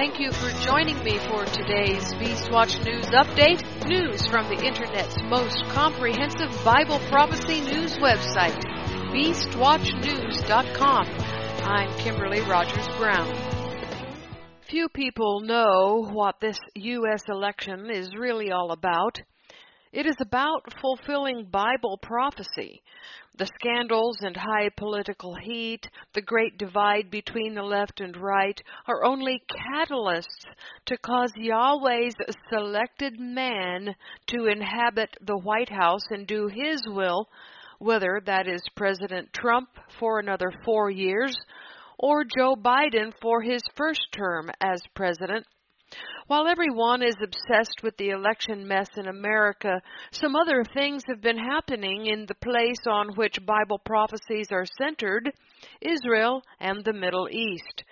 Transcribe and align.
Thank 0.00 0.16
you 0.18 0.32
for 0.32 0.48
joining 0.64 0.96
me 1.04 1.18
for 1.28 1.44
today's 1.44 2.14
Beastwatch 2.14 2.82
News 2.86 3.04
Update. 3.08 3.62
News 3.86 4.26
from 4.28 4.48
the 4.48 4.56
Internet's 4.64 5.18
most 5.24 5.62
comprehensive 5.68 6.48
Bible 6.64 6.98
prophecy 7.10 7.60
news 7.60 7.98
website, 7.98 8.58
BeastWatchNews.com. 9.12 11.06
I'm 11.64 11.94
Kimberly 11.98 12.40
Rogers 12.40 12.88
Brown. 12.96 13.30
Few 14.62 14.88
people 14.88 15.42
know 15.42 16.08
what 16.10 16.40
this 16.40 16.58
U.S. 16.76 17.24
election 17.28 17.90
is 17.90 18.16
really 18.16 18.50
all 18.50 18.70
about. 18.72 19.20
It 19.92 20.06
is 20.06 20.16
about 20.20 20.72
fulfilling 20.80 21.46
Bible 21.46 21.98
prophecy. 21.98 22.80
The 23.36 23.46
scandals 23.46 24.18
and 24.20 24.36
high 24.36 24.68
political 24.76 25.34
heat, 25.34 25.88
the 26.12 26.22
great 26.22 26.58
divide 26.58 27.10
between 27.10 27.54
the 27.54 27.64
left 27.64 28.00
and 28.00 28.16
right, 28.16 28.60
are 28.86 29.04
only 29.04 29.42
catalysts 29.48 30.46
to 30.86 30.96
cause 30.98 31.32
Yahweh's 31.34 32.14
selected 32.48 33.18
man 33.18 33.96
to 34.28 34.46
inhabit 34.46 35.16
the 35.22 35.38
White 35.38 35.70
House 35.70 36.06
and 36.10 36.24
do 36.24 36.46
his 36.46 36.80
will, 36.86 37.28
whether 37.80 38.20
that 38.26 38.46
is 38.46 38.62
President 38.76 39.32
Trump 39.32 39.70
for 39.98 40.20
another 40.20 40.52
four 40.64 40.90
years 40.90 41.36
or 41.98 42.22
Joe 42.24 42.54
Biden 42.54 43.12
for 43.20 43.42
his 43.42 43.62
first 43.74 44.06
term 44.12 44.52
as 44.60 44.80
president 44.94 45.46
while 46.30 46.46
everyone 46.46 47.02
is 47.02 47.16
obsessed 47.20 47.82
with 47.82 47.96
the 47.96 48.10
election 48.10 48.64
mess 48.64 48.86
in 48.96 49.08
America, 49.08 49.82
some 50.12 50.36
other 50.36 50.62
things 50.74 51.02
have 51.08 51.20
been 51.20 51.36
happening 51.36 52.06
in 52.06 52.24
the 52.24 52.36
place 52.36 52.86
on 52.88 53.08
which 53.16 53.44
Bible 53.44 53.80
prophecies 53.84 54.46
are 54.52 54.64
centered 54.80 55.28
Israel 55.80 56.40
and 56.60 56.84
the 56.84 56.92
Middle 56.92 57.28
East. 57.28 57.82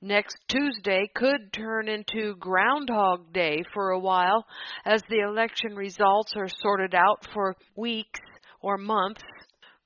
Next 0.00 0.38
Tuesday 0.48 1.02
could 1.14 1.52
turn 1.52 1.86
into 1.86 2.34
Groundhog 2.36 3.30
Day 3.34 3.62
for 3.74 3.90
a 3.90 3.98
while 3.98 4.46
as 4.86 5.02
the 5.10 5.20
election 5.20 5.76
results 5.76 6.32
are 6.34 6.48
sorted 6.48 6.94
out 6.94 7.26
for 7.34 7.54
weeks 7.76 8.20
or 8.62 8.78
months. 8.78 9.20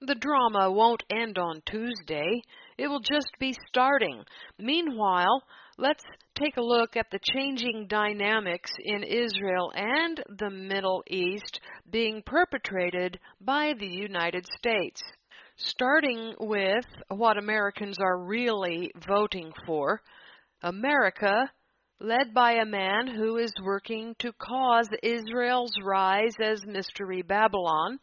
The 0.00 0.14
drama 0.14 0.70
won't 0.70 1.02
end 1.10 1.38
on 1.38 1.60
Tuesday. 1.66 2.40
It 2.78 2.86
will 2.86 3.00
just 3.00 3.32
be 3.40 3.52
starting. 3.68 4.22
Meanwhile, 4.60 5.42
let's 5.78 6.02
take 6.34 6.56
a 6.56 6.62
look 6.62 6.96
at 6.96 7.06
the 7.10 7.18
changing 7.22 7.86
dynamics 7.88 8.70
in 8.82 9.02
Israel 9.02 9.72
and 9.74 10.22
the 10.38 10.50
Middle 10.50 11.02
East 11.08 11.60
being 11.90 12.22
perpetrated 12.24 13.18
by 13.40 13.74
the 13.78 13.86
United 13.86 14.46
States. 14.58 15.02
Starting 15.56 16.34
with 16.38 16.84
what 17.08 17.38
Americans 17.38 17.96
are 18.00 18.24
really 18.24 18.90
voting 19.06 19.52
for, 19.66 20.02
America, 20.62 21.50
led 22.00 22.34
by 22.34 22.52
a 22.52 22.66
man 22.66 23.06
who 23.06 23.36
is 23.38 23.52
working 23.62 24.14
to 24.18 24.32
cause 24.32 24.88
Israel's 25.02 25.72
rise 25.82 26.34
as 26.42 26.66
Mystery 26.66 27.22
Babylon, 27.22 27.98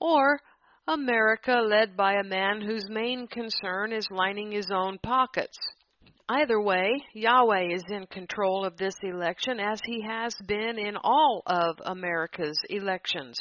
or 0.00 0.40
America 0.86 1.60
led 1.64 1.96
by 1.96 2.14
a 2.14 2.24
man 2.24 2.60
whose 2.60 2.88
main 2.88 3.26
concern 3.26 3.92
is 3.92 4.06
lining 4.10 4.52
his 4.52 4.70
own 4.72 4.98
pockets. 5.02 5.58
Either 6.28 6.58
way, 6.58 6.90
Yahweh 7.12 7.74
is 7.74 7.84
in 7.90 8.06
control 8.06 8.64
of 8.64 8.78
this 8.78 8.94
election 9.02 9.60
as 9.60 9.78
he 9.84 10.00
has 10.00 10.34
been 10.46 10.78
in 10.78 10.96
all 10.96 11.42
of 11.46 11.76
America's 11.84 12.58
elections. 12.70 13.38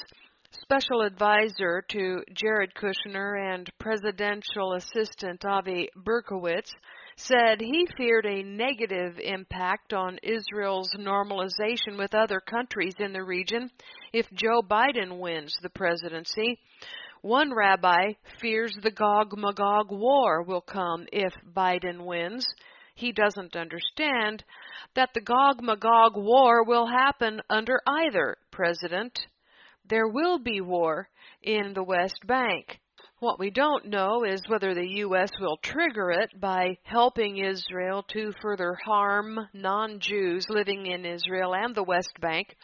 Special 0.51 1.01
advisor 1.01 1.81
to 1.87 2.21
Jared 2.33 2.73
Kushner 2.75 3.53
and 3.53 3.69
presidential 3.79 4.73
assistant 4.73 5.45
Avi 5.45 5.87
Berkowitz 5.95 6.73
said 7.15 7.61
he 7.61 7.87
feared 7.95 8.25
a 8.25 8.43
negative 8.43 9.17
impact 9.17 9.93
on 9.93 10.19
Israel's 10.21 10.93
normalization 10.99 11.97
with 11.97 12.13
other 12.13 12.41
countries 12.41 12.95
in 12.99 13.13
the 13.13 13.23
region 13.23 13.71
if 14.11 14.29
Joe 14.33 14.61
Biden 14.61 15.19
wins 15.19 15.55
the 15.61 15.69
presidency. 15.69 16.59
One 17.21 17.53
rabbi 17.53 18.15
fears 18.41 18.75
the 18.83 18.91
Gog 18.91 19.37
Magog 19.37 19.89
war 19.89 20.43
will 20.43 20.59
come 20.59 21.07
if 21.13 21.33
Biden 21.55 22.03
wins 22.05 22.45
he 22.95 23.11
doesn't 23.11 23.55
understand 23.55 24.43
that 24.95 25.13
the 25.13 25.21
Gog 25.21 25.61
Magog 25.61 26.15
war 26.15 26.63
will 26.63 26.85
happen 26.87 27.41
under 27.49 27.81
either 27.87 28.37
president. 28.51 29.27
There 29.85 30.07
will 30.07 30.39
be 30.39 30.61
war 30.61 31.09
in 31.41 31.73
the 31.73 31.83
West 31.83 32.25
Bank. 32.25 32.79
What 33.19 33.39
we 33.39 33.49
don't 33.49 33.85
know 33.85 34.23
is 34.23 34.47
whether 34.47 34.73
the 34.73 34.87
U.S. 34.97 35.31
will 35.39 35.57
trigger 35.57 36.11
it 36.11 36.39
by 36.39 36.77
helping 36.83 37.37
Israel 37.37 38.03
to 38.09 38.33
further 38.41 38.75
harm 38.85 39.47
non 39.53 39.99
Jews 39.99 40.49
living 40.49 40.85
in 40.87 41.05
Israel 41.05 41.55
and 41.55 41.73
the 41.73 41.83
West 41.83 42.19
Bank, 42.19 42.55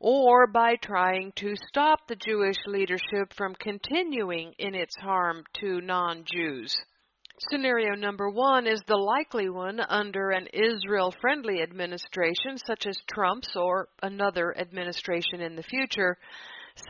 or 0.00 0.46
by 0.46 0.76
trying 0.76 1.32
to 1.36 1.54
stop 1.68 2.08
the 2.08 2.16
Jewish 2.16 2.56
leadership 2.66 3.34
from 3.36 3.54
continuing 3.56 4.54
in 4.58 4.74
its 4.74 4.96
harm 4.96 5.44
to 5.60 5.80
non 5.82 6.24
Jews. 6.24 6.74
Scenario 7.50 7.94
number 7.94 8.28
one 8.28 8.66
is 8.66 8.82
the 8.88 8.96
likely 8.96 9.48
one 9.48 9.78
under 9.78 10.30
an 10.30 10.48
Israel 10.52 11.14
friendly 11.20 11.62
administration, 11.62 12.58
such 12.66 12.84
as 12.84 12.98
Trump's 13.06 13.54
or 13.54 13.88
another 14.02 14.56
administration 14.58 15.40
in 15.40 15.54
the 15.54 15.62
future. 15.62 16.18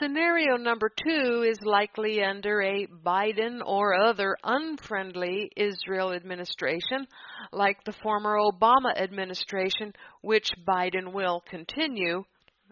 Scenario 0.00 0.56
number 0.56 0.88
two 0.88 1.42
is 1.46 1.58
likely 1.62 2.22
under 2.22 2.62
a 2.62 2.86
Biden 2.86 3.60
or 3.64 3.92
other 3.94 4.38
unfriendly 4.42 5.50
Israel 5.54 6.12
administration, 6.12 7.06
like 7.52 7.84
the 7.84 7.94
former 8.02 8.38
Obama 8.38 8.96
administration, 8.96 9.92
which 10.22 10.50
Biden 10.66 11.12
will 11.12 11.42
continue. 11.46 12.24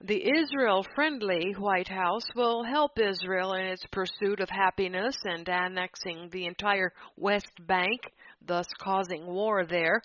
The 0.03 0.31
Israel 0.31 0.83
friendly 0.95 1.53
White 1.53 1.89
House 1.89 2.27
will 2.35 2.63
help 2.63 2.99
Israel 2.99 3.55
in 3.55 3.65
its 3.65 3.87
pursuit 3.87 4.41
of 4.41 4.51
happiness 4.51 5.17
and 5.25 5.49
annexing 5.49 6.29
the 6.29 6.45
entire 6.45 6.93
West 7.17 7.67
Bank, 7.67 8.13
thus 8.43 8.67
causing 8.79 9.27
war 9.27 9.65
there. 9.65 10.03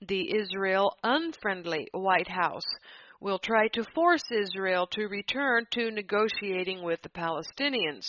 The 0.00 0.32
Israel 0.36 0.96
unfriendly 1.02 1.88
White 1.92 2.28
House 2.28 2.68
will 3.20 3.40
try 3.40 3.66
to 3.68 3.82
force 3.82 4.30
Israel 4.30 4.86
to 4.92 5.08
return 5.08 5.66
to 5.72 5.90
negotiating 5.90 6.84
with 6.84 7.02
the 7.02 7.08
Palestinians. 7.08 8.08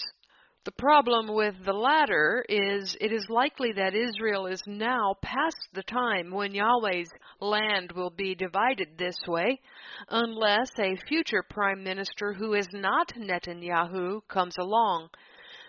The 0.65 0.71
problem 0.71 1.27
with 1.27 1.55
the 1.65 1.73
latter 1.73 2.45
is 2.47 2.95
it 3.01 3.11
is 3.11 3.27
likely 3.27 3.73
that 3.73 3.93
Israel 3.93 4.45
is 4.45 4.63
now 4.65 5.15
past 5.21 5.57
the 5.73 5.83
time 5.83 6.31
when 6.31 6.53
Yahweh's 6.53 7.11
land 7.41 7.91
will 7.91 8.11
be 8.11 8.33
divided 8.33 8.97
this 8.97 9.17
way, 9.27 9.59
unless 10.07 10.71
a 10.79 10.95
future 11.05 11.43
prime 11.43 11.83
minister 11.83 12.31
who 12.31 12.53
is 12.53 12.69
not 12.71 13.09
Netanyahu 13.09 14.21
comes 14.29 14.55
along. 14.57 15.09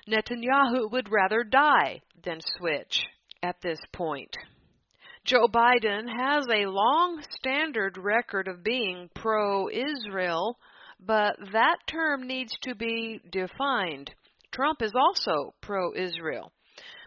Netanyahu 0.06 0.88
would 0.92 1.10
rather 1.10 1.42
die 1.42 2.00
than 2.22 2.38
switch 2.56 3.04
at 3.42 3.60
this 3.62 3.80
point. 3.92 4.36
Joe 5.24 5.48
Biden 5.48 6.08
has 6.08 6.46
a 6.46 6.66
long 6.66 7.20
standard 7.30 7.98
record 7.98 8.46
of 8.46 8.62
being 8.62 9.10
pro 9.12 9.68
Israel, 9.70 10.56
but 11.00 11.34
that 11.52 11.78
term 11.88 12.28
needs 12.28 12.56
to 12.62 12.76
be 12.76 13.20
defined. 13.32 14.14
Trump 14.54 14.82
is 14.82 14.92
also 14.94 15.54
pro 15.60 15.92
Israel. 15.94 16.52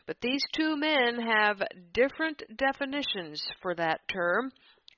But 0.05 0.17
these 0.21 0.41
two 0.53 0.77
men 0.77 1.19
have 1.19 1.61
different 1.93 2.41
definitions 2.57 3.41
for 3.61 3.73
that 3.75 4.01
term. 4.11 4.51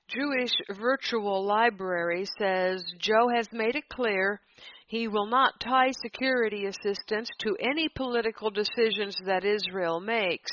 Jewish 0.08 0.52
Virtual 0.76 1.44
Library 1.46 2.26
says 2.38 2.84
Joe 2.98 3.28
has 3.34 3.46
made 3.52 3.76
it 3.76 3.88
clear 3.88 4.40
he 4.86 5.06
will 5.06 5.26
not 5.26 5.60
tie 5.60 5.92
security 6.02 6.66
assistance 6.66 7.28
to 7.40 7.56
any 7.60 7.88
political 7.94 8.50
decisions 8.50 9.16
that 9.24 9.44
Israel 9.44 10.00
makes. 10.00 10.50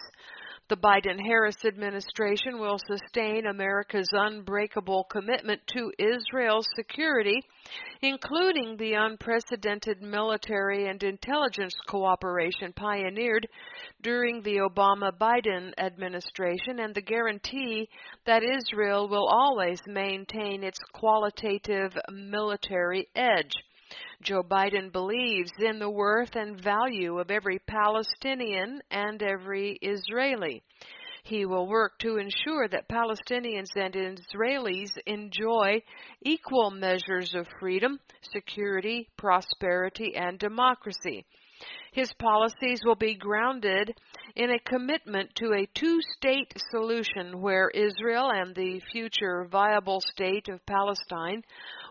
The 0.69 0.75
Biden 0.75 1.17
Harris 1.25 1.63
administration 1.63 2.59
will 2.59 2.77
sustain 2.77 3.45
America's 3.45 4.09
unbreakable 4.11 5.05
commitment 5.05 5.61
to 5.67 5.93
Israel's 5.97 6.67
security, 6.75 7.41
including 8.01 8.75
the 8.75 8.95
unprecedented 8.95 10.01
military 10.01 10.87
and 10.89 11.01
intelligence 11.01 11.73
cooperation 11.87 12.73
pioneered 12.73 13.47
during 14.01 14.41
the 14.41 14.57
Obama 14.57 15.09
Biden 15.17 15.71
administration 15.77 16.79
and 16.79 16.93
the 16.93 17.01
guarantee 17.01 17.87
that 18.25 18.43
Israel 18.43 19.07
will 19.07 19.29
always 19.29 19.79
maintain 19.87 20.65
its 20.65 20.79
qualitative 20.91 21.97
military 22.11 23.07
edge. 23.15 23.53
Joe 24.23 24.41
Biden 24.41 24.91
believes 24.91 25.51
in 25.59 25.79
the 25.79 25.89
worth 25.89 26.35
and 26.35 26.59
value 26.59 27.19
of 27.19 27.29
every 27.29 27.59
Palestinian 27.59 28.81
and 28.89 29.21
every 29.21 29.77
Israeli. 29.81 30.63
He 31.23 31.45
will 31.45 31.67
work 31.67 31.99
to 31.99 32.17
ensure 32.17 32.67
that 32.67 32.89
Palestinians 32.89 33.75
and 33.75 33.93
Israelis 33.93 34.97
enjoy 35.05 35.83
equal 36.21 36.71
measures 36.71 37.35
of 37.35 37.47
freedom, 37.59 37.99
security, 38.21 39.09
prosperity, 39.17 40.15
and 40.15 40.39
democracy. 40.39 41.25
His 41.91 42.13
policies 42.13 42.81
will 42.85 42.95
be 42.95 43.15
grounded 43.15 43.97
in 44.35 44.51
a 44.51 44.59
commitment 44.59 45.33
to 45.37 45.53
a 45.53 45.65
two 45.73 45.99
state 46.15 46.53
solution 46.69 47.41
where 47.41 47.69
Israel 47.69 48.29
and 48.29 48.53
the 48.53 48.79
future 48.91 49.45
viable 49.45 49.99
state 50.01 50.49
of 50.49 50.63
Palestine 50.67 51.41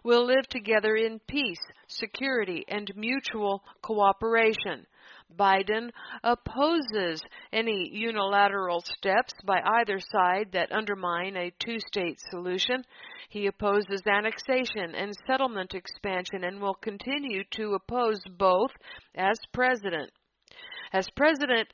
will 0.05 0.25
live 0.25 0.47
together 0.49 0.95
in 0.95 1.19
peace, 1.27 1.59
security, 1.89 2.65
and 2.69 2.95
mutual 2.95 3.65
cooperation. 3.83 4.87
Biden 5.35 5.91
opposes 6.23 7.23
any 7.53 7.91
unilateral 7.93 8.81
steps 8.81 9.33
by 9.45 9.61
either 9.61 9.99
side 9.99 10.53
that 10.53 10.73
undermine 10.73 11.37
a 11.37 11.51
two 11.59 11.79
state 11.81 12.21
solution. 12.31 12.85
He 13.29 13.47
opposes 13.47 14.03
annexation 14.07 14.95
and 14.95 15.15
settlement 15.27 15.75
expansion 15.75 16.45
and 16.45 16.61
will 16.61 16.75
continue 16.75 17.45
to 17.53 17.75
oppose 17.75 18.23
both 18.39 18.71
as 19.15 19.39
president. 19.53 20.13
As 20.93 21.09
president, 21.11 21.73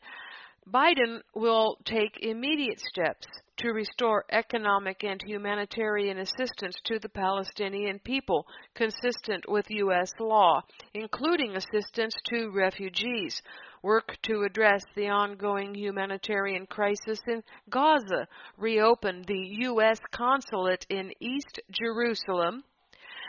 Biden 0.66 1.20
will 1.34 1.76
take 1.84 2.19
immediate 2.20 2.81
steps 2.81 3.26
to 3.62 3.73
restore 3.73 4.25
economic 4.32 5.05
and 5.05 5.23
humanitarian 5.25 6.19
assistance 6.19 6.75
to 6.85 6.99
the 6.99 7.09
Palestinian 7.09 8.00
people 8.00 8.44
consistent 8.75 9.44
with 9.49 9.64
U.S. 9.70 10.11
law, 10.19 10.61
including 10.94 11.55
assistance 11.55 12.12
to 12.29 12.50
refugees, 12.50 13.41
work 13.82 14.17
to 14.23 14.43
address 14.43 14.82
the 14.97 15.09
ongoing 15.09 15.76
humanitarian 15.76 16.67
crisis 16.67 17.20
in 17.29 17.41
Gaza, 17.70 18.26
reopen 18.59 19.23
the 19.29 19.56
U.S. 19.61 19.99
consulate 20.12 20.85
in 20.91 21.12
East 21.20 21.61
Jerusalem, 21.70 22.64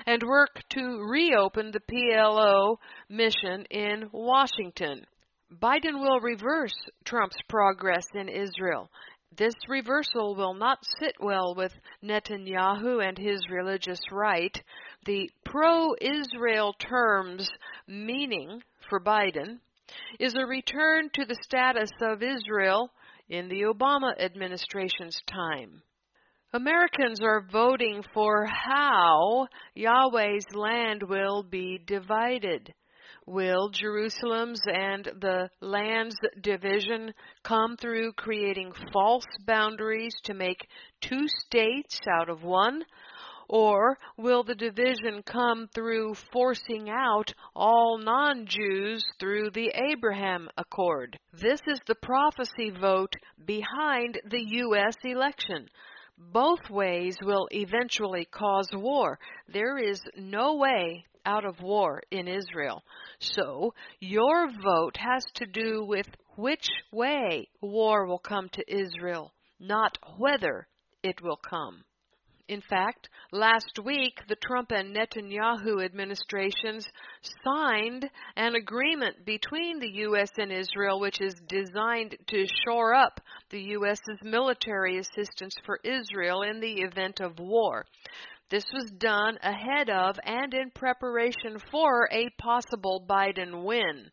and 0.08 0.24
work 0.24 0.64
to 0.70 1.06
reopen 1.08 1.72
the 1.72 1.80
PLO 1.80 2.78
mission 3.08 3.66
in 3.70 4.10
Washington. 4.12 5.06
Biden 5.62 6.00
will 6.02 6.20
reverse 6.20 6.74
Trump's 7.06 7.38
progress 7.48 8.08
in 8.16 8.28
Israel 8.28 8.90
this 9.38 9.54
reversal 9.68 10.36
will 10.36 10.54
not 10.54 10.80
sit 11.00 11.16
well 11.20 11.56
with 11.56 11.72
Netanyahu 12.04 13.08
and 13.08 13.18
his 13.18 13.40
religious 13.50 14.00
right. 14.12 14.56
The 15.06 15.30
pro 15.46 15.96
Israel 16.00 16.74
term's 16.80 17.50
meaning 17.88 18.62
for 18.90 19.00
Biden 19.00 19.60
is 20.20 20.36
a 20.36 20.46
return 20.46 21.10
to 21.14 21.26
the 21.26 21.38
status 21.44 21.90
of 22.02 22.22
Israel 22.22 22.92
in 23.30 23.50
the 23.50 23.62
Obama 23.62 24.20
administration's 24.20 25.20
time. 25.28 25.82
Americans 26.54 27.20
are 27.22 27.48
voting 27.52 28.04
for 28.14 28.46
how 28.46 29.48
Yahweh's 29.76 30.46
land 30.54 31.02
will 31.02 31.42
be 31.42 31.80
divided. 31.86 32.72
Will 33.26 33.70
Jerusalem's 33.70 34.62
and 34.66 35.06
the 35.06 35.50
land's 35.62 36.18
division 36.42 37.14
come 37.44 37.78
through 37.78 38.14
creating 38.14 38.74
false 38.92 39.26
boundaries 39.46 40.14
to 40.24 40.34
make 40.34 40.68
two 41.00 41.30
states 41.30 42.02
out 42.10 42.28
of 42.28 42.44
one? 42.44 42.84
Or 43.48 43.98
will 44.18 44.44
the 44.44 44.56
division 44.56 45.24
come 45.24 45.70
through 45.74 46.16
forcing 46.34 46.90
out 46.90 47.34
all 47.56 47.98
non 47.98 48.46
Jews 48.46 49.06
through 49.20 49.52
the 49.52 49.72
Abraham 49.92 50.50
Accord? 50.58 51.18
This 51.32 51.62
is 51.68 51.80
the 51.88 51.96
prophecy 51.96 52.72
vote 52.72 53.16
behind 53.46 54.20
the 54.26 54.44
U.S. 54.44 54.96
election. 55.04 55.70
Both 56.18 56.70
ways 56.70 57.16
will 57.22 57.48
eventually 57.52 58.26
cause 58.26 58.70
war. 58.74 59.18
There 59.48 59.78
is 59.78 60.02
no 60.18 60.56
way 60.56 61.06
out 61.26 61.46
of 61.46 61.62
war 61.62 62.02
in 62.12 62.28
Israel. 62.28 62.84
So 63.20 63.74
your 64.00 64.50
vote 64.64 64.98
has 64.98 65.24
to 65.36 65.46
do 65.46 65.86
with 65.86 66.08
which 66.36 66.70
way 66.92 67.50
war 67.62 68.06
will 68.06 68.20
come 68.20 68.50
to 68.50 68.74
Israel, 68.74 69.34
not 69.60 69.98
whether 70.18 70.68
it 71.04 71.22
will 71.22 71.38
come. 71.38 71.84
In 72.50 72.60
fact, 72.60 73.08
last 73.32 73.80
week 73.84 74.20
the 74.28 74.36
Trump 74.36 74.72
and 74.72 74.94
Netanyahu 74.94 75.84
administrations 75.84 76.86
signed 77.44 78.10
an 78.36 78.56
agreement 78.56 79.26
between 79.26 79.80
the 79.80 79.90
U.S. 79.90 80.30
and 80.38 80.52
Israel 80.52 81.00
which 81.00 81.22
is 81.22 81.34
designed 81.48 82.18
to 82.28 82.46
shore 82.66 82.94
up 82.94 83.22
the 83.50 83.62
U.S.'s 83.62 84.20
military 84.24 84.98
assistance 84.98 85.56
for 85.66 85.80
Israel 85.86 86.42
in 86.42 86.60
the 86.60 86.82
event 86.82 87.22
of 87.22 87.40
war. 87.40 87.86
This 88.50 88.66
was 88.72 88.92
done 88.92 89.40
ahead 89.42 89.90
of 89.90 90.20
and 90.24 90.54
in 90.54 90.70
preparation 90.72 91.58
for 91.72 92.08
a 92.12 92.30
possible 92.38 93.04
Biden 93.10 93.64
win. 93.64 94.12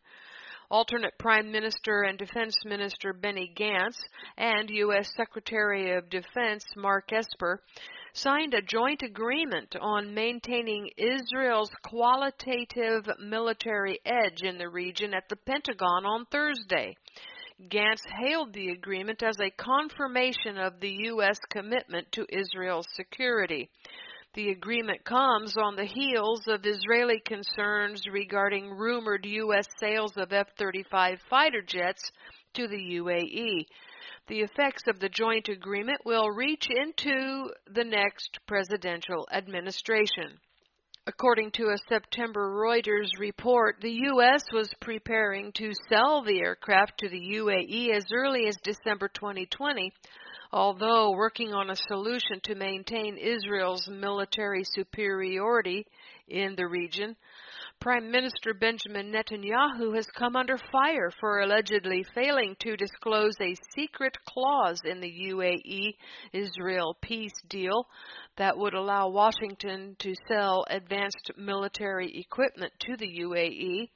Alternate 0.71 1.17
Prime 1.19 1.51
Minister 1.51 2.03
and 2.03 2.17
Defense 2.17 2.55
Minister 2.65 3.13
Benny 3.13 3.53
Gantz 3.55 4.01
and 4.37 4.69
U.S. 4.69 5.13
Secretary 5.15 5.91
of 5.95 6.09
Defense 6.09 6.63
Mark 6.75 7.11
Esper 7.11 7.61
signed 8.13 8.53
a 8.53 8.61
joint 8.61 9.03
agreement 9.03 9.75
on 9.79 10.13
maintaining 10.13 10.89
Israel's 10.97 11.71
qualitative 11.83 13.07
military 13.19 13.99
edge 14.05 14.43
in 14.43 14.57
the 14.57 14.69
region 14.69 15.13
at 15.13 15.27
the 15.29 15.35
Pentagon 15.35 16.05
on 16.05 16.25
Thursday. 16.31 16.95
Gantz 17.69 18.01
hailed 18.19 18.53
the 18.53 18.69
agreement 18.69 19.21
as 19.21 19.35
a 19.39 19.51
confirmation 19.51 20.57
of 20.57 20.79
the 20.79 20.89
U.S. 20.89 21.37
commitment 21.51 22.11
to 22.13 22.25
Israel's 22.29 22.87
security. 22.95 23.69
The 24.33 24.51
agreement 24.51 25.03
comes 25.03 25.57
on 25.57 25.75
the 25.75 25.83
heels 25.83 26.47
of 26.47 26.65
Israeli 26.65 27.19
concerns 27.19 28.07
regarding 28.07 28.71
rumored 28.71 29.25
U.S. 29.25 29.67
sales 29.77 30.15
of 30.15 30.31
F 30.31 30.47
35 30.57 31.19
fighter 31.29 31.61
jets 31.61 32.13
to 32.53 32.65
the 32.65 32.77
UAE. 32.77 33.65
The 34.27 34.39
effects 34.39 34.83
of 34.87 35.01
the 35.01 35.09
joint 35.09 35.49
agreement 35.49 36.05
will 36.05 36.29
reach 36.29 36.69
into 36.69 37.51
the 37.67 37.83
next 37.83 38.39
presidential 38.47 39.27
administration. 39.33 40.39
According 41.07 41.49
to 41.53 41.63
a 41.69 41.77
September 41.89 42.47
Reuters 42.51 43.09
report, 43.17 43.77
the 43.81 43.91
U.S. 43.91 44.43
was 44.53 44.71
preparing 44.81 45.51
to 45.53 45.73
sell 45.89 46.21
the 46.21 46.39
aircraft 46.39 46.99
to 46.99 47.09
the 47.09 47.19
UAE 47.19 47.95
as 47.95 48.05
early 48.13 48.47
as 48.47 48.55
December 48.63 49.07
2020 49.07 49.91
although 50.53 51.11
working 51.11 51.53
on 51.53 51.69
a 51.69 51.75
solution 51.75 52.39
to 52.43 52.55
maintain 52.55 53.17
Israel's 53.17 53.87
military 53.87 54.63
superiority 54.63 55.85
in 56.27 56.55
the 56.55 56.67
region, 56.67 57.15
Prime 57.81 58.11
Minister 58.11 58.53
Benjamin 58.53 59.11
Netanyahu 59.11 59.95
has 59.95 60.05
come 60.15 60.35
under 60.35 60.55
fire 60.71 61.09
for 61.19 61.41
allegedly 61.41 62.05
failing 62.13 62.55
to 62.59 62.77
disclose 62.77 63.33
a 63.41 63.55
secret 63.75 64.15
clause 64.23 64.79
in 64.85 64.99
the 64.99 65.11
UAE 65.31 65.95
Israel 66.31 66.95
peace 67.01 67.33
deal 67.49 67.87
that 68.37 68.55
would 68.55 68.75
allow 68.75 69.09
Washington 69.09 69.95
to 69.97 70.13
sell 70.27 70.63
advanced 70.69 71.31
military 71.35 72.19
equipment 72.19 72.71
to 72.81 72.97
the 72.97 73.19
UAE 73.21 73.89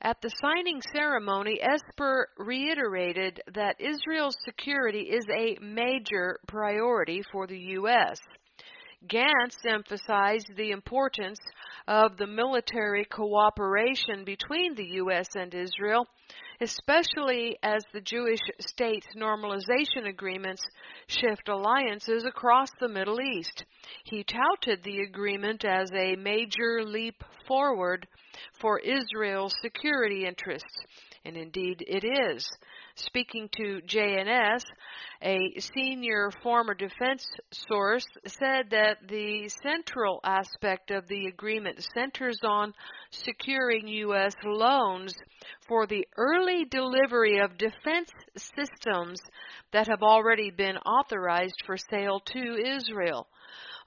at 0.00 0.22
the 0.22 0.30
signing 0.42 0.80
ceremony, 0.94 1.60
Esper 1.60 2.30
reiterated 2.38 3.42
that 3.52 3.78
Israel's 3.78 4.36
security 4.42 5.02
is 5.02 5.26
a 5.28 5.58
major 5.60 6.40
priority 6.48 7.22
for 7.30 7.46
the 7.46 7.58
U.S. 7.58 8.18
Gantz 9.06 9.56
emphasized 9.66 10.56
the 10.56 10.70
importance 10.70 11.38
of 11.86 12.16
the 12.16 12.26
military 12.26 13.04
cooperation 13.04 14.24
between 14.24 14.74
the 14.74 14.86
U.S. 14.94 15.26
and 15.34 15.54
Israel, 15.54 16.06
especially 16.60 17.58
as 17.62 17.82
the 17.92 18.00
Jewish 18.00 18.40
states 18.60 19.06
normalization 19.16 20.08
agreements 20.08 20.62
shift 21.06 21.48
alliances 21.48 22.24
across 22.24 22.70
the 22.80 22.88
Middle 22.88 23.20
East. 23.20 23.64
He 24.04 24.24
touted 24.24 24.82
the 24.82 25.00
agreement 25.00 25.64
as 25.64 25.90
a 25.92 26.16
major 26.16 26.84
leap 26.84 27.22
forward 27.46 28.06
for 28.60 28.78
Israel's 28.78 29.54
security 29.60 30.24
interests. 30.26 30.78
And 31.24 31.36
indeed 31.36 31.84
it 31.86 32.04
is. 32.04 32.48
Speaking 32.94 33.48
to 33.56 33.80
JNS, 33.86 34.62
a 35.22 35.58
senior 35.60 36.30
former 36.42 36.74
defense 36.74 37.26
source 37.50 38.06
said 38.26 38.70
that 38.70 39.08
the 39.08 39.48
central 39.62 40.20
aspect 40.24 40.90
of 40.90 41.08
the 41.08 41.26
agreement 41.26 41.82
centers 41.94 42.38
on 42.44 42.74
securing 43.10 43.88
U.S. 43.88 44.34
loans 44.44 45.14
for 45.66 45.86
the 45.86 46.06
early 46.16 46.64
delivery 46.66 47.38
of 47.38 47.56
defense 47.56 48.10
systems 48.36 49.20
that 49.72 49.88
have 49.88 50.02
already 50.02 50.50
been 50.50 50.76
authorized 50.76 51.62
for 51.64 51.76
sale 51.76 52.20
to 52.20 52.56
Israel 52.56 53.26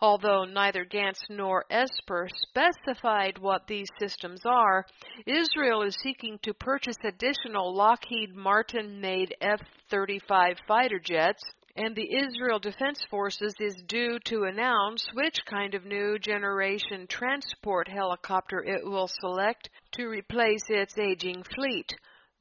although 0.06 0.46
neither 0.46 0.86
Gantz 0.86 1.20
nor 1.30 1.66
Esper 1.72 2.30
specified 2.44 3.40
what 3.40 3.66
these 3.66 3.90
systems 4.00 4.42
are, 4.46 4.86
Israel 5.26 5.82
is 5.82 5.96
seeking 5.96 6.38
to 6.44 6.54
purchase 6.54 6.98
additional 7.04 7.74
Lockheed 7.74 8.36
Martin 8.36 9.02
made 9.02 9.34
F 9.42 9.62
35 9.90 10.58
fighter 10.68 11.00
jets 11.00 11.42
and 11.76 11.96
the 11.96 12.16
Israel 12.16 12.60
Defense 12.60 13.04
Forces 13.10 13.56
is 13.60 13.82
due 13.88 14.20
to 14.26 14.44
announce 14.44 15.08
which 15.14 15.44
kind 15.46 15.74
of 15.74 15.86
new 15.86 16.20
generation 16.20 17.08
transport 17.08 17.88
helicopter 17.88 18.64
it 18.64 18.86
will 18.86 19.10
select 19.10 19.72
to 19.94 20.08
replace 20.08 20.70
its 20.70 21.00
aging 21.00 21.44
fleet. 21.56 21.96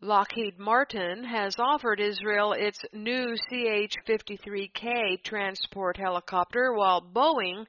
Lockheed 0.04 0.58
Martin 0.58 1.24
has 1.24 1.56
offered 1.58 1.98
Israel 1.98 2.52
its 2.52 2.78
new 2.92 3.34
CH 3.36 3.96
53K 4.06 5.22
transport 5.22 5.96
helicopter, 5.96 6.74
while 6.74 7.00
Boeing 7.00 7.64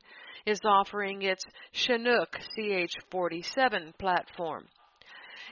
is 0.46 0.60
offering 0.65 1.22
its 1.22 1.46
Chinook 1.72 2.38
CH 2.54 2.92
47 3.10 3.94
platform. 3.98 4.65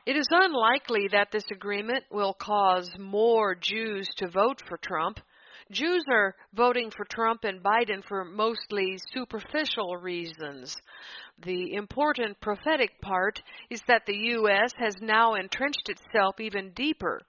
It 0.06 0.18
is 0.18 0.28
unlikely 0.30 1.08
that 1.14 1.32
this 1.32 1.46
agreement 1.54 2.04
will 2.12 2.34
cause 2.34 2.92
more 3.00 3.56
Jews 3.56 4.10
to 4.18 4.28
vote 4.28 4.62
for 4.68 4.76
Trump. 4.76 5.22
Jews 5.74 6.06
are 6.08 6.36
voting 6.54 6.92
for 6.92 7.04
Trump 7.06 7.44
and 7.44 7.64
Biden 7.64 8.04
for 8.08 8.24
mostly 8.24 9.00
superficial 9.12 9.98
reasons. 9.98 10.78
The 11.44 11.74
important 11.74 12.40
prophetic 12.40 13.02
part 13.02 13.42
is 13.72 13.82
that 13.88 14.06
the 14.06 14.16
U.S. 14.16 14.72
has 14.78 14.94
now 15.02 15.34
entrenched 15.34 15.90
itself 15.90 16.40
even 16.40 16.74
deeper 16.74 17.22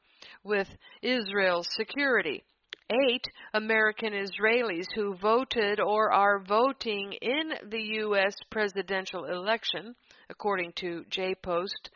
with 0.43 0.69
Israel's 1.01 1.69
security. 1.75 2.45
Eight 2.91 3.25
American 3.55 4.13
Israelis 4.13 4.87
who 4.95 5.17
voted 5.17 5.81
or 5.81 6.13
are 6.13 6.39
voting 6.39 7.15
in 7.23 7.55
the 7.71 7.81
U.S. 7.81 8.35
presidential 8.51 9.25
election, 9.25 9.95
according 10.29 10.75
to 10.77 11.07
J 11.09 11.35
Post, 11.35 11.89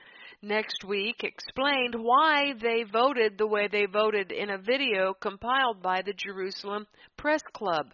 next 0.42 0.84
week 0.84 1.24
explained 1.24 1.94
why 1.94 2.52
they 2.60 2.84
voted 2.84 3.36
the 3.36 3.46
way 3.46 3.68
they 3.68 3.86
voted 3.86 4.32
in 4.32 4.50
a 4.50 4.58
video 4.58 5.14
compiled 5.14 5.82
by 5.82 6.02
the 6.02 6.12
Jerusalem 6.12 6.86
Press 7.16 7.42
Club. 7.52 7.86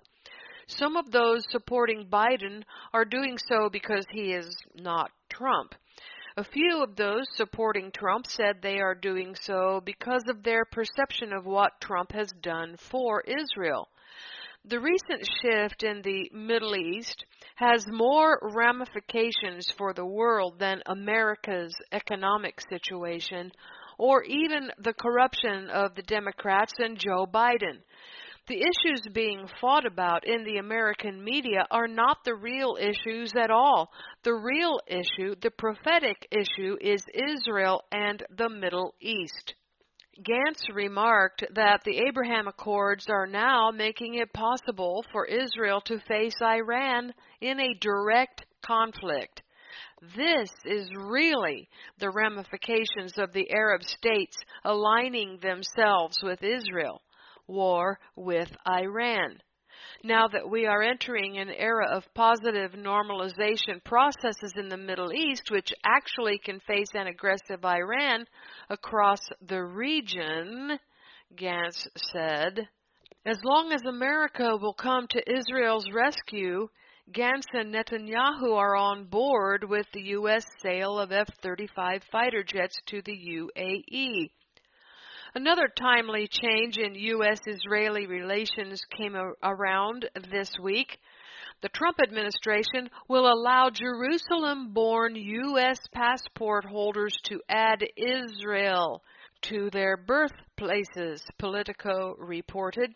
Some 0.67 0.97
of 0.97 1.11
those 1.11 1.45
supporting 1.51 2.07
Biden 2.07 2.63
are 2.93 3.05
doing 3.05 3.37
so 3.49 3.69
because 3.71 4.07
he 4.11 4.33
is 4.33 4.57
not 4.75 5.11
Trump. 5.29 5.75
A 6.37 6.45
few 6.45 6.83
of 6.83 6.97
those 6.97 7.27
supporting 7.37 7.93
Trump 7.93 8.27
said 8.27 8.57
they 8.61 8.81
are 8.81 8.95
doing 8.95 9.37
so 9.41 9.81
because 9.85 10.25
of 10.29 10.43
their 10.43 10.65
perception 10.65 11.33
of 11.33 11.47
what 11.47 11.81
Trump 11.81 12.13
has 12.13 12.29
done 12.43 12.77
for 12.77 13.23
Israel. 13.23 13.89
The 14.67 14.81
recent 14.81 15.29
shift 15.43 15.83
in 15.83 16.01
the 16.01 16.31
Middle 16.33 16.75
East 16.75 17.27
has 17.57 17.87
more 17.87 18.39
ramifications 18.41 19.71
for 19.77 19.93
the 19.93 20.07
world 20.07 20.59
than 20.59 20.83
America's 20.87 21.77
economic 21.93 22.63
situation 22.71 23.53
or 23.99 24.23
even 24.25 24.71
the 24.79 24.95
corruption 24.95 25.69
of 25.69 25.95
the 25.95 26.03
Democrats 26.03 26.73
and 26.79 26.99
Joe 26.99 27.27
Biden. 27.27 27.83
The 28.47 28.57
issues 28.57 29.03
being 29.13 29.47
fought 29.61 29.85
about 29.85 30.27
in 30.27 30.45
the 30.45 30.57
American 30.57 31.23
media 31.23 31.67
are 31.71 31.89
not 31.89 32.25
the 32.25 32.35
real 32.35 32.79
issues 32.81 33.35
at 33.37 33.51
all. 33.51 33.93
The 34.23 34.33
real 34.33 34.81
issue, 34.87 35.35
the 35.43 35.51
prophetic 35.51 36.27
issue, 36.31 36.79
is 36.81 37.05
Israel 37.13 37.83
and 37.93 38.23
the 38.35 38.49
Middle 38.49 38.95
East. 38.99 39.55
Gantz 40.23 40.63
remarked 40.73 41.45
that 41.55 41.83
the 41.85 41.99
Abraham 42.07 42.47
Accords 42.47 43.07
are 43.09 43.27
now 43.27 43.71
making 43.73 44.15
it 44.15 44.33
possible 44.33 45.05
for 45.11 45.27
Israel 45.27 45.81
to 45.83 45.99
face 46.01 46.41
Iran 46.41 47.13
in 47.41 47.59
a 47.59 47.75
direct 47.81 48.45
conflict. 48.65 49.43
This 50.17 50.51
is 50.65 50.89
really 50.95 51.69
the 51.99 52.11
ramifications 52.11 53.19
of 53.19 53.33
the 53.33 53.51
Arab 53.51 53.83
states 53.83 54.37
aligning 54.65 55.39
themselves 55.41 56.19
with 56.23 56.43
Israel, 56.43 57.03
war 57.49 57.99
with 58.15 58.51
Iran. 58.69 59.39
Now 60.03 60.29
that 60.29 60.49
we 60.49 60.67
are 60.67 60.83
entering 60.83 61.39
an 61.39 61.51
era 61.51 61.89
of 61.91 62.13
positive 62.15 62.73
normalization 62.73 63.83
processes 63.85 64.53
in 64.57 64.69
the 64.69 64.77
Middle 64.77 65.13
East, 65.13 65.51
which 65.51 65.73
actually 65.85 66.39
can 66.39 66.61
face 66.61 66.95
an 66.95 67.07
aggressive 67.07 67.65
Iran 67.65 68.27
across 68.71 69.21
the 69.41 69.63
region, 69.63 70.79
Gantz 71.35 71.87
said, 71.97 72.69
as 73.27 73.43
long 73.43 73.73
as 73.73 73.83
America 73.87 74.57
will 74.57 74.75
come 74.75 75.07
to 75.09 75.33
Israel's 75.33 75.91
rescue, 75.91 76.69
Gantz 77.11 77.47
and 77.53 77.75
Netanyahu 77.75 78.55
are 78.55 78.77
on 78.77 79.05
board 79.05 79.65
with 79.65 79.87
the 79.93 80.03
U.S. 80.03 80.45
sale 80.63 80.99
of 80.99 81.13
F 81.13 81.29
35 81.43 82.03
fighter 82.05 82.43
jets 82.43 82.81
to 82.87 83.03
the 83.03 83.13
UAE. 83.13 84.31
Another 85.37 85.67
timely 85.67 86.29
change 86.29 86.79
in 86.79 86.95
U.S. 86.95 87.41
Israeli 87.45 88.07
relations 88.07 88.81
came 88.97 89.17
around 89.43 90.09
this 90.31 90.49
week. 90.63 90.97
The 91.61 91.71
Trump 91.71 91.97
administration 92.01 92.89
will 93.09 93.27
allow 93.27 93.69
Jerusalem 93.69 94.73
born 94.73 95.17
U.S. 95.17 95.81
passport 95.93 96.65
holders 96.65 97.17
to 97.25 97.41
add 97.49 97.85
Israel 97.97 99.03
to 99.43 99.71
their 99.71 99.97
birthplaces, 99.97 101.21
Politico 101.37 102.15
reported. 102.21 102.95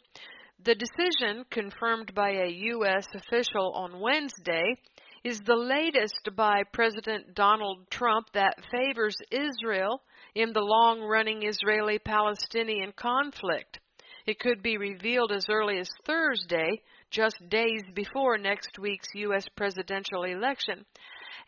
The 0.64 0.76
decision, 0.76 1.44
confirmed 1.50 2.14
by 2.14 2.30
a 2.30 2.50
U.S. 2.50 3.08
official 3.16 3.72
on 3.74 3.98
Wednesday, 3.98 4.76
is 5.24 5.40
the 5.40 5.56
latest 5.56 6.28
by 6.36 6.62
President 6.72 7.34
Donald 7.34 7.90
Trump 7.90 8.28
that 8.34 8.62
favors 8.70 9.16
Israel 9.32 10.02
in 10.38 10.52
the 10.52 10.60
long 10.60 11.00
running 11.00 11.42
Israeli 11.44 11.98
Palestinian 11.98 12.92
conflict. 12.92 13.80
It 14.24 14.38
could 14.38 14.62
be 14.62 14.76
revealed 14.76 15.32
as 15.32 15.48
early 15.50 15.80
as 15.80 15.90
Thursday, 16.06 16.80
just 17.10 17.34
days 17.48 17.82
before 17.92 18.38
next 18.38 18.78
week's 18.78 19.08
U.S. 19.14 19.46
presidential 19.56 20.22
election, 20.22 20.84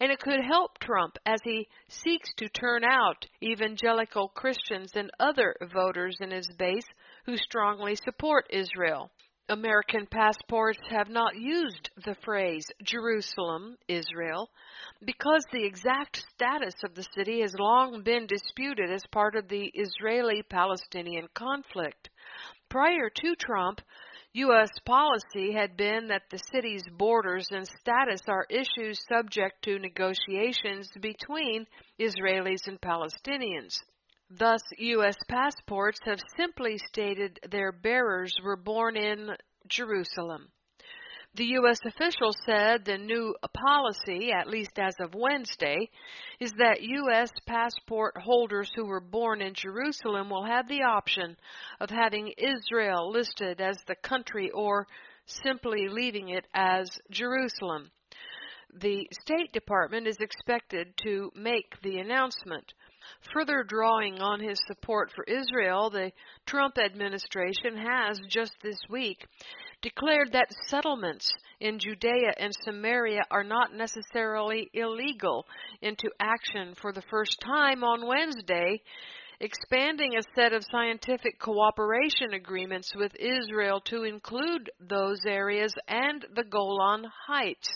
and 0.00 0.10
it 0.10 0.18
could 0.18 0.40
help 0.40 0.76
Trump 0.80 1.18
as 1.24 1.38
he 1.44 1.68
seeks 1.88 2.34
to 2.38 2.48
turn 2.48 2.82
out 2.82 3.26
evangelical 3.40 4.26
Christians 4.34 4.90
and 4.96 5.08
other 5.20 5.54
voters 5.72 6.16
in 6.20 6.32
his 6.32 6.50
base 6.58 6.88
who 7.26 7.36
strongly 7.36 7.94
support 7.94 8.48
Israel. 8.50 9.08
American 9.50 10.06
passports 10.06 10.78
have 10.90 11.08
not 11.08 11.34
used 11.34 11.90
the 12.04 12.14
phrase 12.24 12.64
Jerusalem, 12.84 13.76
Israel, 13.88 14.48
because 15.04 15.44
the 15.50 15.64
exact 15.64 16.24
status 16.32 16.74
of 16.84 16.94
the 16.94 17.06
city 17.14 17.40
has 17.40 17.54
long 17.58 18.02
been 18.04 18.28
disputed 18.28 18.92
as 18.92 19.02
part 19.10 19.34
of 19.34 19.48
the 19.48 19.72
Israeli 19.74 20.44
Palestinian 20.48 21.26
conflict. 21.34 22.10
Prior 22.68 23.10
to 23.12 23.34
Trump, 23.34 23.80
U.S. 24.34 24.70
policy 24.86 25.52
had 25.52 25.76
been 25.76 26.06
that 26.06 26.30
the 26.30 26.38
city's 26.52 26.84
borders 26.96 27.48
and 27.50 27.66
status 27.66 28.20
are 28.28 28.46
issues 28.48 29.04
subject 29.08 29.64
to 29.64 29.80
negotiations 29.80 30.88
between 31.00 31.66
Israelis 31.98 32.68
and 32.68 32.80
Palestinians. 32.80 33.74
Thus, 34.30 34.62
U.S. 34.78 35.16
passports 35.28 35.98
have 36.04 36.20
simply 36.36 36.78
stated 36.78 37.40
their 37.50 37.72
bearers 37.72 38.32
were 38.44 38.56
born 38.56 38.96
in 38.96 39.36
Jerusalem. 39.66 40.52
The 41.34 41.46
U.S. 41.46 41.78
official 41.84 42.32
said 42.44 42.84
the 42.84 42.98
new 42.98 43.34
policy, 43.52 44.30
at 44.32 44.48
least 44.48 44.78
as 44.78 44.94
of 45.00 45.14
Wednesday, 45.14 45.90
is 46.38 46.52
that 46.58 46.82
U.S. 46.82 47.30
passport 47.46 48.16
holders 48.18 48.70
who 48.74 48.84
were 48.84 49.00
born 49.00 49.40
in 49.40 49.54
Jerusalem 49.54 50.30
will 50.30 50.44
have 50.44 50.68
the 50.68 50.82
option 50.82 51.36
of 51.80 51.90
having 51.90 52.32
Israel 52.36 53.10
listed 53.10 53.60
as 53.60 53.78
the 53.86 53.96
country 53.96 54.50
or 54.50 54.86
simply 55.26 55.88
leaving 55.88 56.30
it 56.30 56.46
as 56.54 56.88
Jerusalem. 57.10 57.90
The 58.74 59.08
State 59.22 59.52
Department 59.52 60.06
is 60.06 60.18
expected 60.20 60.96
to 61.04 61.32
make 61.34 61.80
the 61.82 61.98
announcement. 61.98 62.72
Further 63.32 63.62
drawing 63.62 64.20
on 64.20 64.40
his 64.40 64.60
support 64.66 65.10
for 65.14 65.24
Israel, 65.24 65.90
the 65.90 66.12
Trump 66.46 66.78
administration 66.78 67.76
has 67.76 68.20
just 68.28 68.54
this 68.62 68.80
week 68.88 69.26
declared 69.82 70.32
that 70.32 70.52
settlements 70.66 71.32
in 71.60 71.78
Judea 71.78 72.32
and 72.38 72.52
Samaria 72.64 73.22
are 73.30 73.44
not 73.44 73.74
necessarily 73.74 74.70
illegal 74.74 75.46
into 75.82 76.10
action 76.18 76.74
for 76.80 76.92
the 76.92 77.02
first 77.10 77.36
time 77.40 77.82
on 77.82 78.06
Wednesday, 78.06 78.80
expanding 79.40 80.16
a 80.16 80.22
set 80.34 80.52
of 80.52 80.64
scientific 80.70 81.38
cooperation 81.38 82.34
agreements 82.34 82.92
with 82.94 83.12
Israel 83.18 83.80
to 83.86 84.04
include 84.04 84.70
those 84.80 85.20
areas 85.26 85.72
and 85.88 86.26
the 86.34 86.44
Golan 86.44 87.06
Heights. 87.26 87.68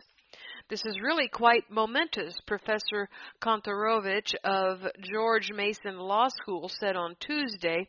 This 0.71 0.87
is 0.87 0.99
really 0.99 1.28
quite 1.28 1.71
momentous, 1.71 2.35
Professor 2.47 3.11
Kontorovich 3.42 4.35
of 4.44 4.80
George 5.12 5.52
Mason 5.52 5.99
Law 5.99 6.28
School 6.28 6.71
said 6.71 6.97
on 6.97 7.16
Tuesday. 7.21 7.87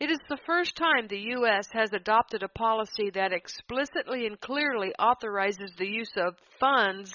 It 0.00 0.10
is 0.10 0.18
the 0.28 0.40
first 0.44 0.74
time 0.74 1.06
the 1.06 1.30
U.S. 1.36 1.68
has 1.72 1.92
adopted 1.92 2.42
a 2.42 2.48
policy 2.48 3.10
that 3.14 3.32
explicitly 3.32 4.26
and 4.26 4.40
clearly 4.40 4.92
authorizes 4.98 5.70
the 5.78 5.86
use 5.86 6.10
of 6.16 6.34
funds 6.58 7.14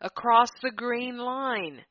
across 0.00 0.48
the 0.62 0.72
green 0.72 1.16
line. 1.16 1.84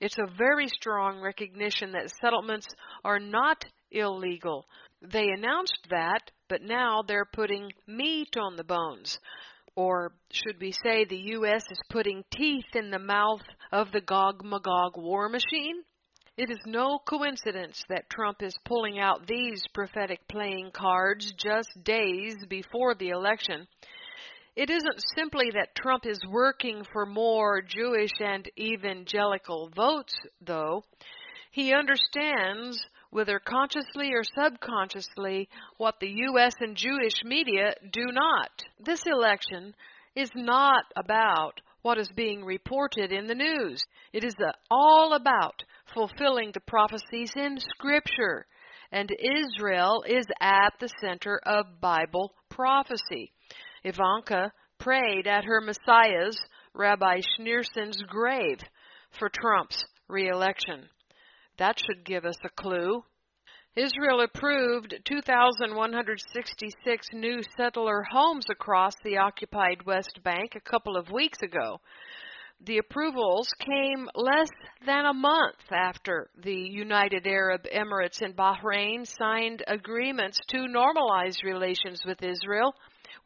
It's 0.00 0.18
a 0.18 0.34
very 0.36 0.66
strong 0.66 1.20
recognition 1.20 1.92
that 1.92 2.10
settlements 2.20 2.66
are 3.04 3.20
not 3.20 3.64
illegal. 3.92 4.66
They 5.02 5.28
announced 5.28 5.86
that 5.90 6.32
but 6.48 6.62
now 6.62 7.02
they're 7.06 7.24
putting 7.24 7.70
meat 7.86 8.36
on 8.36 8.56
the 8.56 8.64
bones. 8.64 9.20
Or 9.76 10.14
should 10.32 10.58
we 10.58 10.72
say 10.72 11.04
the 11.04 11.20
U.S. 11.34 11.62
is 11.70 11.78
putting 11.90 12.24
teeth 12.34 12.74
in 12.74 12.90
the 12.90 12.98
mouth 12.98 13.42
of 13.70 13.92
the 13.92 14.00
Gog 14.00 14.42
Magog 14.42 14.96
war 14.96 15.28
machine? 15.28 15.82
It 16.38 16.50
is 16.50 16.60
no 16.66 16.98
coincidence 16.98 17.82
that 17.88 18.10
Trump 18.10 18.42
is 18.42 18.56
pulling 18.64 18.98
out 18.98 19.26
these 19.26 19.62
prophetic 19.74 20.26
playing 20.28 20.70
cards 20.72 21.32
just 21.32 21.68
days 21.84 22.36
before 22.48 22.94
the 22.94 23.10
election. 23.10 23.66
It 24.54 24.70
isn't 24.70 25.04
simply 25.14 25.50
that 25.52 25.74
Trump 25.74 26.06
is 26.06 26.20
working 26.26 26.82
for 26.90 27.04
more 27.04 27.60
Jewish 27.60 28.12
and 28.20 28.50
evangelical 28.58 29.70
votes, 29.76 30.14
though. 30.40 30.84
He 31.50 31.74
understands, 31.74 32.82
whether 33.16 33.38
consciously 33.38 34.12
or 34.12 34.22
subconsciously, 34.38 35.48
what 35.78 35.94
the 36.00 36.14
U.S. 36.28 36.52
and 36.60 36.76
Jewish 36.76 37.24
media 37.24 37.72
do 37.90 38.04
not. 38.12 38.50
This 38.78 39.02
election 39.06 39.74
is 40.14 40.28
not 40.34 40.84
about 40.96 41.62
what 41.80 41.96
is 41.96 42.10
being 42.14 42.44
reported 42.44 43.12
in 43.12 43.26
the 43.26 43.34
news. 43.34 43.82
It 44.12 44.22
is 44.22 44.34
all 44.70 45.14
about 45.14 45.62
fulfilling 45.94 46.50
the 46.52 46.60
prophecies 46.60 47.32
in 47.34 47.56
Scripture. 47.58 48.44
And 48.92 49.08
Israel 49.10 50.04
is 50.06 50.26
at 50.38 50.74
the 50.78 50.90
center 51.00 51.40
of 51.46 51.80
Bible 51.80 52.34
prophecy. 52.50 53.32
Ivanka 53.82 54.52
prayed 54.78 55.26
at 55.26 55.44
her 55.44 55.62
Messiah's, 55.62 56.38
Rabbi 56.74 57.22
Schneerson's 57.40 58.02
grave 58.10 58.58
for 59.18 59.30
Trump's 59.30 59.82
reelection. 60.06 60.90
That 61.58 61.78
should 61.78 62.04
give 62.04 62.24
us 62.24 62.38
a 62.44 62.50
clue. 62.50 63.04
Israel 63.74 64.20
approved 64.20 64.94
2,166 65.04 67.06
new 67.12 67.42
settler 67.56 68.04
homes 68.10 68.46
across 68.50 68.94
the 69.04 69.18
occupied 69.18 69.84
West 69.84 70.20
Bank 70.22 70.54
a 70.54 70.60
couple 70.60 70.96
of 70.96 71.10
weeks 71.10 71.42
ago. 71.42 71.80
The 72.60 72.78
approvals 72.78 73.50
came 73.58 74.08
less 74.14 74.48
than 74.86 75.04
a 75.04 75.12
month 75.12 75.70
after 75.70 76.30
the 76.42 76.54
United 76.54 77.26
Arab 77.26 77.64
Emirates 77.64 78.22
and 78.22 78.34
Bahrain 78.34 79.06
signed 79.06 79.62
agreements 79.66 80.38
to 80.48 80.66
normalize 80.66 81.42
relations 81.42 82.02
with 82.06 82.22
Israel 82.22 82.74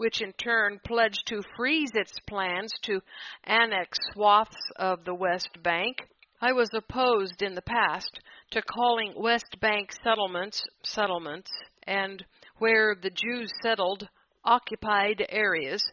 which 0.00 0.22
in 0.22 0.32
turn 0.32 0.80
pledged 0.82 1.26
to 1.26 1.42
freeze 1.54 1.90
its 1.92 2.18
plans 2.26 2.72
to 2.80 3.02
annex 3.44 3.98
swaths 4.12 4.56
of 4.76 5.04
the 5.04 5.14
West 5.14 5.50
Bank. 5.62 5.98
I 6.42 6.52
was 6.52 6.70
opposed 6.72 7.42
in 7.42 7.54
the 7.54 7.60
past 7.60 8.18
to 8.52 8.62
calling 8.62 9.12
West 9.14 9.60
Bank 9.60 9.92
settlements 10.02 10.62
settlements 10.82 11.50
and 11.82 12.24
where 12.56 12.94
the 12.94 13.10
Jews 13.10 13.52
settled 13.62 14.08
occupied 14.42 15.22
areas. 15.28 15.84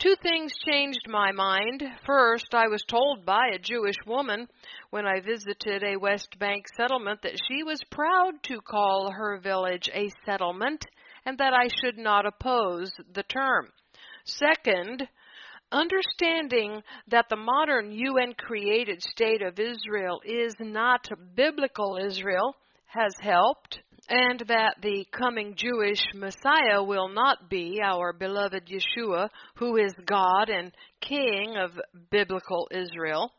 Two 0.00 0.16
things 0.20 0.52
changed 0.68 1.06
my 1.08 1.30
mind. 1.30 1.84
First, 2.04 2.54
I 2.54 2.66
was 2.66 2.82
told 2.88 3.24
by 3.24 3.50
a 3.54 3.58
Jewish 3.58 3.96
woman 4.04 4.48
when 4.90 5.06
I 5.06 5.20
visited 5.20 5.84
a 5.84 5.96
West 5.96 6.40
Bank 6.40 6.66
settlement 6.76 7.22
that 7.22 7.38
she 7.48 7.62
was 7.62 7.80
proud 7.88 8.42
to 8.44 8.60
call 8.60 9.12
her 9.12 9.38
village 9.38 9.88
a 9.94 10.10
settlement 10.26 10.84
and 11.24 11.38
that 11.38 11.52
I 11.52 11.68
should 11.68 11.98
not 11.98 12.26
oppose 12.26 12.90
the 13.12 13.22
term. 13.22 13.70
Second, 14.24 15.08
understanding 15.72 16.82
that 17.08 17.26
the 17.28 17.36
modern 17.36 17.92
UN 17.92 18.34
created 18.34 19.02
state 19.02 19.42
of 19.42 19.58
Israel 19.58 20.20
is 20.24 20.54
not 20.60 21.08
biblical 21.34 21.98
Israel 22.02 22.54
has 22.86 23.12
helped, 23.20 23.80
and 24.08 24.40
that 24.48 24.76
the 24.80 25.06
coming 25.12 25.54
Jewish 25.54 26.02
Messiah 26.14 26.82
will 26.82 27.08
not 27.08 27.50
be 27.50 27.80
our 27.82 28.14
beloved 28.14 28.66
Yeshua, 28.66 29.28
who 29.56 29.76
is 29.76 29.92
God 30.06 30.48
and 30.48 30.72
King 31.02 31.56
of 31.58 31.78
biblical 32.10 32.68
Israel. 32.70 33.30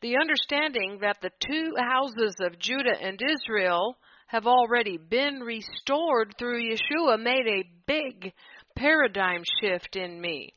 The 0.00 0.16
understanding 0.16 0.98
that 1.02 1.18
the 1.22 1.30
two 1.38 1.72
houses 1.78 2.34
of 2.40 2.58
Judah 2.58 3.00
and 3.00 3.20
Israel 3.22 3.96
have 4.26 4.46
already 4.48 4.98
been 4.98 5.40
restored 5.40 6.34
through 6.36 6.68
Yeshua 6.68 7.22
made 7.22 7.46
a 7.46 7.70
big 7.86 8.32
paradigm 8.74 9.42
shift 9.60 9.94
in 9.94 10.20
me. 10.20 10.52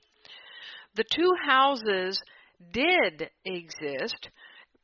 The 0.98 1.04
two 1.04 1.32
houses 1.46 2.20
did 2.72 3.30
exist. 3.46 4.30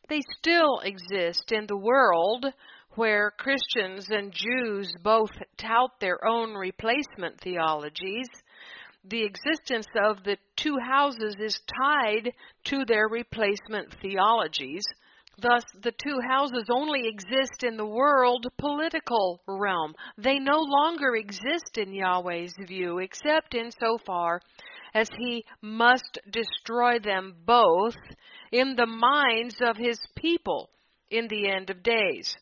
They 0.09 0.21
still 0.37 0.79
exist 0.81 1.51
in 1.51 1.65
the 1.65 1.75
world 1.75 2.45
where 2.91 3.31
Christians 3.31 4.11
and 4.11 4.31
Jews 4.31 4.93
both 5.01 5.31
tout 5.57 5.99
their 5.99 6.23
own 6.23 6.53
replacement 6.53 7.41
theologies. 7.41 8.27
The 9.05 9.23
existence 9.23 9.87
of 10.05 10.23
the 10.23 10.37
two 10.55 10.77
houses 10.77 11.35
is 11.39 11.59
tied 11.81 12.31
to 12.65 12.85
their 12.85 13.07
replacement 13.07 13.95
theologies. 13.99 14.83
Thus, 15.39 15.63
the 15.81 15.93
two 15.93 16.19
houses 16.29 16.65
only 16.69 17.07
exist 17.07 17.63
in 17.63 17.75
the 17.75 17.87
world 17.87 18.45
political 18.59 19.41
realm. 19.47 19.95
They 20.19 20.37
no 20.37 20.59
longer 20.59 21.15
exist 21.15 21.79
in 21.79 21.91
Yahweh's 21.91 22.53
view, 22.67 22.99
except 22.99 23.55
in 23.55 23.71
so 23.71 23.97
far 24.05 24.41
as 24.93 25.09
he 25.17 25.45
must 25.61 26.19
destroy 26.29 26.99
them 26.99 27.35
both 27.45 27.95
in 28.51 28.75
the 28.75 28.85
minds 28.85 29.55
of 29.61 29.77
his 29.77 29.99
people 30.15 30.69
in 31.09 31.27
the 31.27 31.49
end 31.49 31.69
of 31.69 31.83
days. 31.83 32.35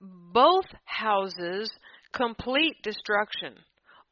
Both 0.00 0.66
houses' 0.84 1.72
complete 2.12 2.76
destruction 2.82 3.54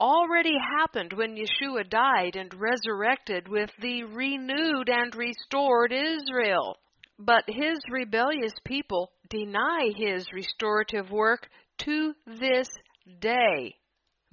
already 0.01 0.57
happened 0.59 1.13
when 1.13 1.37
Yeshua 1.37 1.89
died 1.89 2.37
and 2.37 2.53
resurrected 2.55 3.49
with 3.49 3.71
the 3.81 4.05
renewed 4.05 4.89
and 4.89 5.15
restored 5.15 5.93
Israel. 5.93 6.77
But 7.19 7.45
his 7.49 7.79
rebellious 7.91 8.53
people 8.65 9.11
deny 9.31 9.91
his 9.97 10.27
restorative 10.33 11.11
work 11.11 11.49
to 11.79 12.15
this 12.27 12.69
day. 13.21 13.75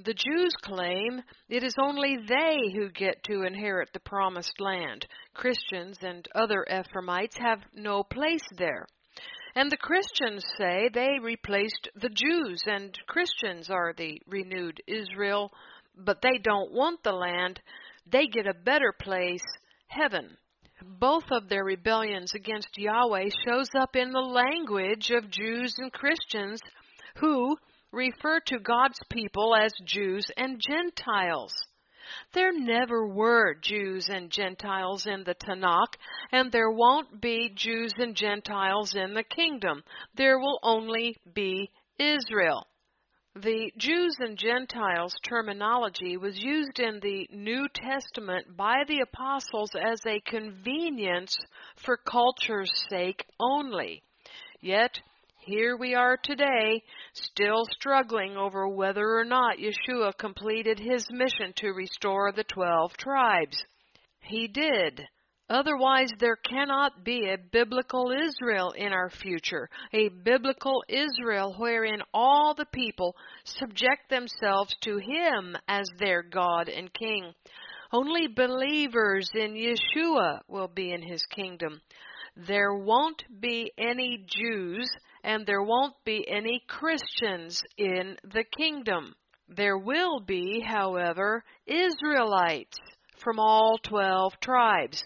The 0.03 0.13
Jews 0.13 0.53
claim 0.61 1.23
it 1.47 1.63
is 1.63 1.75
only 1.81 2.17
they 2.17 2.57
who 2.73 2.89
get 2.89 3.23
to 3.23 3.43
inherit 3.43 3.93
the 3.93 4.01
promised 4.01 4.59
land. 4.59 5.07
Christians 5.33 5.97
and 6.01 6.27
other 6.35 6.65
Ephraimites 6.69 7.37
have 7.37 7.63
no 7.73 8.03
place 8.03 8.45
there. 8.57 8.85
And 9.55 9.71
the 9.71 9.77
Christians 9.77 10.43
say 10.57 10.89
they 10.89 11.19
replaced 11.21 11.87
the 11.95 12.09
Jews, 12.09 12.61
and 12.65 12.97
Christians 13.07 13.69
are 13.69 13.93
the 13.93 14.21
renewed 14.27 14.81
Israel, 14.87 15.53
but 15.95 16.21
they 16.21 16.37
don't 16.37 16.73
want 16.73 17.01
the 17.03 17.13
land. 17.13 17.61
They 18.05 18.27
get 18.27 18.47
a 18.47 18.53
better 18.53 18.91
place, 18.91 19.45
heaven 19.87 20.37
both 20.85 21.31
of 21.31 21.47
their 21.47 21.63
rebellions 21.63 22.33
against 22.33 22.77
Yahweh 22.77 23.29
shows 23.45 23.69
up 23.79 23.95
in 23.95 24.11
the 24.11 24.19
language 24.19 25.11
of 25.11 25.29
Jews 25.29 25.75
and 25.77 25.93
Christians 25.93 26.59
who 27.15 27.55
refer 27.93 28.39
to 28.47 28.59
God's 28.59 28.99
people 29.09 29.55
as 29.55 29.71
Jews 29.85 30.29
and 30.35 30.59
Gentiles. 30.59 31.53
There 32.33 32.51
never 32.51 33.07
were 33.07 33.53
Jews 33.53 34.09
and 34.09 34.29
Gentiles 34.29 35.05
in 35.05 35.23
the 35.23 35.35
Tanakh, 35.35 35.95
and 36.31 36.51
there 36.51 36.71
won't 36.71 37.21
be 37.21 37.53
Jews 37.55 37.93
and 37.97 38.15
Gentiles 38.15 38.93
in 38.95 39.13
the 39.13 39.23
kingdom. 39.23 39.83
There 40.15 40.37
will 40.37 40.59
only 40.63 41.15
be 41.33 41.71
Israel. 41.97 42.67
The 43.35 43.71
Jews 43.77 44.17
and 44.19 44.37
Gentiles 44.37 45.15
terminology 45.23 46.17
was 46.17 46.37
used 46.37 46.79
in 46.79 46.99
the 46.99 47.27
New 47.31 47.67
Testament 47.73 48.55
by 48.55 48.83
the 48.87 48.99
apostles 48.99 49.71
as 49.75 49.99
a 50.05 50.19
convenience 50.19 51.35
for 51.83 51.97
culture's 51.97 52.71
sake 52.89 53.25
only. 53.39 54.03
Yet, 54.59 54.99
here 55.39 55.75
we 55.75 55.95
are 55.95 56.15
today, 56.15 56.83
still 57.13 57.65
struggling 57.65 58.35
over 58.35 58.67
whether 58.67 59.17
or 59.17 59.23
not 59.23 59.57
Yeshua 59.57 60.17
completed 60.17 60.79
his 60.79 61.05
mission 61.11 61.53
to 61.57 61.71
restore 61.71 62.31
the 62.31 62.43
twelve 62.43 62.97
tribes. 62.97 63.63
He 64.21 64.47
did. 64.47 65.01
Otherwise, 65.49 66.09
there 66.19 66.37
cannot 66.37 67.03
be 67.03 67.29
a 67.29 67.37
biblical 67.37 68.11
Israel 68.11 68.71
in 68.71 68.93
our 68.93 69.09
future, 69.09 69.69
a 69.93 70.09
biblical 70.09 70.83
Israel 70.87 71.53
wherein 71.57 72.01
all 72.13 72.55
the 72.55 72.65
people 72.65 73.15
subject 73.43 74.09
themselves 74.09 74.75
to 74.81 74.97
Him 74.97 75.55
as 75.67 75.85
their 75.99 76.23
God 76.23 76.69
and 76.69 76.91
King. 76.93 77.33
Only 77.91 78.27
believers 78.27 79.29
in 79.35 79.53
Yeshua 79.53 80.39
will 80.47 80.69
be 80.69 80.91
in 80.91 81.03
His 81.03 81.23
kingdom. 81.27 81.81
There 82.35 82.73
won't 82.73 83.23
be 83.39 83.71
any 83.77 84.25
Jews 84.25 84.89
and 85.23 85.45
there 85.45 85.63
won't 85.63 85.95
be 86.03 86.27
any 86.29 86.61
Christians 86.67 87.61
in 87.77 88.17
the 88.23 88.43
kingdom. 88.57 89.15
There 89.47 89.77
will 89.77 90.19
be, 90.19 90.61
however, 90.61 91.43
Israelites 91.65 92.77
from 93.17 93.39
all 93.39 93.77
twelve 93.83 94.39
tribes 94.41 95.03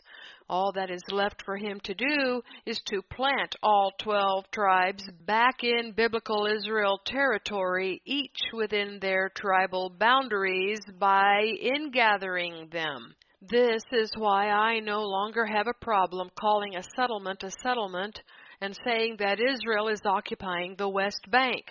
All 0.50 0.72
that 0.74 0.90
is 0.90 1.04
left 1.12 1.44
for 1.44 1.58
him 1.58 1.80
to 1.82 1.94
do 1.94 2.42
is 2.66 2.80
to 2.86 3.02
plant 3.02 3.58
all 3.62 3.92
12 4.00 4.50
tribes 4.52 5.04
back 5.26 5.62
in 5.64 5.92
biblical 5.92 6.46
Israel 6.46 7.02
territory, 7.06 8.02
each 8.06 8.40
within 8.54 9.00
their 9.00 9.30
tribal 9.36 9.90
boundaries, 9.90 10.80
by 10.98 11.42
ingathering 11.62 12.70
them. 12.72 13.14
This 13.42 13.84
is 13.92 14.10
why 14.18 14.50
I 14.50 14.80
no 14.80 15.02
longer 15.04 15.46
have 15.46 15.68
a 15.68 15.84
problem 15.84 16.30
calling 16.40 16.78
a 16.78 16.84
settlement 16.96 17.44
a 17.44 17.52
settlement 17.62 18.22
and 18.62 18.78
saying 18.86 19.18
that 19.20 19.40
Israel 19.40 19.88
is 19.88 20.02
occupying 20.06 20.76
the 20.76 20.90
West 20.90 21.30
Bank. 21.30 21.66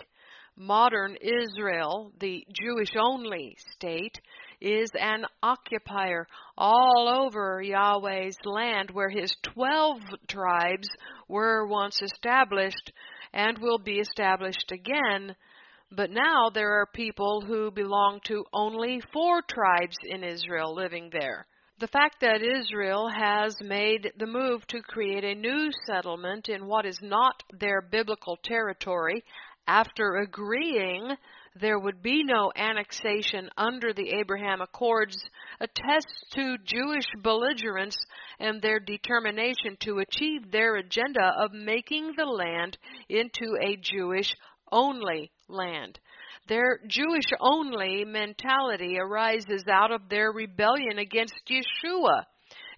Modern 0.55 1.15
Israel, 1.21 2.11
the 2.19 2.45
Jewish 2.51 2.95
only 2.99 3.55
state, 3.73 4.19
is 4.59 4.89
an 4.99 5.23
occupier 5.43 6.27
all 6.57 7.07
over 7.07 7.61
Yahweh's 7.61 8.37
land 8.43 8.89
where 8.91 9.09
his 9.09 9.35
twelve 9.43 10.01
tribes 10.27 10.89
were 11.27 11.67
once 11.67 12.01
established 12.01 12.91
and 13.33 13.59
will 13.59 13.77
be 13.77 13.99
established 13.99 14.71
again. 14.71 15.35
But 15.91 16.09
now 16.09 16.49
there 16.51 16.79
are 16.81 16.87
people 16.87 17.43
who 17.45 17.69
belong 17.69 18.19
to 18.25 18.43
only 18.51 19.01
four 19.13 19.41
tribes 19.41 19.97
in 20.03 20.23
Israel 20.23 20.73
living 20.73 21.09
there. 21.11 21.45
The 21.79 21.87
fact 21.87 22.21
that 22.21 22.41
Israel 22.41 23.07
has 23.07 23.61
made 23.61 24.11
the 24.17 24.25
move 24.25 24.65
to 24.67 24.81
create 24.81 25.23
a 25.23 25.35
new 25.35 25.69
settlement 25.85 26.49
in 26.49 26.65
what 26.65 26.87
is 26.87 26.99
not 27.03 27.43
their 27.51 27.83
biblical 27.83 28.35
territory 28.37 29.23
after 29.67 30.15
agreeing 30.15 31.15
there 31.53 31.77
would 31.77 32.01
be 32.01 32.23
no 32.23 32.51
annexation 32.55 33.51
under 33.57 33.93
the 33.93 34.09
Abraham 34.09 34.59
Accords 34.61 35.23
attests 35.59 36.23
to 36.31 36.57
Jewish 36.63 37.05
belligerence 37.21 37.97
and 38.39 38.59
their 38.59 38.79
determination 38.79 39.77
to 39.81 39.99
achieve 39.99 40.49
their 40.49 40.77
agenda 40.77 41.31
of 41.37 41.51
making 41.53 42.13
the 42.17 42.25
land 42.25 42.79
into 43.07 43.55
a 43.61 43.75
Jewish 43.75 44.35
only 44.71 45.31
land. 45.47 45.99
Their 46.47 46.79
Jewish 46.87 47.25
only 47.39 48.05
mentality 48.05 48.97
arises 48.99 49.63
out 49.67 49.91
of 49.91 50.09
their 50.09 50.31
rebellion 50.31 50.99
against 50.99 51.35
Yeshua 51.49 52.25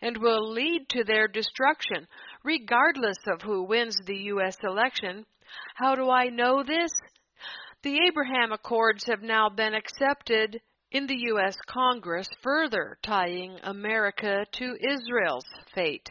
and 0.02 0.18
will 0.18 0.52
lead 0.52 0.88
to 0.90 1.04
their 1.04 1.28
destruction, 1.28 2.08
regardless 2.44 3.18
of 3.28 3.42
who 3.42 3.64
wins 3.64 3.98
the 4.06 4.18
U.S. 4.34 4.58
election. 4.64 5.26
How 5.76 5.96
do 5.96 6.10
I 6.10 6.30
know 6.30 6.64
this? 6.64 6.92
The 7.84 8.00
Abraham 8.08 8.52
Accords 8.52 9.06
have 9.06 9.22
now 9.22 9.50
been 9.50 9.74
accepted 9.74 10.62
in 10.92 11.08
the 11.08 11.18
U.S. 11.28 11.56
Congress, 11.68 12.28
further 12.42 12.98
tying 13.04 13.58
America 13.64 14.46
to 14.54 14.78
Israel's 14.82 15.46
fate. 15.74 16.10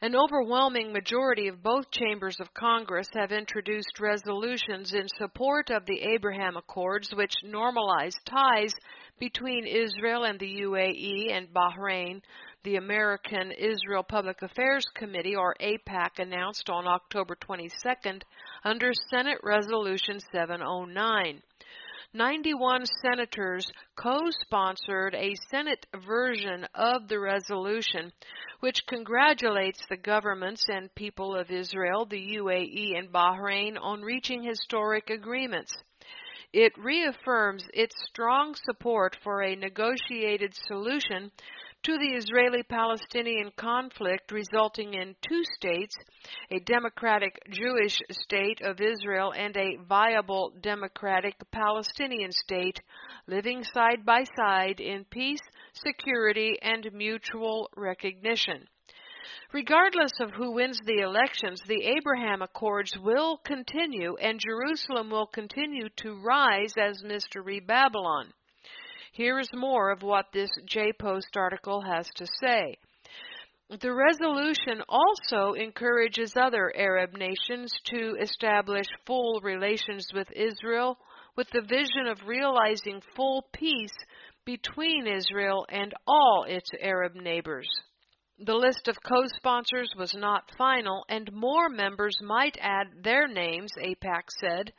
An 0.00 0.14
overwhelming 0.14 0.92
majority 0.92 1.48
of 1.48 1.60
both 1.60 1.90
chambers 1.90 2.38
of 2.38 2.54
Congress 2.54 3.08
have 3.14 3.32
introduced 3.32 3.98
resolutions 3.98 4.94
in 4.94 5.08
support 5.18 5.70
of 5.70 5.84
the 5.86 6.00
Abraham 6.14 6.56
Accords, 6.56 7.12
which 7.12 7.34
normalize 7.44 8.14
ties 8.24 8.72
between 9.18 9.66
Israel 9.66 10.22
and 10.22 10.38
the 10.38 10.60
UAE 10.60 11.32
and 11.32 11.52
Bahrain. 11.52 12.22
The 12.62 12.76
American 12.76 13.50
Israel 13.50 14.04
Public 14.04 14.40
Affairs 14.42 14.84
Committee, 14.94 15.34
or 15.34 15.56
AIPAC, 15.60 16.20
announced 16.20 16.70
on 16.70 16.86
October 16.86 17.34
22nd 17.34 18.22
under 18.64 18.92
Senate 19.10 19.40
Resolution 19.42 20.20
709. 20.30 21.42
91 22.12 22.84
senators 23.02 23.70
co 23.96 24.30
sponsored 24.30 25.14
a 25.14 25.34
Senate 25.50 25.86
version 26.06 26.66
of 26.74 27.08
the 27.08 27.18
resolution, 27.18 28.12
which 28.60 28.86
congratulates 28.86 29.80
the 29.88 29.96
governments 29.96 30.64
and 30.68 30.94
people 30.94 31.34
of 31.34 31.50
Israel, 31.50 32.06
the 32.06 32.36
UAE, 32.36 32.98
and 32.98 33.12
Bahrain 33.12 33.76
on 33.80 34.02
reaching 34.02 34.42
historic 34.42 35.10
agreements. 35.10 35.72
It 36.52 36.72
reaffirms 36.78 37.68
its 37.74 37.94
strong 38.06 38.54
support 38.54 39.16
for 39.22 39.42
a 39.42 39.54
negotiated 39.54 40.54
solution 40.54 41.30
to 41.84 41.98
the 41.98 42.16
Israeli 42.16 42.62
Palestinian 42.62 43.50
conflict 43.56 44.32
resulting 44.32 44.94
in 44.94 45.14
two 45.26 45.42
states, 45.56 45.94
a 46.50 46.60
democratic 46.60 47.38
Jewish 47.50 48.00
state 48.10 48.60
of 48.62 48.80
Israel 48.80 49.32
and 49.32 49.56
a 49.56 49.76
viable 49.88 50.52
democratic 50.60 51.34
Palestinian 51.52 52.32
state, 52.32 52.80
living 53.26 53.62
side 53.62 54.04
by 54.04 54.24
side 54.36 54.80
in 54.80 55.04
peace, 55.04 55.40
security, 55.72 56.56
and 56.62 56.92
mutual 56.92 57.70
recognition. 57.76 58.66
Regardless 59.52 60.12
of 60.20 60.32
who 60.32 60.52
wins 60.52 60.78
the 60.84 61.00
elections, 61.00 61.62
the 61.66 61.84
Abraham 61.96 62.42
Accords 62.42 62.98
will 62.98 63.38
continue 63.38 64.16
and 64.16 64.38
Jerusalem 64.38 65.10
will 65.10 65.26
continue 65.26 65.88
to 65.96 66.20
rise 66.22 66.74
as 66.78 67.02
Mystery 67.02 67.60
Babylon. 67.60 68.32
Here 69.12 69.38
is 69.38 69.50
more 69.52 69.90
of 69.90 70.02
what 70.02 70.32
this 70.32 70.50
JPost 70.66 71.36
article 71.36 71.80
has 71.80 72.08
to 72.16 72.26
say. 72.40 72.76
The 73.70 73.92
resolution 73.92 74.82
also 74.88 75.52
encourages 75.52 76.32
other 76.36 76.72
Arab 76.74 77.12
nations 77.12 77.70
to 77.86 78.16
establish 78.20 78.86
full 79.06 79.40
relations 79.42 80.08
with 80.14 80.28
Israel 80.32 80.98
with 81.36 81.50
the 81.50 81.60
vision 81.60 82.06
of 82.08 82.26
realizing 82.26 83.00
full 83.14 83.46
peace 83.52 83.94
between 84.44 85.06
Israel 85.06 85.66
and 85.68 85.94
all 86.06 86.44
its 86.48 86.70
Arab 86.80 87.14
neighbors. 87.14 87.68
The 88.40 88.54
list 88.54 88.86
of 88.86 89.02
co-sponsors 89.02 89.92
was 89.96 90.14
not 90.14 90.54
final, 90.56 91.04
and 91.08 91.32
more 91.32 91.68
members 91.68 92.16
might 92.22 92.56
add 92.60 93.02
their 93.02 93.26
names, 93.26 93.72
AIPAC 93.76 94.30
said. 94.30 94.72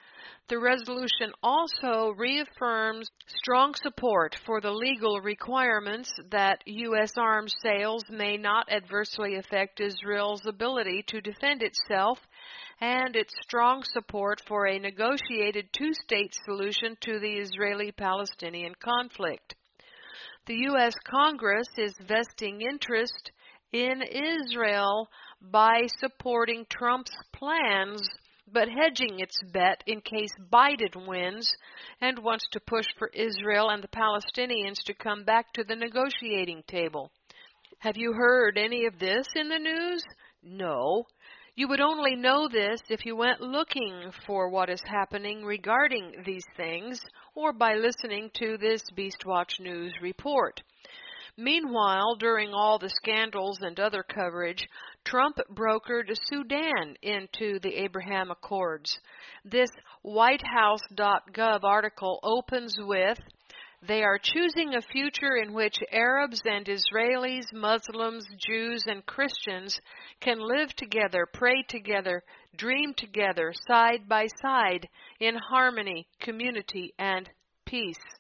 The 0.48 0.58
resolution 0.58 1.34
also 1.44 2.12
reaffirms 2.12 3.12
strong 3.28 3.76
support 3.76 4.40
for 4.46 4.62
the 4.62 4.72
legal 4.72 5.20
requirements 5.20 6.10
that 6.32 6.64
U.S. 6.66 7.18
arms 7.18 7.54
sales 7.62 8.06
may 8.10 8.38
not 8.38 8.72
adversely 8.72 9.36
affect 9.36 9.82
Israel's 9.82 10.46
ability 10.46 11.04
to 11.08 11.20
defend 11.20 11.62
itself 11.62 12.18
and 12.80 13.14
its 13.14 13.34
strong 13.42 13.84
support 13.84 14.42
for 14.48 14.68
a 14.68 14.80
negotiated 14.80 15.68
two-state 15.74 16.34
solution 16.46 16.96
to 17.02 17.20
the 17.20 17.40
Israeli-Palestinian 17.40 18.76
conflict. 18.76 19.56
The 20.46 20.56
U.S. 20.56 20.94
Congress 21.04 21.68
is 21.78 21.94
vesting 22.08 22.62
interest 22.62 23.32
in 23.72 24.02
Israel 24.02 25.10
by 25.42 25.88
supporting 26.00 26.66
Trump's 26.70 27.16
plans 27.34 28.02
but 28.52 28.68
hedging 28.68 29.20
its 29.20 29.40
bet 29.54 29.84
in 29.86 30.02
case 30.02 30.32
Biden 30.52 31.08
wins 31.08 31.56
and 32.02 32.20
wants 32.20 32.48
to 32.52 32.60
push 32.60 32.86
for 32.98 33.10
Israel 33.14 33.70
and 33.70 33.84
the 33.84 33.88
Palestinians 33.88 34.84
to 34.86 34.94
come 34.94 35.24
back 35.24 35.54
to 35.54 35.64
the 35.64 35.76
negotiating 35.76 36.64
table. 36.68 37.12
Have 37.80 37.98
you 37.98 38.14
heard 38.14 38.58
any 38.58 38.86
of 38.86 39.00
this 39.00 39.28
in 39.36 39.50
the 39.50 39.60
news? 39.60 40.04
No. 40.44 41.06
You 41.56 41.68
would 41.68 41.82
only 41.82 42.16
know 42.16 42.48
this 42.48 42.82
if 42.90 43.06
you 43.06 43.16
went 43.16 43.42
looking 43.42 44.12
for 44.26 44.50
what 44.50 44.70
is 44.70 44.82
happening 44.86 45.44
regarding 45.44 46.24
these 46.26 46.46
things 46.56 47.02
or 47.36 47.54
by 47.54 47.76
listening 47.76 48.32
to 48.36 48.58
this 48.58 48.82
Beastwatch 48.98 49.60
News 49.60 49.94
report. 50.02 50.62
Meanwhile, 51.40 52.16
during 52.16 52.54
all 52.54 52.80
the 52.80 52.90
scandals 52.90 53.62
and 53.62 53.80
other 53.80 54.04
coverage, 54.04 54.68
Trump 55.06 55.38
brokered 55.50 56.14
Sudan 56.26 56.98
into 57.02 57.60
the 57.60 57.82
Abraham 57.82 58.30
Accords. 58.30 59.00
This 59.46 59.70
WhiteHouse.gov 60.06 61.64
article 61.64 62.20
opens 62.24 62.76
with 62.78 63.18
they 63.82 64.04
are 64.04 64.20
choosing 64.22 64.76
a 64.76 64.82
future 64.82 65.38
in 65.38 65.54
which 65.54 65.78
Arabs 65.94 66.42
and 66.44 66.66
Israelis, 66.66 67.46
Muslims, 67.54 68.28
Jews, 68.46 68.84
and 68.88 69.06
Christians 69.06 69.80
can 70.20 70.40
live 70.42 70.76
together, 70.76 71.26
pray 71.26 71.64
together, 71.70 72.22
dream 72.58 72.94
together, 72.94 73.54
side 73.66 74.10
by 74.10 74.28
side, 74.42 74.90
in 75.22 75.36
harmony, 75.36 76.06
community, 76.20 76.94
and 77.00 77.30
peace. 77.66 78.19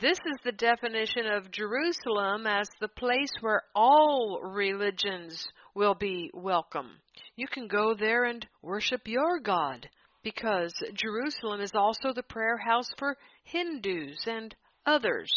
This 0.00 0.18
is 0.26 0.36
the 0.44 0.52
definition 0.52 1.26
of 1.26 1.50
Jerusalem 1.50 2.46
as 2.46 2.68
the 2.80 2.86
place 2.86 3.32
where 3.40 3.62
all 3.74 4.38
religions 4.44 5.48
will 5.74 5.96
be 5.96 6.30
welcome. 6.32 7.00
You 7.34 7.48
can 7.48 7.66
go 7.66 7.94
there 7.98 8.22
and 8.22 8.46
worship 8.62 9.08
your 9.08 9.40
God 9.40 9.88
because 10.22 10.72
Jerusalem 10.94 11.60
is 11.60 11.72
also 11.74 12.12
the 12.12 12.22
prayer 12.22 12.58
house 12.58 12.88
for 12.96 13.16
Hindus 13.42 14.24
and 14.28 14.54
others, 14.86 15.32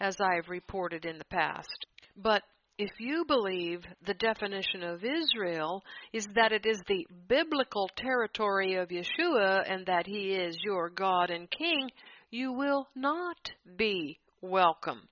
as 0.00 0.16
I've 0.18 0.48
reported 0.48 1.04
in 1.04 1.18
the 1.18 1.24
past. 1.26 1.86
But 2.16 2.42
if 2.78 2.92
you 2.98 3.26
believe 3.26 3.82
the 4.06 4.14
definition 4.14 4.82
of 4.82 5.04
Israel 5.04 5.82
is 6.14 6.26
that 6.34 6.52
it 6.52 6.64
is 6.64 6.80
the 6.86 7.06
biblical 7.28 7.90
territory 7.96 8.76
of 8.76 8.88
Yeshua 8.88 9.70
and 9.70 9.84
that 9.86 10.06
he 10.06 10.32
is 10.32 10.56
your 10.64 10.88
God 10.88 11.28
and 11.28 11.50
King, 11.50 11.90
you 12.30 12.52
will 12.52 12.88
not 12.94 13.52
be 13.76 14.18
welcome. 14.40 15.08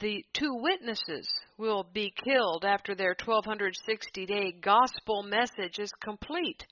The 0.00 0.24
two 0.32 0.54
witnesses 0.54 1.28
will 1.56 1.84
be 1.84 2.12
killed 2.24 2.64
after 2.64 2.94
their 2.94 3.14
1260 3.24 4.26
day 4.26 4.52
gospel 4.60 5.22
message 5.22 5.78
is 5.78 5.92
complete. 6.02 6.66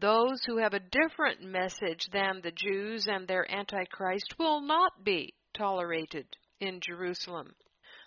Those 0.00 0.42
who 0.46 0.58
have 0.58 0.74
a 0.74 0.80
different 0.80 1.42
message 1.42 2.08
than 2.12 2.40
the 2.42 2.52
Jews 2.52 3.06
and 3.06 3.26
their 3.28 3.50
Antichrist 3.50 4.34
will 4.38 4.60
not 4.60 5.04
be 5.04 5.34
tolerated 5.54 6.26
in 6.60 6.80
Jerusalem. 6.80 7.54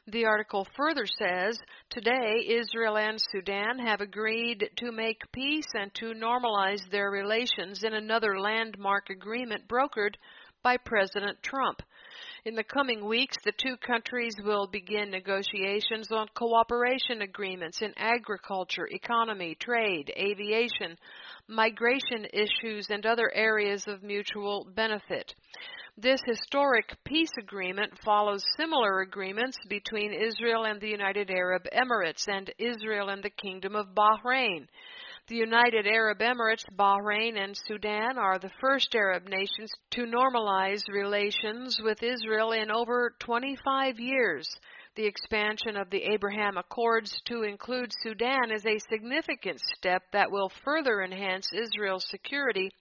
The 0.08 0.26
article 0.26 0.68
further 0.76 1.06
says 1.06 1.60
today 1.92 2.46
Israel 2.48 2.98
and 2.98 3.20
Sudan 3.32 3.78
have 3.80 4.02
agreed 4.02 4.68
to 4.78 4.92
make 4.92 5.32
peace 5.32 5.68
and 5.76 5.94
to 5.96 6.14
normalize 6.14 6.82
their 6.90 7.12
relations 7.12 7.84
in 7.84 7.94
another 7.94 8.40
landmark 8.40 9.12
agreement 9.12 9.68
brokered 9.68 10.16
by 10.64 10.78
President 10.78 11.42
Trump. 11.42 11.82
In 12.46 12.56
the 12.56 12.64
coming 12.64 13.06
weeks, 13.06 13.36
the 13.44 13.52
two 13.52 13.76
countries 13.78 14.36
will 14.44 14.68
begin 14.68 15.12
negotiations 15.12 16.12
on 16.12 16.28
cooperation 16.36 17.22
agreements 17.22 17.82
in 17.82 17.94
agriculture, 17.98 18.88
economy, 18.92 19.56
trade, 19.60 20.12
aviation, 20.18 20.98
migration 21.48 22.26
issues, 22.32 22.88
and 22.90 23.06
other 23.06 23.32
areas 23.34 23.88
of 23.88 24.04
mutual 24.04 24.68
benefit. 24.76 25.34
This 25.98 26.22
historic 26.26 26.96
peace 27.04 27.32
agreement 27.38 27.92
follows 28.06 28.46
similar 28.56 29.02
agreements 29.02 29.58
between 29.68 30.14
Israel 30.14 30.64
and 30.64 30.80
the 30.80 30.88
United 30.88 31.30
Arab 31.30 31.64
Emirates 31.74 32.26
and 32.28 32.50
Israel 32.58 33.10
and 33.10 33.22
the 33.22 33.30
Kingdom 33.30 33.76
of 33.76 33.88
Bahrain. 33.94 34.68
The 35.30 35.36
United 35.36 35.86
Arab 35.86 36.22
Emirates, 36.22 36.66
Bahrain, 36.76 37.38
and 37.38 37.56
Sudan 37.56 38.18
are 38.18 38.40
the 38.40 38.50
first 38.60 38.96
Arab 38.96 39.28
nations 39.28 39.72
to 39.92 40.08
normalize 40.08 40.82
relations 40.92 41.80
with 41.84 42.02
Israel 42.02 42.52
in 42.52 42.72
over 42.72 43.14
25 43.20 44.00
years. 44.00 44.50
The 44.96 45.06
expansion 45.06 45.78
of 45.78 45.92
the 45.92 46.02
Abraham 46.02 46.58
Accords 46.58 47.22
to 47.26 47.44
include 47.44 47.92
Sudan 48.02 48.50
is 48.52 48.66
a 48.66 48.80
significant 48.90 49.62
step 49.78 50.02
that 50.14 50.32
will 50.32 50.50
further 50.66 51.04
enhance 51.04 51.48
Israel's 51.54 52.10
security 52.10 52.72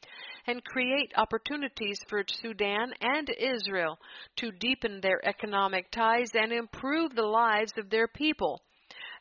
and 0.46 0.64
create 0.64 1.12
opportunities 1.18 2.00
for 2.08 2.24
Sudan 2.26 2.94
and 3.02 3.28
Israel 3.38 3.98
to 4.36 4.52
deepen 4.52 5.02
their 5.02 5.20
economic 5.22 5.90
ties 5.90 6.30
and 6.32 6.50
improve 6.50 7.14
the 7.14 7.26
lives 7.26 7.74
of 7.76 7.90
their 7.90 8.08
people. 8.08 8.62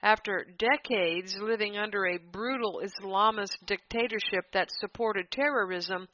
After 0.08 0.46
decades 0.58 1.36
living 1.38 1.76
under 1.78 2.06
a 2.06 2.18
brutal 2.18 2.82
Islamist 2.82 3.58
dictatorship 3.66 4.46
that 4.54 4.72
supported 4.72 5.30
terrorism, 5.32 6.08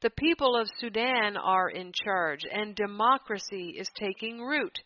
the 0.00 0.10
people 0.10 0.56
of 0.56 0.68
Sudan 0.80 1.36
are 1.36 1.68
in 1.68 1.92
charge 1.92 2.44
and 2.50 2.74
democracy 2.74 3.76
is 3.78 3.88
taking 3.94 4.40
root. 4.40 4.76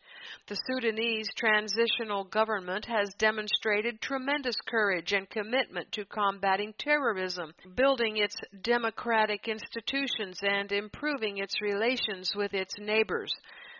The 0.47 0.61
Sudanese 0.67 1.31
transitional 1.39 2.25
government 2.25 2.85
has 2.85 3.15
demonstrated 3.15 4.03
tremendous 4.03 4.57
courage 4.69 5.15
and 5.15 5.31
commitment 5.31 5.91
to 5.93 6.05
combating 6.05 6.75
terrorism, 6.77 7.55
building 7.77 8.19
its 8.19 8.37
democratic 8.61 9.49
institutions, 9.49 10.39
and 10.43 10.71
improving 10.71 11.39
its 11.39 11.63
relations 11.63 12.33
with 12.37 12.53
its 12.53 12.75
neighbors. 12.79 13.33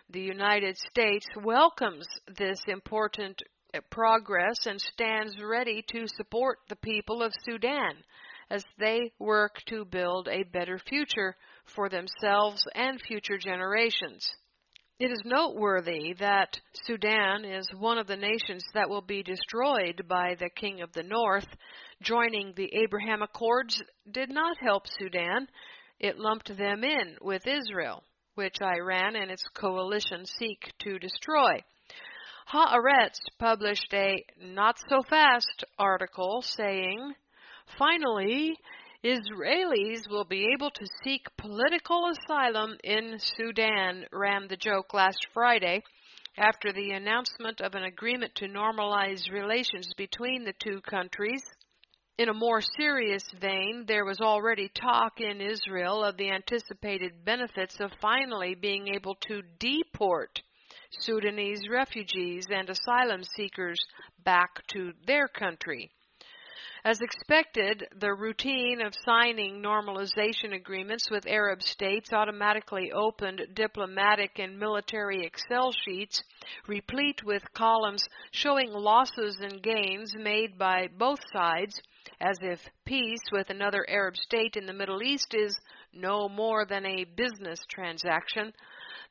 The 0.09 0.23
United 0.23 0.79
States 0.79 1.27
welcomes 1.37 2.09
this 2.35 2.63
important 2.67 3.43
Uh, 3.73 3.81
progress 3.91 4.57
and 4.67 4.81
stands 4.81 5.37
ready 5.43 5.85
to 5.89 6.07
support 6.17 6.59
the 6.69 6.77
people 6.77 7.23
of 7.23 7.33
Sudan 7.45 7.95
as 8.51 8.65
they 8.79 9.13
work 9.19 9.63
to 9.67 9.85
build 9.85 10.29
a 10.29 10.43
better 10.43 10.79
future 10.89 11.37
for 11.75 11.89
themselves 11.89 12.65
and 12.75 13.01
future 13.01 13.39
generations. 13.39 14.29
It 14.99 15.13
is 15.13 15.23
noteworthy 15.25 16.15
that 16.19 16.61
Sudan 16.85 17.45
is 17.45 17.67
one 17.79 17.99
of 17.99 18.07
the 18.07 18.17
nations 18.17 18.65
that 18.75 18.91
will 18.91 19.03
be 19.03 19.23
destroyed 19.23 20.03
by 20.09 20.35
the 20.39 20.51
King 20.51 20.83
of 20.83 20.93
the 20.93 21.05
North. 21.05 21.49
Joining 22.03 22.53
the 22.57 22.71
Abraham 22.83 23.23
Accords 23.23 23.81
did 24.11 24.31
not 24.31 24.57
help 24.61 24.87
Sudan, 24.99 25.47
it 26.01 26.19
lumped 26.19 26.49
them 26.57 26.83
in 26.83 27.17
with 27.21 27.47
Israel, 27.47 28.03
which 28.35 28.61
Iran 28.61 29.17
and 29.17 29.31
its 29.31 29.45
coalition 29.55 30.27
seek 30.27 30.73
to 30.81 30.99
destroy. 30.99 31.63
Haaretz 32.49 33.21
published 33.39 33.93
a 33.93 34.25
not 34.39 34.79
so 34.89 35.03
fast 35.03 35.65
article 35.79 36.41
saying, 36.41 37.15
Finally, 37.79 38.59
Israelis 39.05 40.09
will 40.09 40.25
be 40.25 40.49
able 40.53 40.71
to 40.71 40.87
seek 41.05 41.27
political 41.37 42.07
asylum 42.09 42.79
in 42.83 43.19
Sudan, 43.19 44.07
ran 44.11 44.49
the 44.49 44.57
joke 44.57 44.95
last 44.95 45.27
Friday 45.33 45.83
after 46.37 46.73
the 46.73 46.93
announcement 46.93 47.61
of 47.61 47.75
an 47.75 47.85
agreement 47.85 48.35
to 48.37 48.47
normalize 48.47 49.31
relations 49.31 49.93
between 49.97 50.45
the 50.45 50.55
two 50.55 50.81
countries. 50.81 51.43
In 52.17 52.29
a 52.29 52.35
more 52.35 52.61
serious 52.61 53.25
vein, 53.39 53.85
there 53.87 54.05
was 54.05 54.21
already 54.21 54.69
talk 54.69 55.21
in 55.21 55.41
Israel 55.41 56.05
of 56.05 56.17
the 56.17 56.31
anticipated 56.31 57.25
benefits 57.25 57.81
of 57.81 57.93
finally 58.01 58.55
being 58.55 58.89
able 58.89 59.15
to 59.27 59.43
deport 59.59 60.43
Sudanese 60.91 61.69
refugees 61.69 62.47
and 62.51 62.69
asylum 62.69 63.23
seekers 63.23 63.81
back 64.25 64.67
to 64.69 64.93
their 65.07 65.29
country. 65.29 65.91
As 66.83 67.03
expected, 67.03 67.87
the 67.95 68.15
routine 68.15 68.81
of 68.81 68.95
signing 69.05 69.61
normalization 69.63 70.55
agreements 70.55 71.11
with 71.11 71.27
Arab 71.27 71.63
states 71.63 72.11
automatically 72.11 72.91
opened 72.91 73.49
diplomatic 73.53 74.39
and 74.39 74.59
military 74.59 75.27
Excel 75.27 75.73
sheets 75.73 76.23
replete 76.67 77.23
with 77.23 77.53
columns 77.53 78.09
showing 78.31 78.73
losses 78.73 79.41
and 79.41 79.63
gains 79.63 80.15
made 80.17 80.57
by 80.57 80.89
both 80.97 81.21
sides, 81.31 81.79
as 82.19 82.39
if 82.41 82.67
peace 82.87 83.31
with 83.31 83.51
another 83.51 83.85
Arab 83.87 84.17
state 84.17 84.57
in 84.57 84.65
the 84.65 84.73
Middle 84.73 85.03
East 85.03 85.35
is 85.35 85.61
no 85.93 86.31
more 86.31 86.65
than 86.65 86.87
a 86.87 87.05
business 87.05 87.61
transaction. 87.69 88.55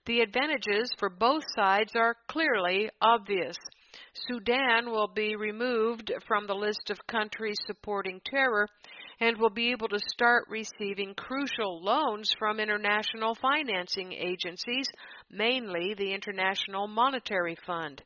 The 0.05 0.21
advantages 0.21 0.91
for 0.97 1.09
both 1.09 1.43
sides 1.55 1.95
are 1.95 2.15
clearly 2.27 2.89
obvious. 3.01 3.57
Sudan 4.13 4.89
will 4.91 5.07
be 5.07 5.35
removed 5.35 6.12
from 6.27 6.47
the 6.47 6.55
list 6.55 6.89
of 6.89 7.05
countries 7.07 7.57
supporting 7.65 8.21
terror 8.25 8.67
and 9.19 9.38
will 9.38 9.49
be 9.49 9.71
able 9.71 9.88
to 9.89 9.99
start 9.99 10.45
receiving 10.49 11.13
crucial 11.15 11.83
loans 11.83 12.33
from 12.39 12.59
international 12.59 13.35
financing 13.35 14.13
agencies, 14.13 14.88
mainly 15.29 15.93
the 15.93 16.13
International 16.13 16.88
Monetary 16.88 17.55
Fund. 17.65 18.01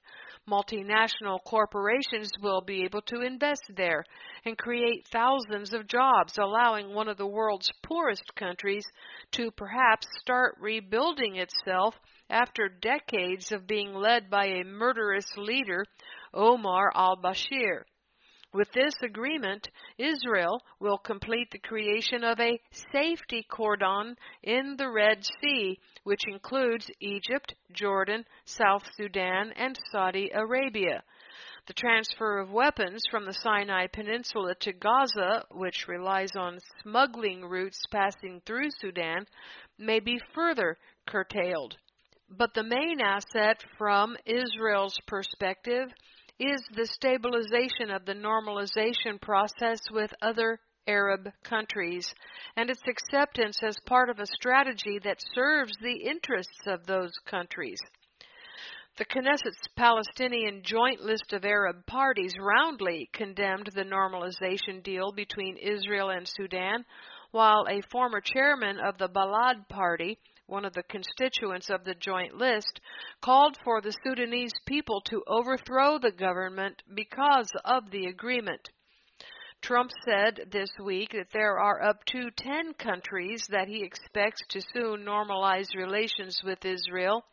Multinational 0.49 1.41
corporations 1.45 2.29
will 2.41 2.61
be 2.61 2.83
able 2.83 3.01
to 3.03 3.21
invest 3.21 3.63
there 3.75 4.03
and 4.43 4.57
create 4.57 5.07
thousands 5.11 5.73
of 5.73 5.87
jobs, 5.87 6.37
allowing 6.37 6.93
one 6.93 7.07
of 7.07 7.17
the 7.17 7.27
world's 7.27 7.71
poorest 7.81 8.35
countries 8.35 8.85
to 9.31 9.51
perhaps 9.51 10.05
start 10.19 10.57
rebuilding 10.59 11.37
itself 11.37 11.95
after 12.29 12.67
decades 12.67 13.51
of 13.53 13.67
being 13.67 13.93
led 13.93 14.29
by 14.29 14.45
a 14.47 14.65
murderous 14.65 15.37
leader, 15.37 15.85
Omar 16.33 16.91
al 16.93 17.15
Bashir. 17.15 17.83
With 18.53 18.71
this 18.71 18.93
agreement, 19.01 19.67
Israel 19.97 20.61
will 20.79 20.99
complete 20.99 21.49
the 21.49 21.57
creation 21.57 22.23
of 22.23 22.39
a 22.39 22.61
safety 22.91 23.43
cordon 23.49 24.15
in 24.43 24.75
the 24.77 24.91
Red 24.91 25.25
Sea, 25.41 25.79
which 26.03 26.21
includes 26.27 26.91
Egypt, 26.99 27.55
Jordan, 27.71 28.25
South 28.45 28.83
Sudan, 28.95 29.53
and 29.55 29.79
Saudi 29.91 30.29
Arabia. 30.35 31.03
The 31.65 31.73
transfer 31.73 32.37
of 32.37 32.51
weapons 32.51 33.01
from 33.09 33.25
the 33.25 33.33
Sinai 33.33 33.87
Peninsula 33.87 34.53
to 34.59 34.73
Gaza, 34.73 35.45
which 35.49 35.87
relies 35.87 36.35
on 36.35 36.59
smuggling 36.83 37.43
routes 37.43 37.81
passing 37.89 38.39
through 38.45 38.69
Sudan, 38.79 39.25
may 39.79 39.99
be 39.99 40.21
further 40.35 40.77
curtailed. 41.07 41.77
But 42.29 42.53
the 42.53 42.63
main 42.63 43.01
asset 43.01 43.63
from 43.79 44.15
Israel's 44.25 44.99
perspective 45.07 45.89
is 46.39 46.61
the 46.75 46.87
stabilization 46.87 47.91
of 47.91 48.05
the 48.05 48.13
normalization 48.13 49.19
process 49.21 49.79
with 49.91 50.11
other 50.21 50.59
Arab 50.87 51.29
countries 51.43 52.13
and 52.57 52.69
its 52.69 52.81
acceptance 52.87 53.57
as 53.63 53.77
part 53.85 54.09
of 54.09 54.19
a 54.19 54.25
strategy 54.25 54.99
that 55.03 55.23
serves 55.33 55.73
the 55.81 56.09
interests 56.09 56.61
of 56.67 56.85
those 56.85 57.13
countries. 57.25 57.79
The 58.97 59.05
Knesset's 59.05 59.67
Palestinian 59.75 60.61
Joint 60.63 61.01
List 61.01 61.33
of 61.33 61.45
Arab 61.45 61.85
Parties 61.87 62.35
roundly 62.39 63.09
condemned 63.11 63.69
the 63.73 63.83
normalization 63.83 64.83
deal 64.83 65.11
between 65.11 65.57
Israel 65.57 66.09
and 66.09 66.27
Sudan, 66.27 66.85
while 67.31 67.65
a 67.67 67.81
former 67.91 68.21
chairman 68.21 68.79
of 68.79 68.99
the 68.99 69.09
Balad 69.09 69.67
Party, 69.67 70.19
one 70.53 70.65
of 70.65 70.73
the 70.73 70.83
constituents 70.83 71.71
of 71.71 71.83
the 71.83 71.95
Joint 71.95 72.35
List, 72.35 72.79
called 73.23 73.57
for 73.63 73.81
the 73.81 73.95
Sudanese 74.05 74.53
people 74.67 75.01
to 75.01 75.23
overthrow 75.27 75.97
the 75.97 76.11
government 76.11 76.83
because 76.93 77.49
of 77.65 77.89
the 77.89 78.05
agreement. 78.05 78.69
Trump 79.63 79.89
said 80.05 80.51
this 80.51 80.69
week 80.79 81.09
that 81.13 81.31
there 81.33 81.57
are 81.57 81.81
up 81.81 82.05
to 82.05 82.29
10 82.37 82.75
countries 82.75 83.43
that 83.49 83.67
he 83.67 83.83
expects 83.83 84.43
to 84.49 84.61
soon 84.75 85.03
normalize 85.03 85.73
relations 85.75 86.39
with 86.43 86.63
Israel 86.63 87.25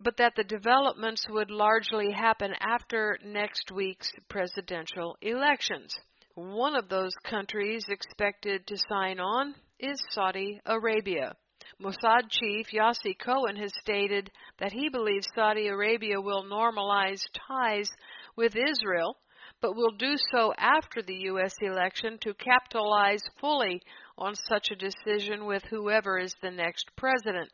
but 0.00 0.16
that 0.18 0.34
the 0.36 0.44
developments 0.44 1.26
would 1.28 1.50
largely 1.50 2.12
happen 2.12 2.52
after 2.60 3.18
next 3.24 3.72
week's 3.72 4.12
presidential 4.28 5.16
elections. 5.20 5.92
One 6.36 6.76
of 6.76 6.88
those 6.88 7.12
countries 7.24 7.84
expected 7.88 8.64
to 8.68 8.76
sign 8.88 9.18
on 9.18 9.56
is 9.80 10.00
Saudi 10.10 10.60
Arabia. 10.64 11.34
Mossad 11.80 12.28
chief 12.28 12.72
Yossi 12.72 13.16
Cohen 13.16 13.54
has 13.54 13.72
stated 13.78 14.32
that 14.58 14.72
he 14.72 14.88
believes 14.88 15.28
Saudi 15.32 15.68
Arabia 15.68 16.20
will 16.20 16.42
normalize 16.42 17.22
ties 17.46 17.88
with 18.34 18.56
Israel, 18.56 19.16
but 19.60 19.76
will 19.76 19.92
do 19.92 20.16
so 20.32 20.52
after 20.58 21.02
the 21.02 21.14
U.S. 21.30 21.54
election 21.60 22.18
to 22.18 22.34
capitalize 22.34 23.22
fully 23.40 23.80
on 24.16 24.34
such 24.34 24.72
a 24.72 24.76
decision 24.76 25.46
with 25.46 25.62
whoever 25.66 26.18
is 26.18 26.34
the 26.42 26.50
next 26.50 26.90
president. 26.96 27.48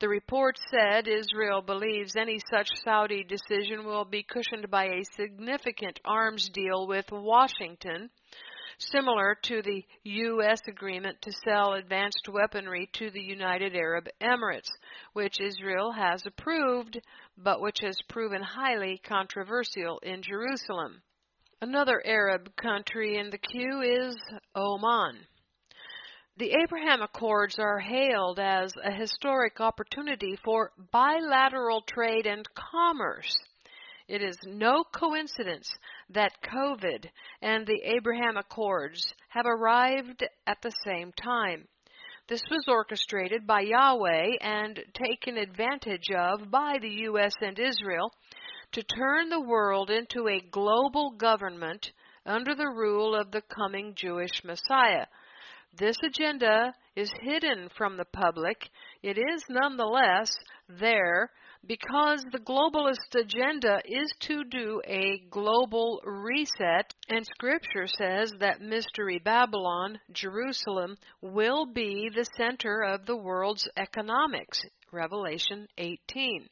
The 0.00 0.08
report 0.10 0.58
said 0.70 1.08
Israel 1.08 1.62
believes 1.62 2.14
any 2.14 2.38
such 2.50 2.68
Saudi 2.84 3.24
decision 3.24 3.86
will 3.86 4.04
be 4.04 4.22
cushioned 4.22 4.70
by 4.70 4.84
a 4.84 5.02
significant 5.14 5.98
arms 6.04 6.50
deal 6.50 6.86
with 6.86 7.10
Washington, 7.10 8.10
similar 8.78 9.36
to 9.42 9.62
the 9.62 9.84
U.S. 10.04 10.60
agreement 10.68 11.20
to 11.22 11.32
sell 11.44 11.74
advanced 11.74 12.28
weaponry 12.28 12.88
to 12.94 13.10
the 13.10 13.20
United 13.20 13.74
Arab 13.74 14.08
Emirates, 14.20 14.70
which 15.12 15.40
Israel 15.40 15.92
has 15.92 16.24
approved, 16.26 17.00
but 17.36 17.60
which 17.60 17.78
has 17.80 17.96
proven 18.08 18.42
highly 18.42 19.00
controversial 19.06 19.98
in 20.02 20.22
Jerusalem. 20.22 21.02
Another 21.60 22.02
Arab 22.04 22.54
country 22.56 23.16
in 23.16 23.30
the 23.30 23.38
queue 23.38 23.80
is 23.80 24.16
Oman. 24.54 25.26
The 26.38 26.52
Abraham 26.62 27.00
Accords 27.00 27.58
are 27.58 27.78
hailed 27.78 28.38
as 28.38 28.70
a 28.84 28.92
historic 28.92 29.58
opportunity 29.58 30.36
for 30.44 30.72
bilateral 30.92 31.80
trade 31.80 32.26
and 32.26 32.46
commerce. 32.54 33.34
It 34.06 34.22
is 34.22 34.36
no 34.44 34.84
coincidence 34.84 35.66
that 36.10 36.32
COVID 36.42 37.08
and 37.42 37.66
the 37.66 37.82
Abraham 37.84 38.36
Accords 38.36 39.14
have 39.28 39.46
arrived 39.46 40.24
at 40.46 40.58
the 40.62 40.72
same 40.84 41.12
time. 41.12 41.66
This 42.28 42.42
was 42.50 42.64
orchestrated 42.68 43.46
by 43.46 43.60
Yahweh 43.60 44.36
and 44.40 44.82
taken 44.94 45.36
advantage 45.36 46.10
of 46.16 46.50
by 46.50 46.78
the 46.80 46.90
U.S. 47.04 47.34
and 47.40 47.58
Israel 47.58 48.12
to 48.72 48.82
turn 48.82 49.28
the 49.28 49.40
world 49.40 49.90
into 49.90 50.28
a 50.28 50.40
global 50.50 51.12
government 51.12 51.92
under 52.24 52.54
the 52.54 52.68
rule 52.68 53.14
of 53.14 53.30
the 53.30 53.42
coming 53.42 53.94
Jewish 53.94 54.42
Messiah. 54.44 55.06
This 55.78 55.96
agenda 56.04 56.72
is 56.96 57.12
hidden 57.20 57.68
from 57.76 57.96
the 57.96 58.06
public. 58.06 58.70
It 59.02 59.18
is 59.18 59.44
nonetheless 59.48 60.30
there 60.68 61.30
because 61.66 62.24
the 62.30 62.38
globalist 62.38 63.20
agenda 63.20 63.80
is 63.84 64.12
to 64.20 64.44
do 64.44 64.80
a 64.86 65.22
global 65.30 66.00
reset, 66.04 66.94
and 67.08 67.26
Scripture 67.26 67.86
says 67.86 68.32
that 68.40 68.60
Mystery 68.60 69.18
Babylon, 69.18 69.98
Jerusalem, 70.12 70.96
will 71.20 71.66
be 71.66 72.08
the 72.14 72.26
center 72.36 72.82
of 72.82 73.06
the 73.06 73.16
world's 73.16 73.68
economics. 73.76 74.60
Revelation 74.92 75.66
18. 75.78 76.48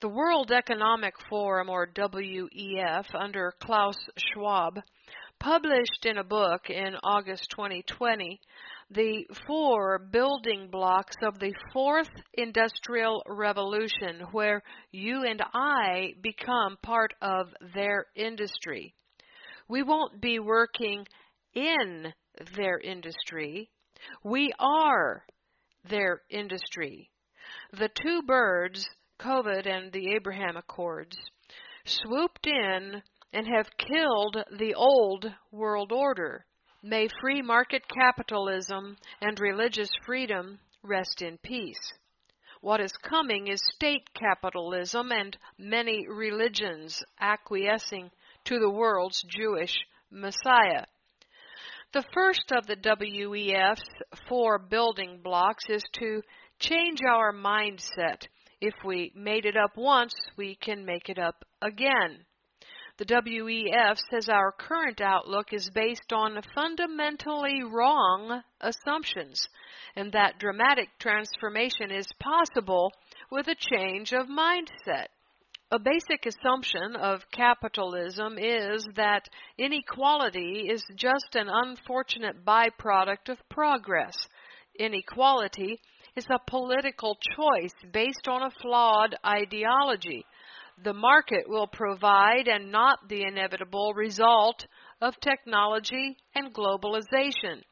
The 0.00 0.08
World 0.08 0.52
Economic 0.52 1.14
Forum, 1.30 1.70
or 1.70 1.86
WEF, 1.86 3.06
under 3.14 3.54
Klaus 3.62 3.96
Schwab, 4.18 4.80
published 5.46 6.04
in 6.06 6.18
a 6.18 6.24
book 6.24 6.70
in 6.70 6.96
August 7.04 7.48
2020 7.50 8.40
the 8.90 9.24
four 9.46 9.96
building 10.10 10.66
blocks 10.72 11.14
of 11.22 11.38
the 11.38 11.54
fourth 11.72 12.10
industrial 12.34 13.22
revolution, 13.28 14.26
where 14.32 14.60
you 14.90 15.22
and 15.22 15.40
I 15.54 16.14
become 16.20 16.76
part 16.82 17.14
of 17.22 17.46
their 17.76 18.06
industry. 18.16 18.92
We 19.68 19.84
won't 19.84 20.20
be 20.20 20.40
working 20.40 21.06
in 21.54 22.12
their 22.56 22.80
industry, 22.80 23.70
we 24.24 24.50
are 24.58 25.24
their 25.88 26.22
industry. 26.28 27.08
The 27.70 27.90
two 28.02 28.22
birds, 28.22 28.84
COVID 29.20 29.68
and 29.68 29.92
the 29.92 30.14
Abraham 30.16 30.56
Accords, 30.56 31.16
swooped 31.84 32.48
in 32.48 33.00
and 33.36 33.46
have 33.46 33.68
killed 33.76 34.38
the 34.58 34.72
old 34.74 35.30
world 35.52 35.92
order. 35.92 36.46
May 36.82 37.06
free 37.20 37.42
market 37.42 37.82
capitalism 37.86 38.96
and 39.20 39.38
religious 39.38 39.90
freedom 40.06 40.58
rest 40.82 41.20
in 41.20 41.36
peace. 41.42 41.92
What 42.62 42.80
is 42.80 42.92
coming 42.92 43.48
is 43.48 43.60
state 43.74 44.08
capitalism 44.14 45.12
and 45.12 45.36
many 45.58 46.06
religions 46.08 47.04
acquiescing 47.20 48.10
to 48.46 48.58
the 48.58 48.70
world's 48.70 49.22
Jewish 49.28 49.74
Messiah. 50.10 50.86
The 51.92 52.04
first 52.14 52.50
of 52.52 52.66
the 52.66 52.76
WEF's 52.82 53.84
four 54.30 54.58
building 54.58 55.20
blocks 55.22 55.64
is 55.68 55.82
to 56.00 56.22
change 56.58 57.00
our 57.06 57.34
mindset. 57.34 58.22
If 58.62 58.74
we 58.82 59.12
made 59.14 59.44
it 59.44 59.58
up 59.58 59.76
once, 59.76 60.14
we 60.38 60.56
can 60.56 60.86
make 60.86 61.10
it 61.10 61.18
up 61.18 61.44
again. 61.60 62.25
The 62.98 63.04
WEF 63.04 63.98
says 64.10 64.30
our 64.30 64.52
current 64.52 65.02
outlook 65.02 65.52
is 65.52 65.68
based 65.68 66.14
on 66.14 66.40
fundamentally 66.54 67.62
wrong 67.62 68.42
assumptions 68.62 69.46
and 69.94 70.12
that 70.12 70.38
dramatic 70.38 70.88
transformation 70.98 71.90
is 71.90 72.10
possible 72.18 72.90
with 73.30 73.48
a 73.48 73.54
change 73.54 74.14
of 74.14 74.28
mindset. 74.28 75.08
A 75.70 75.78
basic 75.78 76.24
assumption 76.24 76.96
of 76.96 77.30
capitalism 77.32 78.38
is 78.38 78.86
that 78.94 79.28
inequality 79.58 80.70
is 80.70 80.82
just 80.94 81.34
an 81.34 81.48
unfortunate 81.50 82.46
byproduct 82.46 83.28
of 83.28 83.48
progress. 83.50 84.16
Inequality 84.78 85.80
is 86.14 86.26
a 86.30 86.38
political 86.38 87.18
choice 87.36 87.74
based 87.92 88.26
on 88.26 88.42
a 88.42 88.50
flawed 88.62 89.16
ideology 89.26 90.24
the 90.82 90.92
market 90.92 91.48
will 91.48 91.66
provide 91.66 92.48
and 92.48 92.70
not 92.70 93.08
the 93.08 93.22
inevitable 93.22 93.94
result 93.94 94.66
of 95.00 95.18
technology 95.20 96.16
and 96.34 96.54
globalization. 96.54 97.62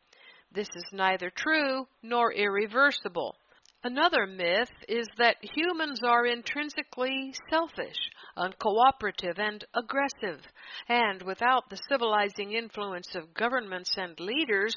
This 0.53 0.69
is 0.75 0.85
neither 0.93 1.31
true 1.31 1.87
nor 2.03 2.33
irreversible. 2.33 3.37
Another 3.83 4.27
myth 4.27 4.71
is 4.89 5.07
that 5.19 5.37
humans 5.43 6.01
are 6.03 6.25
intrinsically 6.25 7.35
selfish, 7.51 7.99
uncooperative, 8.35 9.39
and 9.39 9.63
aggressive, 9.75 10.41
and 10.89 11.21
without 11.23 11.69
the 11.69 11.79
civilizing 11.91 12.53
influence 12.53 13.15
of 13.15 13.35
governments 13.35 13.95
and 13.99 14.19
leaders, 14.19 14.75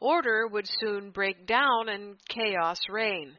order 0.00 0.46
would 0.46 0.66
soon 0.80 1.10
break 1.10 1.46
down 1.46 1.90
and 1.90 2.16
chaos 2.28 2.78
reign. 2.88 3.36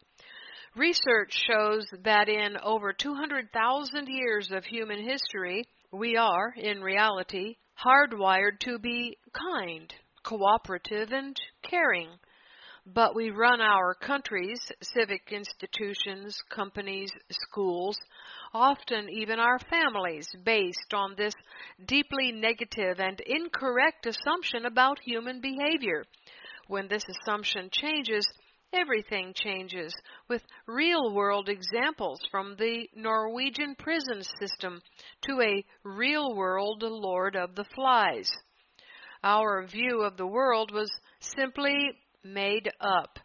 Research 0.78 1.34
shows 1.50 1.88
that 2.04 2.30
in 2.30 2.56
over 2.64 2.94
200,000 2.94 4.08
years 4.08 4.52
of 4.52 4.64
human 4.64 5.04
history, 5.04 5.66
we 5.92 6.16
are, 6.18 6.54
in 6.56 6.84
reality, 6.84 7.56
hardwired 7.84 8.60
to 8.60 8.78
be 8.78 9.18
kind, 9.34 9.92
cooperative, 10.22 11.12
and 11.12 11.36
caring. 11.64 12.10
But 12.86 13.16
we 13.16 13.32
run 13.32 13.60
our 13.60 13.96
countries, 13.96 14.60
civic 14.84 15.32
institutions, 15.32 16.38
companies, 16.54 17.10
schools, 17.32 17.98
often 18.54 19.10
even 19.10 19.40
our 19.40 19.58
families, 19.72 20.28
based 20.46 20.94
on 20.94 21.16
this 21.18 21.34
deeply 21.88 22.32
negative 22.32 23.00
and 23.00 23.20
incorrect 23.22 24.06
assumption 24.06 24.68
about 24.68 25.00
human 25.04 25.42
behavior. 25.42 26.06
When 26.68 26.88
this 26.88 27.04
assumption 27.10 27.70
changes, 27.72 28.28
Everything 28.74 29.34
changes 29.34 29.94
with 30.28 30.44
real 30.68 31.14
world 31.14 31.48
examples 31.48 32.20
from 32.30 32.56
the 32.58 32.88
Norwegian 32.96 33.76
prison 33.76 34.22
system 34.40 34.82
to 35.22 35.42
a 35.42 35.64
real 35.84 36.36
world 36.36 36.84
Lord 36.84 37.36
of 37.36 37.56
the 37.56 37.64
Flies. 37.76 38.30
Our 39.24 39.66
view 39.66 40.02
of 40.02 40.18
the 40.18 40.28
world 40.28 40.72
was 40.72 40.92
simply 41.20 41.76
made 42.24 42.70
up, 42.82 43.20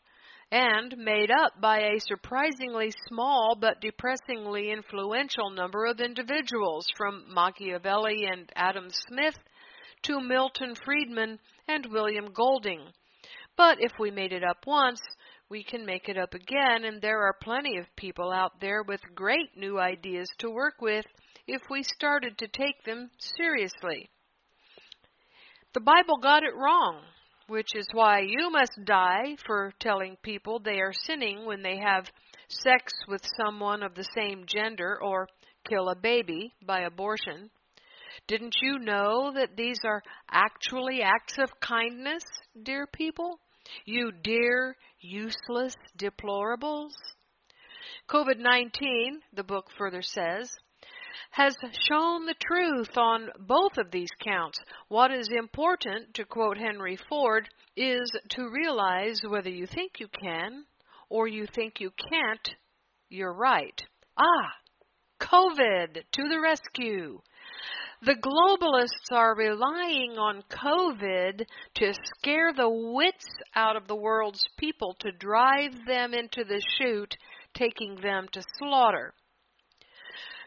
and 0.53 0.97
made 0.97 1.31
up 1.31 1.61
by 1.61 1.81
a 1.81 2.01
surprisingly 2.01 2.93
small 3.09 3.57
but 3.61 3.81
depressingly 3.81 4.71
influential 4.71 5.51
number 5.51 5.87
of 5.87 6.01
individuals, 6.01 6.87
from 6.97 7.25
Machiavelli 7.29 8.27
and 8.31 8.51
Adam 8.55 8.89
Smith 8.91 9.39
to 10.03 10.21
Milton 10.21 10.75
Friedman 10.85 11.41
and 11.67 11.87
William 11.87 12.33
Golding. 12.33 12.93
But 13.57 13.79
if 13.81 13.93
we 13.99 14.11
made 14.11 14.33
it 14.33 14.45
up 14.45 14.67
once, 14.67 15.01
we 15.53 15.63
can 15.63 15.85
make 15.85 16.09
it 16.09 16.17
up 16.17 16.33
again, 16.33 16.85
and 16.85 17.03
there 17.03 17.21
are 17.27 17.37
plenty 17.43 17.77
of 17.77 17.85
people 17.95 18.33
out 18.33 18.53
there 18.63 18.83
with 18.83 19.03
great 19.15 19.51
new 19.55 19.79
ideas 19.79 20.27
to 20.39 20.49
work 20.49 20.81
with 20.81 21.05
if 21.47 21.61
we 21.69 21.83
started 21.83 22.39
to 22.39 22.49
take 22.49 22.83
them 22.87 23.11
seriously. 23.37 24.09
The 25.75 25.81
Bible 25.81 26.17
got 26.23 26.43
it 26.43 26.57
wrong, 26.57 27.03
which 27.49 27.77
is 27.77 27.87
why 27.93 28.21
you 28.21 28.51
must 28.51 28.73
die 28.87 29.37
for 29.47 29.75
telling 29.79 30.17
people 30.23 30.59
they 30.59 30.81
are 30.81 30.95
sinning 31.05 31.45
when 31.45 31.63
they 31.63 31.77
have 31.85 32.07
sex 32.49 32.91
with 33.07 33.21
someone 33.45 33.83
of 33.83 33.95
the 33.95 34.09
same 34.17 34.45
gender, 34.47 34.99
or 35.03 35.29
kill 35.69 35.91
a 35.91 35.97
baby 35.97 36.55
by 36.67 36.81
abortion. 36.81 37.51
Didn't 38.27 38.57
you 38.63 38.79
know 38.79 39.31
that 39.35 39.55
these 39.55 39.81
are 39.85 40.03
actually 40.31 41.03
acts 41.03 41.37
of 41.37 41.61
kindness, 41.61 42.23
dear 42.63 42.87
people? 42.87 43.39
You 43.85 44.13
dear, 44.13 44.77
useless 45.01 45.75
deplorables? 45.99 46.93
COVID 48.09 48.39
19, 48.39 49.21
the 49.33 49.45
book 49.45 49.71
further 49.79 50.03
says, 50.03 50.51
has 51.31 51.57
shown 51.89 52.27
the 52.27 52.35
truth 52.35 52.97
on 52.97 53.31
both 53.39 53.79
of 53.79 53.91
these 53.91 54.11
counts. 54.23 54.59
What 54.89 55.11
is 55.11 55.29
important, 55.31 56.15
to 56.15 56.25
quote 56.25 56.59
Henry 56.59 56.99
Ford, 57.09 57.49
is 57.77 58.11
to 58.31 58.51
realize 58.51 59.21
whether 59.27 59.49
you 59.49 59.67
think 59.67 59.99
you 59.99 60.09
can 60.09 60.65
or 61.09 61.27
you 61.27 61.47
think 61.47 61.81
you 61.81 61.91
can't, 62.11 62.55
you're 63.09 63.33
right. 63.33 63.83
Ah, 64.19 64.53
COVID 65.21 66.03
to 66.13 66.29
the 66.29 66.41
rescue. 66.41 67.21
The 68.05 68.17
globalists 68.17 69.17
are 69.17 69.37
relying 69.37 70.19
on 70.19 70.43
COVID 70.51 71.47
to 71.77 71.95
scare 72.19 72.53
the 72.53 72.69
wits 72.69 73.29
out 73.55 73.77
of 73.77 73.87
the 73.87 73.95
world's 73.95 74.45
people 74.59 74.97
to 74.99 75.13
drive 75.13 75.87
them 75.87 76.13
into 76.13 76.43
the 76.43 76.61
chute, 76.77 77.17
taking 77.55 77.95
them 77.95 78.27
to 78.33 78.43
slaughter. 78.59 79.15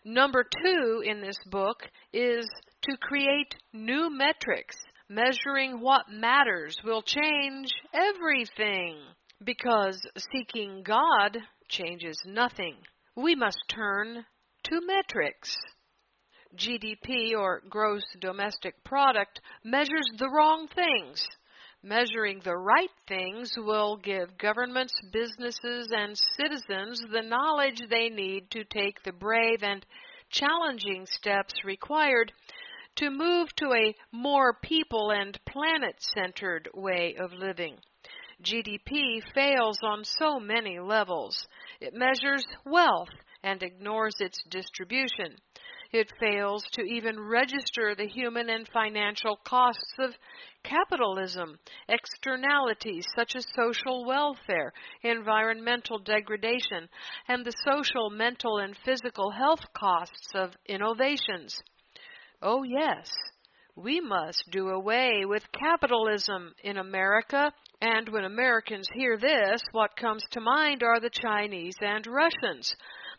Number 0.04 0.44
two 0.44 1.02
in 1.06 1.22
this 1.22 1.38
book 1.46 1.90
is 2.12 2.46
to 2.82 2.98
create 2.98 3.56
new 3.72 4.10
metrics. 4.10 4.76
Measuring 5.08 5.80
what 5.80 6.10
matters 6.10 6.78
will 6.84 7.04
change 7.04 7.72
everything 7.94 8.98
because 9.46 10.02
seeking 10.18 10.84
God 10.84 11.38
changes 11.70 12.22
nothing. 12.26 12.76
We 13.16 13.34
must 13.34 13.64
turn 13.70 14.26
to 14.66 14.82
metrics. 14.86 15.56
GDP 16.56 17.34
or 17.38 17.62
gross 17.70 18.04
domestic 18.20 18.84
product 18.84 19.42
measures 19.64 20.10
the 20.18 20.30
wrong 20.30 20.68
things. 20.68 21.28
Measuring 21.84 22.40
the 22.40 22.58
right 22.58 22.90
things 23.08 23.52
will 23.58 23.98
give 23.98 24.38
governments, 24.38 24.94
businesses, 25.12 25.92
and 25.92 26.18
citizens 26.36 27.00
the 27.12 27.22
knowledge 27.22 27.82
they 27.90 28.10
need 28.10 28.50
to 28.52 28.64
take 28.64 29.04
the 29.04 29.12
brave 29.12 29.62
and 29.62 29.86
challenging 30.30 31.06
steps 31.06 31.54
required 31.64 32.34
to 32.96 33.10
move 33.10 33.54
to 33.56 33.72
a 33.74 33.96
more 34.12 34.54
people 34.64 35.12
and 35.12 35.40
planet 35.46 35.96
centered 36.00 36.70
way 36.74 37.16
of 37.20 37.34
living. 37.34 37.78
GDP 38.44 39.22
fails 39.34 39.78
on 39.84 40.04
so 40.04 40.40
many 40.40 40.80
levels. 40.80 41.48
It 41.80 41.94
measures 41.94 42.46
wealth 42.66 43.10
and 43.44 43.62
ignores 43.62 44.16
its 44.20 44.42
distribution. 44.50 45.38
It 45.96 46.12
fails 46.20 46.62
to 46.74 46.82
even 46.82 47.18
register 47.18 47.96
the 47.96 48.06
human 48.06 48.50
and 48.50 48.68
financial 48.68 49.38
costs 49.46 49.94
of 49.98 50.14
capitalism, 50.62 51.58
externalities 51.88 53.08
such 53.16 53.38
as 53.38 53.48
social 53.56 54.04
welfare, 54.04 54.74
environmental 55.04 56.00
degradation, 56.00 56.90
and 57.30 57.46
the 57.46 57.54
social, 57.64 58.10
mental, 58.10 58.58
and 58.58 58.76
physical 58.84 59.32
health 59.32 59.62
costs 59.74 60.32
of 60.36 60.52
innovations. 60.68 61.64
Oh, 62.42 62.64
yes, 62.64 63.10
we 63.78 64.02
must 64.02 64.44
do 64.52 64.68
away 64.68 65.24
with 65.24 65.50
capitalism 65.54 66.54
in 66.62 66.76
America. 66.76 67.54
And 67.80 68.10
when 68.10 68.26
Americans 68.26 68.90
hear 68.94 69.18
this, 69.18 69.62
what 69.72 69.96
comes 69.96 70.26
to 70.32 70.42
mind 70.42 70.84
are 70.84 71.00
the 71.00 71.10
Chinese 71.10 71.78
and 71.80 72.06
Russians. 72.06 72.76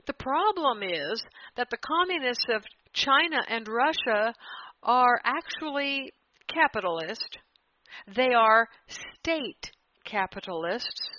The 0.06 0.14
problem 0.14 0.82
is 0.82 1.22
that 1.56 1.68
the 1.70 1.78
communists 1.78 2.46
of 2.48 2.64
China 2.92 3.42
and 3.48 3.66
Russia 3.68 4.34
are 4.82 5.20
actually 5.24 6.12
capitalist. 6.46 7.38
They 8.14 8.32
are 8.32 8.68
state 8.88 9.72
capitalists. 10.04 11.10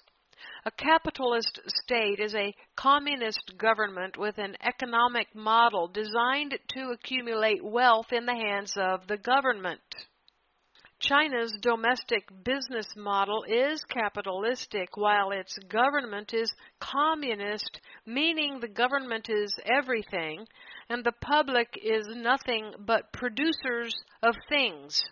A 0.65 0.71
capitalist 0.71 1.59
state 1.67 2.19
is 2.19 2.33
a 2.35 2.53
communist 2.75 3.53
government 3.57 4.17
with 4.17 4.37
an 4.37 4.55
economic 4.61 5.33
model 5.35 5.87
designed 5.87 6.57
to 6.69 6.91
accumulate 6.91 7.63
wealth 7.63 8.11
in 8.11 8.25
the 8.25 8.35
hands 8.35 8.73
of 8.77 9.07
the 9.07 9.17
government. 9.17 9.81
China's 10.99 11.55
domestic 11.61 12.27
business 12.43 12.87
model 12.95 13.43
is 13.43 13.83
capitalistic 13.83 14.97
while 14.97 15.29
its 15.31 15.55
government 15.69 16.33
is 16.33 16.51
communist, 16.79 17.79
meaning 18.05 18.59
the 18.59 18.67
government 18.67 19.29
is 19.29 19.53
everything 19.65 20.47
and 20.89 21.03
the 21.03 21.11
public 21.11 21.77
is 21.81 22.07
nothing 22.07 22.73
but 22.79 23.13
producers 23.13 23.93
of 24.23 24.35
things. 24.49 25.03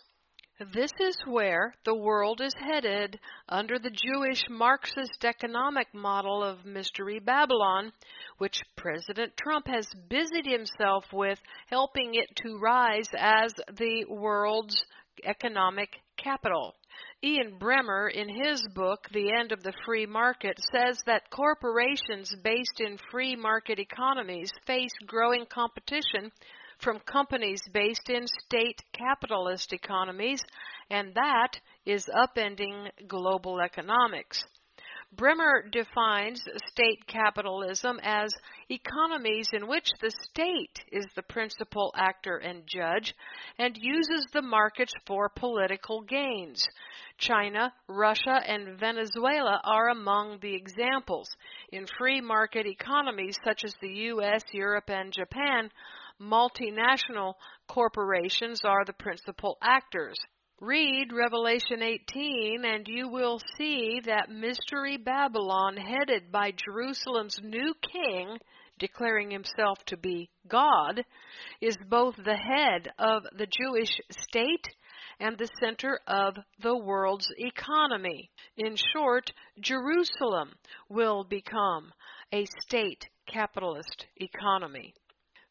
This 0.73 0.91
is 1.01 1.17
where 1.27 1.75
the 1.83 1.95
world 1.95 2.39
is 2.41 2.53
headed 2.57 3.19
under 3.49 3.77
the 3.77 3.91
Jewish 3.91 4.41
Marxist 4.49 5.25
economic 5.25 5.93
model 5.93 6.41
of 6.41 6.65
Mystery 6.65 7.19
Babylon, 7.19 7.91
which 8.37 8.63
President 8.77 9.35
Trump 9.37 9.67
has 9.67 9.87
busied 10.07 10.45
himself 10.45 11.05
with 11.11 11.39
helping 11.67 12.15
it 12.15 12.33
to 12.37 12.57
rise 12.57 13.09
as 13.17 13.53
the 13.77 14.05
world's 14.07 14.83
economic 15.23 15.89
capital. 16.17 16.75
Ian 17.23 17.57
Bremmer, 17.59 18.11
in 18.11 18.29
his 18.29 18.65
book, 18.73 19.07
The 19.11 19.31
End 19.33 19.51
of 19.51 19.63
the 19.63 19.73
Free 19.85 20.05
Market, 20.05 20.57
says 20.71 20.99
that 21.05 21.29
corporations 21.29 22.33
based 22.43 22.79
in 22.79 22.97
free 23.11 23.35
market 23.35 23.79
economies 23.79 24.51
face 24.65 24.93
growing 25.05 25.45
competition 25.47 26.31
from 26.79 26.99
companies 26.99 27.61
based 27.73 28.09
in 28.09 28.27
state 28.27 28.81
capitalist 28.93 29.73
economies, 29.73 30.41
and 30.89 31.13
that 31.15 31.59
is 31.85 32.05
upending 32.07 32.89
global 33.07 33.59
economics. 33.59 34.43
Bremmer 35.15 35.71
defines 35.71 36.41
state 36.71 37.07
capitalism 37.07 37.99
as 38.03 38.29
economies 38.69 39.49
in 39.53 39.67
which 39.67 39.89
the 40.01 40.11
state 40.11 40.83
is 40.91 41.05
the 41.15 41.23
principal 41.23 41.93
actor 41.95 42.37
and 42.37 42.63
judge 42.65 43.13
and 43.59 43.77
uses 43.77 44.25
the 44.33 44.41
markets 44.41 44.93
for 45.05 45.29
political 45.29 46.01
gains. 46.01 46.67
China, 47.17 47.73
Russia, 47.87 48.41
and 48.45 48.79
Venezuela 48.79 49.61
are 49.63 49.89
among 49.89 50.39
the 50.41 50.55
examples. 50.55 51.27
In 51.71 51.85
free 51.97 52.21
market 52.21 52.65
economies 52.65 53.37
such 53.43 53.63
as 53.63 53.73
the 53.81 53.93
US, 54.11 54.41
Europe, 54.51 54.89
and 54.89 55.13
Japan, 55.13 55.69
multinational 56.21 57.35
corporations 57.67 58.61
are 58.65 58.85
the 58.85 58.93
principal 58.93 59.57
actors. 59.61 60.17
Read 60.61 61.11
Revelation 61.11 61.81
18 61.83 62.63
and 62.63 62.87
you 62.87 63.09
will 63.09 63.41
see 63.57 63.99
that 64.05 64.29
Mystery 64.29 64.95
Babylon, 64.95 65.75
headed 65.75 66.31
by 66.31 66.51
Jerusalem's 66.51 67.37
new 67.43 67.73
king, 67.81 68.37
declaring 68.79 69.31
himself 69.31 69.83
to 69.87 69.97
be 69.97 70.29
God, 70.47 71.03
is 71.59 71.75
both 71.89 72.15
the 72.15 72.37
head 72.37 72.89
of 72.97 73.23
the 73.37 73.47
Jewish 73.47 73.99
state 74.09 74.65
and 75.19 75.37
the 75.37 75.49
center 75.59 75.99
of 76.07 76.37
the 76.61 76.77
world's 76.77 77.29
economy. 77.37 78.31
In 78.55 78.77
short, 78.93 79.33
Jerusalem 79.59 80.53
will 80.87 81.25
become 81.25 81.91
a 82.31 82.45
state 82.61 83.09
capitalist 83.27 84.05
economy. 84.15 84.93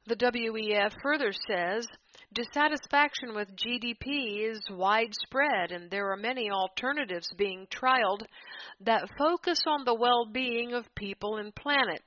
The 0.07 0.17
WEF 0.17 0.95
further 1.03 1.33
says 1.47 1.87
Dissatisfaction 2.35 3.33
with 3.33 3.55
GDP 3.55 4.51
is 4.51 4.61
widespread, 4.69 5.71
and 5.71 5.89
there 5.89 6.11
are 6.11 6.17
many 6.17 6.51
alternatives 6.51 7.29
being 7.37 7.65
trialed 7.69 8.27
that 8.81 9.09
focus 9.17 9.61
on 9.69 9.85
the 9.85 9.95
well 9.95 10.27
being 10.27 10.75
of 10.75 10.93
people 10.97 11.37
and 11.37 11.55
planet. 11.55 12.03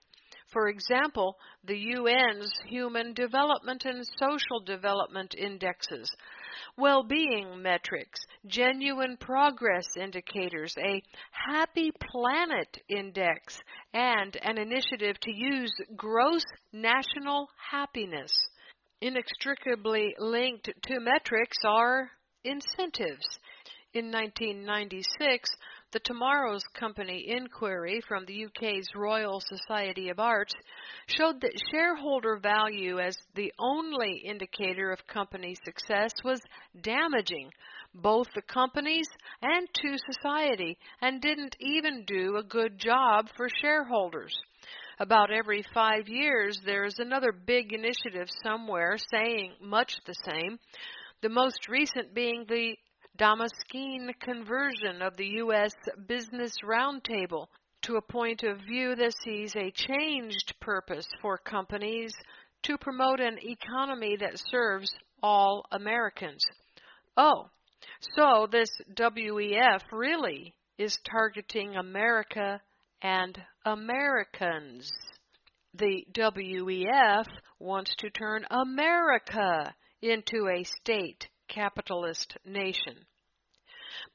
For 0.52 0.68
example, 0.68 1.38
the 1.64 1.94
UN's 1.96 2.52
Human 2.68 3.14
Development 3.14 3.86
and 3.86 4.06
Social 4.20 4.60
Development 4.66 5.34
Indexes, 5.34 6.14
well 6.78 7.04
being 7.04 7.62
metrics, 7.62 8.20
genuine 8.46 9.16
progress 9.16 9.86
indicators, 9.96 10.74
a 10.78 11.02
Happy 11.32 11.92
Planet 12.12 12.78
Index, 12.90 13.62
and 13.94 14.36
an 14.42 14.58
initiative 14.58 15.18
to 15.22 15.32
use 15.34 15.74
gross 15.96 16.44
national 16.74 17.48
happiness 17.72 18.34
inextricably 19.02 20.16
linked 20.20 20.70
to 20.84 21.00
metrics 21.00 21.58
are 21.66 22.10
incentives. 22.44 23.26
In 23.94 24.12
1996, 24.12 25.50
the 25.94 26.00
Tomorrow's 26.00 26.64
Company 26.78 27.26
inquiry 27.30 28.02
from 28.08 28.26
the 28.26 28.46
UK's 28.46 28.88
Royal 28.94 29.40
Society 29.40 30.10
of 30.10 30.20
Arts 30.20 30.54
showed 31.08 31.40
that 31.42 31.60
shareholder 31.72 32.38
value 32.38 33.00
as 33.00 33.18
the 33.36 33.54
only 33.58 34.22
indicator 34.26 34.92
of 34.92 35.08
company 35.08 35.56
success 35.64 36.12
was 36.24 36.42
damaging 36.82 37.50
both 37.96 38.28
the 38.36 38.42
companies 38.42 39.08
and 39.42 39.68
to 39.74 39.98
society 40.12 40.78
and 41.02 41.22
didn't 41.22 41.56
even 41.60 42.04
do 42.06 42.36
a 42.36 42.44
good 42.44 42.78
job 42.78 43.30
for 43.36 43.48
shareholders. 43.62 44.38
About 45.00 45.32
every 45.32 45.64
five 45.76 46.08
years, 46.08 46.60
there 46.66 46.84
is 46.84 46.98
another 46.98 47.32
big 47.32 47.72
initiative 47.72 48.30
somewhere 48.44 48.98
saying 49.14 49.54
much 49.62 49.96
the 50.06 50.16
same, 50.26 50.58
the 51.22 51.30
most 51.30 51.68
recent 51.70 52.16
being 52.16 52.46
the 52.48 52.76
Damascene 53.16 54.12
conversion 54.20 55.04
of 55.04 55.16
the 55.16 55.28
U.S. 55.42 55.74
Business 56.08 56.54
Roundtable 56.64 57.48
to 57.84 57.98
a 57.98 58.02
point 58.02 58.42
of 58.42 58.58
view 58.62 58.96
that 58.96 59.14
sees 59.24 59.56
a 59.56 59.72
changed 59.72 60.56
purpose 60.60 61.08
for 61.22 61.38
companies 61.38 62.14
to 62.64 62.78
promote 62.78 63.20
an 63.20 63.38
economy 63.42 64.18
that 64.20 64.40
serves 64.50 64.92
all 65.22 65.64
Americans. 65.72 66.44
Oh, 67.16 67.50
so 68.16 68.48
this 68.52 68.70
WEF 68.96 69.82
really 69.92 70.56
is 70.78 70.98
targeting 71.10 71.76
America 71.76 72.62
and 73.02 73.38
Americans. 73.68 74.90
The 75.74 76.06
WEF 76.16 77.26
wants 77.60 77.94
to 77.98 78.10
turn 78.10 78.46
America 78.50 79.76
into 80.02 80.48
a 80.48 80.64
state 80.64 81.28
capitalist 81.50 82.38
nation. 82.46 82.96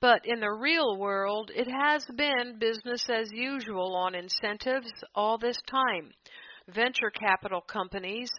But 0.00 0.22
in 0.24 0.40
the 0.40 0.50
real 0.50 0.96
world, 0.96 1.50
it 1.54 1.68
has 1.68 2.02
been 2.16 2.58
business 2.58 3.04
as 3.10 3.28
usual 3.30 3.94
on 3.94 4.14
incentives 4.14 4.90
all 5.14 5.36
this 5.36 5.58
time. 5.66 6.12
Venture 6.74 7.10
capital 7.10 7.60
companies 7.60 8.30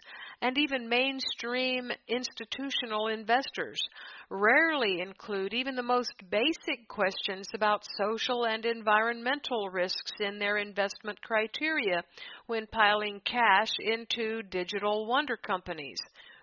and 0.44 0.58
even 0.58 0.90
mainstream 0.90 1.90
institutional 2.10 3.08
investors 3.08 3.82
rarely 4.30 5.00
include 5.00 5.54
even 5.54 5.74
the 5.74 5.82
most 5.82 6.12
basic 6.30 6.86
questions 6.90 7.48
about 7.56 7.86
social 7.98 8.46
and 8.46 8.66
environmental 8.66 9.70
risks 9.70 10.12
in 10.20 10.38
their 10.38 10.58
investment 10.58 11.18
criteria 11.22 12.04
when 12.48 12.68
piling 12.68 13.22
cash 13.24 13.72
into 13.80 14.44
digital 14.44 15.08
wonder 15.08 15.38
companies. 15.38 16.00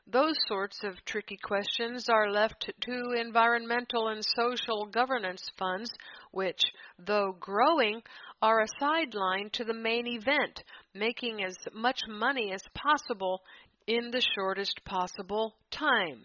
Those 0.07 0.37
sorts 0.49 0.83
of 0.83 1.05
tricky 1.05 1.37
questions 1.37 2.09
are 2.09 2.31
left 2.31 2.73
to 2.81 3.13
environmental 3.21 4.09
and 4.09 4.25
social 4.25 4.87
governance 4.87 5.43
funds, 5.59 5.91
which, 6.33 6.61
though 6.99 7.37
growing, 7.39 8.03
are 8.43 8.61
a 8.61 8.79
sideline 8.81 9.51
to 9.51 9.65
the 9.65 9.75
main 9.75 10.07
event, 10.07 10.65
making 10.95 11.45
as 11.45 11.55
much 11.75 12.01
money 12.09 12.53
as 12.53 12.63
possible 12.75 13.43
in 13.91 14.13
the 14.13 14.23
shortest 14.37 14.85
possible 14.85 15.57
time. 15.73 16.21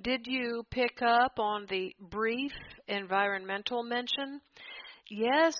Did 0.00 0.26
you 0.26 0.64
pick 0.70 1.02
up 1.02 1.38
on 1.38 1.66
the 1.68 1.94
brief 2.00 2.52
environmental 2.88 3.82
mention? 3.82 4.40
Yes, 5.10 5.54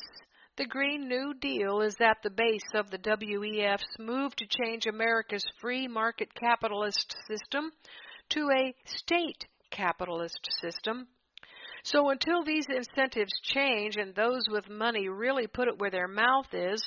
the 0.57 0.65
Green 0.65 1.07
New 1.07 1.35
Deal 1.39 1.83
is 1.83 1.97
at 2.01 2.17
the 2.23 2.31
base 2.31 2.65
of 2.75 2.91
the 2.91 2.97
WEF's 2.99 3.99
move 3.99 4.35
to 4.37 4.47
change 4.47 4.87
America's 4.87 5.45
free 5.61 5.87
market 5.87 6.35
capitalist 6.35 7.15
system 7.29 7.73
to 8.31 8.49
a 8.49 8.75
state 8.87 9.45
capitalist 9.71 10.49
system. 10.63 11.09
So 11.83 12.09
until 12.09 12.43
these 12.43 12.67
incentives 12.75 13.39
change 13.43 13.97
and 13.99 14.15
those 14.15 14.49
with 14.49 14.71
money 14.71 15.11
really 15.11 15.47
put 15.47 15.69
it 15.69 15.79
where 15.79 15.91
their 15.91 16.09
mouth 16.09 16.49
is, 16.55 16.83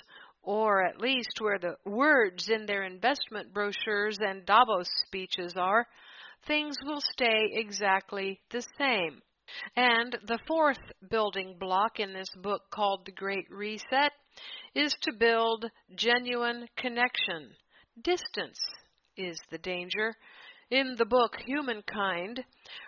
or 0.48 0.82
at 0.82 1.02
least 1.02 1.42
where 1.42 1.60
the 1.60 1.76
words 1.86 2.48
in 2.48 2.66
their 2.66 2.84
investment 2.84 3.54
brochures 3.54 4.18
and 4.22 4.46
Davos 4.46 4.88
speeches 5.06 5.54
are, 5.58 5.86
things 6.48 6.78
will 6.86 7.02
stay 7.02 7.50
exactly 7.52 8.40
the 8.52 8.64
same. 8.78 9.20
And 9.76 10.18
the 10.26 10.40
fourth 10.48 10.80
building 11.10 11.58
block 11.60 12.00
in 12.00 12.14
this 12.14 12.30
book 12.42 12.62
called 12.74 13.02
The 13.06 13.12
Great 13.12 13.46
Reset 13.52 14.14
is 14.74 14.96
to 15.02 15.12
build 15.20 15.66
genuine 15.98 16.68
connection. 16.78 17.50
Distance 18.02 18.60
is 19.18 19.38
the 19.52 19.58
danger. 19.58 20.16
In 20.72 20.96
the 20.98 21.06
book 21.06 21.36
Humankind, 21.46 22.42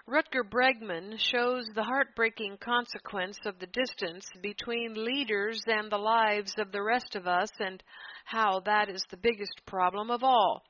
Rutger 0.08 0.44
Bregman 0.44 1.18
shows 1.18 1.66
the 1.74 1.84
heartbreaking 1.84 2.58
consequence 2.58 3.38
of 3.46 3.60
the 3.60 3.68
distance 3.68 4.26
between 4.42 5.06
leaders 5.06 5.64
and 5.68 5.90
the 5.90 5.98
lives 5.98 6.54
of 6.58 6.72
the 6.72 6.84
rest 6.84 7.16
of 7.16 7.28
us 7.28 7.50
and 7.60 7.82
how 8.26 8.60
that 8.62 8.90
is 8.90 9.06
the 9.10 9.18
biggest 9.18 9.66
problem 9.66 10.12
of 10.12 10.24
all. 10.24 10.64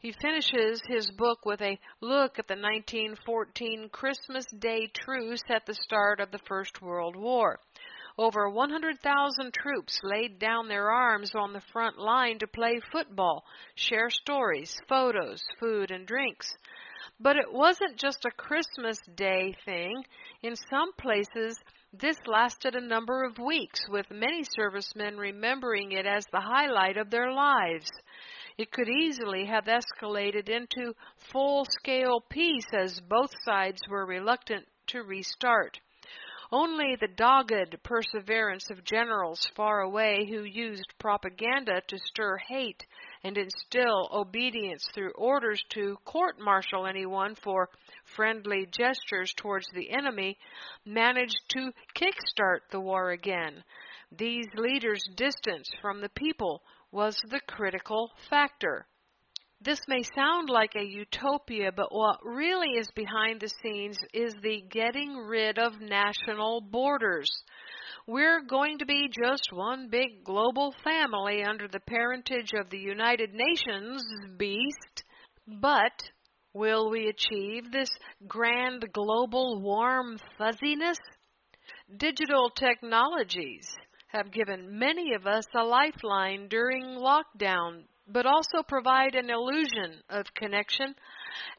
He 0.00 0.12
finishes 0.12 0.82
his 0.86 1.10
book 1.10 1.44
with 1.44 1.60
a 1.62 1.78
look 2.00 2.38
at 2.38 2.48
the 2.48 2.54
1914 2.54 3.88
Christmas 3.90 4.46
Day 4.58 4.88
truce 4.88 5.42
at 5.48 5.66
the 5.66 5.74
start 5.74 6.20
of 6.20 6.30
the 6.30 6.40
First 6.46 6.82
World 6.82 7.16
War. 7.16 7.60
Over 8.18 8.50
100,000 8.50 9.54
troops 9.54 10.00
laid 10.02 10.38
down 10.38 10.68
their 10.68 10.90
arms 10.90 11.34
on 11.34 11.52
the 11.52 11.62
front 11.72 11.98
line 11.98 12.38
to 12.40 12.46
play 12.46 12.80
football, 12.92 13.44
share 13.74 14.10
stories, 14.10 14.76
photos, 14.88 15.42
food, 15.58 15.90
and 15.90 16.06
drinks. 16.06 16.56
But 17.18 17.36
it 17.36 17.52
wasn't 17.52 17.96
just 17.96 18.24
a 18.24 18.30
Christmas 18.30 18.98
Day 19.14 19.54
thing. 19.64 20.04
In 20.42 20.56
some 20.56 20.92
places, 20.94 21.58
this 21.92 22.16
lasted 22.26 22.74
a 22.74 22.80
number 22.80 23.24
of 23.24 23.38
weeks, 23.38 23.80
with 23.88 24.10
many 24.10 24.44
servicemen 24.44 25.16
remembering 25.18 25.92
it 25.92 26.06
as 26.06 26.24
the 26.26 26.40
highlight 26.40 26.96
of 26.96 27.10
their 27.10 27.32
lives. 27.32 27.90
It 28.56 28.70
could 28.70 28.88
easily 28.88 29.46
have 29.46 29.64
escalated 29.64 30.48
into 30.48 30.94
full 31.32 31.64
scale 31.64 32.20
peace 32.20 32.66
as 32.72 33.00
both 33.00 33.30
sides 33.44 33.80
were 33.88 34.06
reluctant 34.06 34.68
to 34.88 35.02
restart. 35.02 35.80
Only 36.52 36.96
the 36.96 37.08
dogged 37.08 37.76
perseverance 37.82 38.70
of 38.70 38.84
generals 38.84 39.48
far 39.54 39.80
away 39.80 40.26
who 40.28 40.42
used 40.42 40.94
propaganda 40.98 41.80
to 41.86 41.98
stir 41.98 42.38
hate 42.38 42.84
and 43.22 43.36
instill 43.36 44.08
obedience 44.12 44.86
through 44.94 45.12
orders 45.12 45.62
to 45.70 45.96
court 46.04 46.38
martial 46.40 46.86
anyone 46.86 47.34
for 47.34 47.68
friendly 48.04 48.66
gestures 48.70 49.32
towards 49.36 49.66
the 49.74 49.90
enemy 49.90 50.38
managed 50.84 51.40
to 51.48 51.72
kickstart 51.94 52.60
the 52.70 52.80
war 52.80 53.10
again. 53.10 53.62
These 54.10 54.46
leaders' 54.54 55.08
distance 55.16 55.70
from 55.80 56.00
the 56.00 56.08
people 56.08 56.62
was 56.90 57.20
the 57.28 57.40
critical 57.46 58.10
factor. 58.28 58.86
This 59.62 59.80
may 59.86 60.02
sound 60.02 60.48
like 60.48 60.74
a 60.74 60.82
utopia, 60.82 61.70
but 61.70 61.92
what 61.92 62.24
really 62.24 62.78
is 62.78 62.88
behind 62.94 63.40
the 63.40 63.50
scenes 63.62 63.98
is 64.14 64.34
the 64.42 64.62
getting 64.70 65.14
rid 65.16 65.58
of 65.58 65.80
national 65.82 66.62
borders. 66.62 67.30
We're 68.06 68.42
going 68.42 68.78
to 68.78 68.86
be 68.86 69.08
just 69.08 69.48
one 69.52 69.88
big 69.90 70.24
global 70.24 70.74
family 70.84 71.42
under 71.42 71.68
the 71.68 71.80
parentage 71.80 72.52
of 72.54 72.70
the 72.70 72.78
United 72.78 73.30
Nations 73.32 74.02
beast, 74.36 75.04
but 75.46 76.10
will 76.52 76.90
we 76.90 77.08
achieve 77.08 77.70
this 77.70 77.90
grand 78.26 78.84
global 78.92 79.60
warm 79.60 80.18
fuzziness? 80.38 80.98
Digital 81.96 82.50
technologies 82.50 83.68
have 84.08 84.32
given 84.32 84.78
many 84.78 85.14
of 85.14 85.26
us 85.26 85.44
a 85.56 85.62
lifeline 85.62 86.48
during 86.48 86.82
lockdown, 86.84 87.84
but 88.08 88.26
also 88.26 88.62
provide 88.66 89.14
an 89.14 89.30
illusion 89.30 90.00
of 90.08 90.24
connection. 90.34 90.94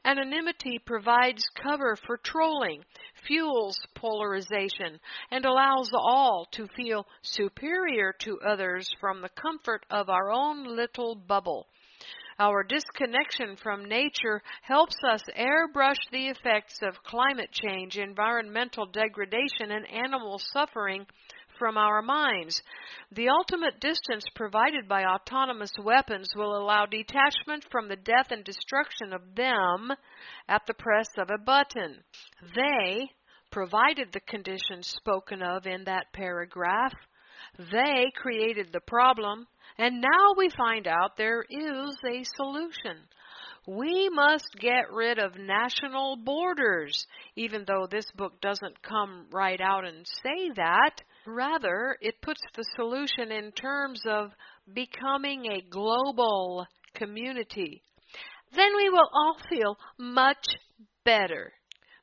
Anonymity 0.04 0.78
provides 0.84 1.42
cover 1.62 1.96
for 2.06 2.18
trolling, 2.18 2.82
fuels 3.26 3.78
polarization, 3.94 4.98
and 5.30 5.44
allows 5.44 5.90
all 5.94 6.46
to 6.52 6.66
feel 6.68 7.06
superior 7.22 8.12
to 8.20 8.40
others 8.40 8.88
from 9.00 9.20
the 9.20 9.30
comfort 9.30 9.84
of 9.90 10.08
our 10.08 10.30
own 10.30 10.64
little 10.64 11.14
bubble. 11.14 11.66
Our 12.38 12.64
disconnection 12.64 13.56
from 13.56 13.84
nature 13.84 14.42
helps 14.62 14.96
us 15.04 15.22
airbrush 15.36 15.98
the 16.10 16.28
effects 16.28 16.78
of 16.82 17.02
climate 17.04 17.52
change, 17.52 17.98
environmental 17.98 18.86
degradation, 18.86 19.70
and 19.70 19.86
animal 19.88 20.40
suffering 20.52 21.06
from 21.62 21.78
our 21.78 22.02
minds. 22.02 22.60
The 23.12 23.28
ultimate 23.28 23.78
distance 23.78 24.24
provided 24.34 24.88
by 24.88 25.04
autonomous 25.04 25.70
weapons 25.80 26.28
will 26.34 26.56
allow 26.56 26.86
detachment 26.86 27.64
from 27.70 27.86
the 27.86 27.94
death 27.94 28.32
and 28.32 28.42
destruction 28.42 29.12
of 29.12 29.36
them 29.36 29.92
at 30.48 30.62
the 30.66 30.74
press 30.74 31.06
of 31.18 31.28
a 31.30 31.40
button. 31.40 31.98
They 32.56 33.08
provided 33.52 34.08
the 34.10 34.26
conditions 34.26 34.88
spoken 34.88 35.40
of 35.40 35.64
in 35.64 35.84
that 35.84 36.12
paragraph. 36.12 36.94
They 37.56 38.10
created 38.16 38.70
the 38.72 38.80
problem, 38.80 39.46
and 39.78 40.00
now 40.00 40.34
we 40.36 40.50
find 40.58 40.88
out 40.88 41.16
there 41.16 41.44
is 41.48 41.96
a 42.04 42.24
solution. 42.34 43.06
We 43.68 44.08
must 44.08 44.48
get 44.58 44.92
rid 44.92 45.20
of 45.20 45.38
national 45.38 46.16
borders, 46.24 47.06
even 47.36 47.64
though 47.68 47.86
this 47.88 48.10
book 48.16 48.40
doesn't 48.40 48.82
come 48.82 49.26
right 49.30 49.60
out 49.60 49.84
and 49.84 50.04
say 50.24 50.50
that. 50.56 51.02
Rather, 51.26 51.96
it 52.00 52.20
puts 52.20 52.40
the 52.54 52.64
solution 52.76 53.30
in 53.30 53.52
terms 53.52 54.02
of 54.06 54.32
becoming 54.72 55.46
a 55.46 55.62
global 55.70 56.66
community. 56.94 57.82
Then 58.54 58.76
we 58.76 58.90
will 58.90 59.08
all 59.14 59.36
feel 59.48 59.78
much 59.98 60.46
better. 61.04 61.52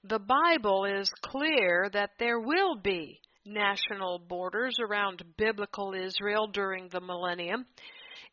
The 0.03 0.19
Bible 0.19 0.85
is 0.85 1.11
clear 1.21 1.89
that 1.91 2.11
there 2.19 2.39
will 2.39 2.77
be 2.81 3.19
national 3.45 4.19
borders 4.19 4.77
around 4.79 5.23
biblical 5.37 5.93
Israel 5.93 6.47
during 6.47 6.87
the 6.87 7.01
millennium. 7.01 7.65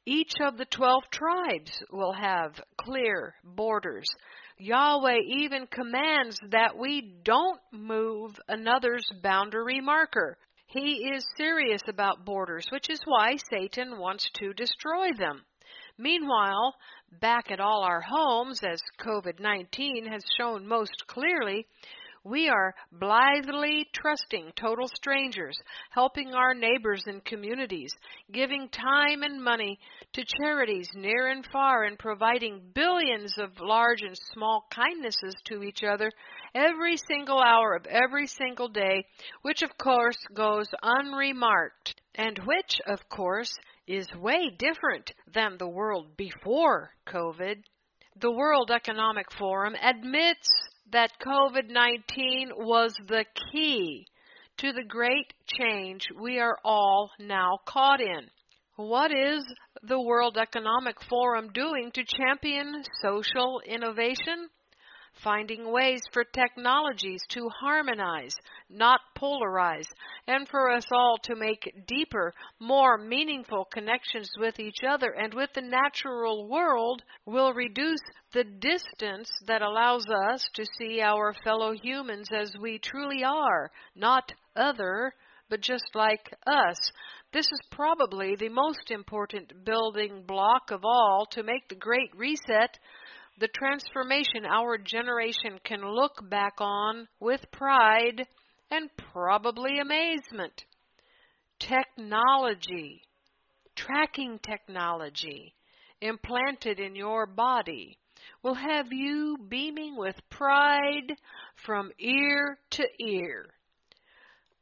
Each 0.05 0.33
of 0.41 0.57
the 0.57 0.67
twelve 0.67 1.03
tribes 1.11 1.73
will 1.91 2.13
have 2.13 2.61
clear 2.81 3.35
borders. 3.43 4.09
Yahweh 4.59 5.19
even 5.27 5.67
commands 5.67 6.39
that 6.51 6.79
we 6.79 7.17
don't 7.25 7.61
move 7.73 8.39
another's 8.49 9.11
boundary 9.23 9.81
marker. 9.81 10.39
He 10.67 11.09
is 11.15 11.25
serious 11.37 11.83
about 11.89 12.25
borders, 12.25 12.67
which 12.71 12.91
is 12.91 13.01
why 13.05 13.37
Satan 13.51 13.99
wants 13.99 14.29
to 14.35 14.53
destroy 14.53 15.13
them. 15.13 15.45
Meanwhile, 15.97 16.75
back 17.21 17.51
at 17.51 17.61
all 17.61 17.83
our 17.83 18.01
homes, 18.01 18.61
as 18.65 18.83
COVID 18.99 19.39
19 19.39 20.07
has 20.07 20.23
shown 20.37 20.67
most 20.67 21.07
clearly, 21.07 21.67
we 22.25 22.49
are 22.49 22.75
blithely 22.91 23.89
trusting 23.95 24.53
total 24.57 24.89
strangers, 24.89 25.57
helping 25.91 26.35
our 26.35 26.55
neighbors 26.55 27.05
and 27.07 27.25
communities, 27.25 27.95
giving 28.33 28.69
time 28.69 29.23
and 29.23 29.43
money 29.43 29.79
to 30.17 30.25
charities 30.25 30.89
near 30.95 31.27
and 31.27 31.47
far, 31.53 31.85
and 31.85 31.99
providing 31.99 32.63
billions 32.75 33.37
of 33.37 33.51
large 33.61 34.01
and 34.01 34.17
small 34.33 34.65
kindnesses 34.71 35.35
to 35.45 35.63
each 35.63 35.85
other 35.85 36.11
every 36.55 36.97
single 36.97 37.39
hour 37.39 37.77
of 37.77 37.85
every 37.85 38.27
single 38.27 38.69
day, 38.69 39.05
which 39.43 39.61
of 39.61 39.77
course 39.77 40.17
goes 40.33 40.69
unremarked, 40.83 42.01
and 42.15 42.39
which, 42.47 42.81
of 42.87 43.07
course, 43.11 43.53
is 43.87 44.09
way 44.15 44.49
different 44.59 45.13
than 45.35 45.59
the 45.59 45.69
world 45.69 46.17
before 46.17 46.93
COVID. 47.07 47.57
The 48.19 48.33
World 48.33 48.71
Economic 48.71 49.31
Forum 49.39 49.75
admits 49.83 50.49
that 50.93 51.13
COVID 51.21 51.69
19 51.69 52.53
was 52.57 52.97
the 53.07 53.27
key 53.53 54.07
to 54.57 54.73
the 54.73 54.85
great 54.89 55.35
change 55.61 56.07
we 56.19 56.39
are 56.39 56.57
all 56.65 57.11
now 57.19 57.59
caught 57.67 58.01
in. 58.01 58.31
What 58.77 59.11
is 59.11 59.43
the 59.83 59.99
World 59.99 60.37
Economic 60.37 61.03
Forum 61.09 61.51
doing 61.53 61.91
to 61.93 62.05
champion 62.05 62.85
social 63.01 63.61
innovation? 63.67 64.51
finding 65.23 65.73
ways 65.73 66.03
for 66.13 66.25
technologies 66.25 67.23
to 67.31 67.49
harmonize, 67.61 68.35
not 68.69 69.01
polarize, 69.17 69.87
and 70.27 70.47
for 70.49 70.71
us 70.71 70.85
all 70.93 71.17
to 71.23 71.35
make 71.35 71.73
deeper, 71.87 72.35
more 72.61 72.99
meaningful 72.99 73.65
connections 73.73 74.31
with 74.39 74.61
each 74.61 74.85
other 74.87 75.13
and 75.13 75.33
with 75.33 75.51
the 75.55 75.63
natural 75.63 76.47
world 76.47 77.03
will 77.25 77.55
reduce 77.55 78.03
the 78.33 78.45
distance 78.45 79.31
that 79.47 79.63
allows 79.63 80.05
us 80.31 80.47
to 80.53 80.67
see 80.79 81.01
our 81.01 81.33
fellow 81.45 81.73
humans 81.73 82.29
as 82.31 82.55
we 82.61 82.79
truly 82.79 83.25
are, 83.25 83.71
not 83.95 84.31
other, 84.55 85.15
but 85.49 85.61
just 85.61 85.95
like 85.95 86.33
us. 86.47 86.77
This 87.37 87.53
is 87.53 87.61
probably 87.71 88.35
the 88.35 88.49
most 88.49 88.91
important 88.91 89.53
building 89.63 90.23
block 90.27 90.71
of 90.71 90.87
all 90.87 91.27
to 91.33 91.43
make 91.43 91.69
the 91.69 91.75
Great 91.75 92.09
Reset 92.17 92.79
the 93.39 93.49
transformation 93.49 94.47
our 94.49 94.79
generation 94.79 95.59
can 95.63 95.83
look 95.83 96.15
back 96.31 96.55
on 96.61 97.07
with 97.21 97.45
pride 97.53 98.27
and 98.71 98.89
probably 99.13 99.81
amazement. 99.81 100.65
Technology, 101.59 103.03
tracking 103.75 104.39
technology, 104.39 105.53
implanted 106.01 106.81
in 106.81 106.97
your 106.97 107.27
body 107.27 107.99
will 108.43 108.55
have 108.55 108.87
you 108.91 109.37
beaming 109.47 109.95
with 109.99 110.17
pride 110.31 111.13
from 111.67 111.93
ear 111.99 112.59
to 112.71 112.87
ear. 112.99 113.45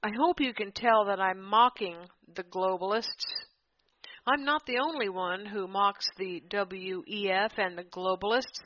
I 0.05 0.11
hope 0.19 0.39
you 0.39 0.53
can 0.53 0.71
tell 0.71 1.07
that 1.07 1.19
I'm 1.19 1.41
mocking 1.41 1.97
the 2.37 2.45
globalists 2.45 3.25
I'm 4.27 4.45
not 4.45 4.65
the 4.67 4.79
only 4.79 5.11
one 5.11 5.45
who 5.45 5.69
mocks 5.69 6.09
the 6.17 6.43
WEF 6.51 7.51
and 7.59 7.77
the 7.77 7.85
globalists. 7.85 8.59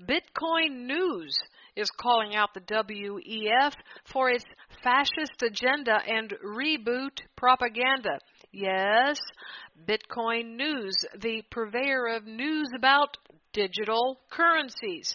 Bitcoin 0.00 0.86
News 0.86 1.36
is 1.76 1.90
calling 2.00 2.34
out 2.34 2.54
the 2.54 2.60
WEF 2.60 3.74
for 4.10 4.30
its 4.30 4.44
fascist 4.82 5.42
agenda 5.42 5.98
and 6.06 6.32
reboot 6.56 7.20
propaganda. 7.36 8.18
Yes, 8.52 9.18
Bitcoin 9.86 10.56
News, 10.56 10.94
the 11.20 11.42
purveyor 11.50 12.06
of 12.06 12.24
news 12.24 12.68
about 12.74 13.18
digital 13.52 14.18
currencies. 14.30 15.14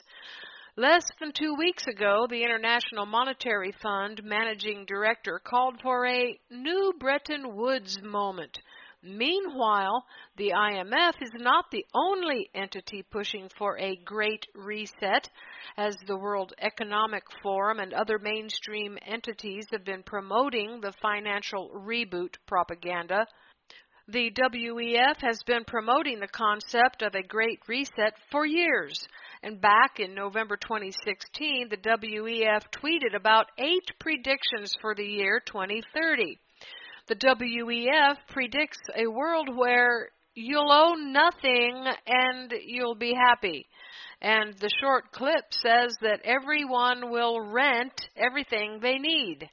Less 0.78 1.03
than 1.19 1.32
two 1.32 1.55
weeks 1.55 1.88
ago, 1.88 2.28
the 2.30 2.43
International 2.43 3.07
Monetary 3.07 3.73
Fund 3.82 4.23
managing 4.23 4.86
director 4.86 5.41
called 5.43 5.82
for 5.82 6.05
a 6.05 6.39
new 6.51 6.93
Bretton 6.99 7.55
Woods 7.55 7.99
moment 8.01 8.59
Meanwhile, 9.03 10.05
the 10.36 10.51
IMF 10.51 11.21
is 11.21 11.32
not 11.36 11.71
the 11.71 11.86
only 11.93 12.49
entity 12.53 13.03
pushing 13.03 13.47
for 13.57 13.78
a 13.80 13.95
great 13.95 14.47
reset, 14.55 15.30
as 15.78 15.95
the 16.07 16.17
World 16.17 16.53
Economic 16.59 17.23
Forum 17.43 17.80
and 17.80 17.93
other 17.93 18.19
mainstream 18.19 18.97
entities 19.05 19.65
have 19.71 19.86
been 19.86 20.03
promoting 20.03 20.82
the 20.82 20.93
financial 21.01 21.69
reboot 21.69 22.38
propaganda. 22.47 23.28
The 24.07 24.32
WEF 24.32 25.21
has 25.21 25.43
been 25.43 25.63
promoting 25.65 26.19
the 26.19 26.28
concept 26.28 27.01
of 27.01 27.13
a 27.13 27.21
great 27.21 27.59
reset 27.67 28.17
for 28.32 28.45
years. 28.45 29.07
And 29.47 29.61
back 29.61 29.99
in 29.99 30.13
November 30.13 30.57
2016, 30.57 31.69
the 31.69 31.77
WEF 31.77 32.63
tweeted 32.71 33.15
about 33.15 33.47
eight 33.57 33.89
predictions 33.97 34.75
for 34.81 34.93
the 34.93 35.05
year 35.05 35.41
2030 35.45 36.37
the 37.07 37.15
WEF 37.15 38.17
predicts 38.27 38.79
a 38.95 39.07
world 39.07 39.49
where 39.55 40.09
you'll 40.35 40.71
own 40.71 41.13
nothing 41.13 41.85
and 42.05 42.53
you'll 42.65 42.95
be 42.95 43.13
happy. 43.13 43.65
And 44.21 44.53
the 44.55 44.69
short 44.81 45.11
clip 45.11 45.45
says 45.51 45.95
that 46.01 46.21
everyone 46.25 47.09
will 47.09 47.39
rent 47.39 47.93
everything 48.15 48.79
they 48.81 48.97
need. 48.97 49.49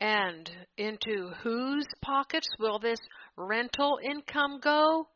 And 0.00 0.48
into 0.76 1.32
whose 1.42 1.86
pockets 2.00 2.48
will 2.60 2.78
this 2.78 3.00
rental 3.36 3.98
income 4.02 4.60
go? 4.62 5.08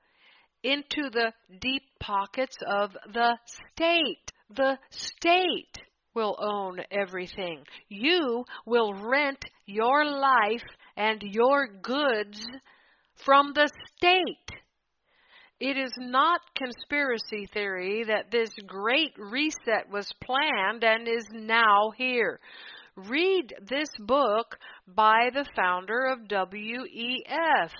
Into 0.62 1.10
the 1.10 1.32
deep 1.60 1.82
pockets 2.00 2.56
of 2.66 2.96
the 3.12 3.36
state. 3.46 4.32
The 4.50 4.78
state 4.90 5.78
will 6.14 6.36
own 6.40 6.80
everything. 6.90 7.64
You 7.88 8.44
will 8.66 8.92
rent 8.94 9.44
your 9.66 10.04
life 10.04 10.62
and 10.96 11.22
your 11.22 11.66
goods 11.66 12.46
from 13.24 13.52
the 13.54 13.68
state. 13.96 14.60
It 15.58 15.76
is 15.76 15.92
not 15.96 16.40
conspiracy 16.56 17.46
theory 17.52 18.04
that 18.04 18.30
this 18.30 18.50
great 18.66 19.12
reset 19.16 19.88
was 19.90 20.12
planned 20.20 20.82
and 20.82 21.06
is 21.06 21.26
now 21.32 21.92
here. 21.96 22.40
Read 22.96 23.54
this 23.68 23.88
book 24.00 24.58
by 24.86 25.30
the 25.32 25.46
founder 25.56 26.06
of 26.06 26.28
WEF. 26.28 27.70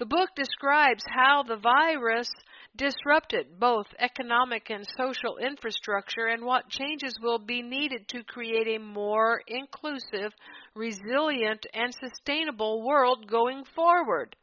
The 0.00 0.06
book 0.06 0.30
describes 0.34 1.04
how 1.14 1.42
the 1.42 1.58
virus 1.58 2.30
disrupted 2.74 3.60
both 3.60 3.84
economic 3.98 4.70
and 4.70 4.88
social 4.96 5.36
infrastructure 5.36 6.28
and 6.28 6.42
what 6.42 6.70
changes 6.70 7.18
will 7.20 7.38
be 7.38 7.60
needed 7.60 8.08
to 8.08 8.24
create 8.24 8.66
a 8.66 8.78
more 8.78 9.42
inclusive, 9.46 10.32
resilient, 10.74 11.66
and 11.74 11.94
sustainable 11.94 12.82
world 12.82 13.26
going 13.26 13.62
forward. 13.76 14.34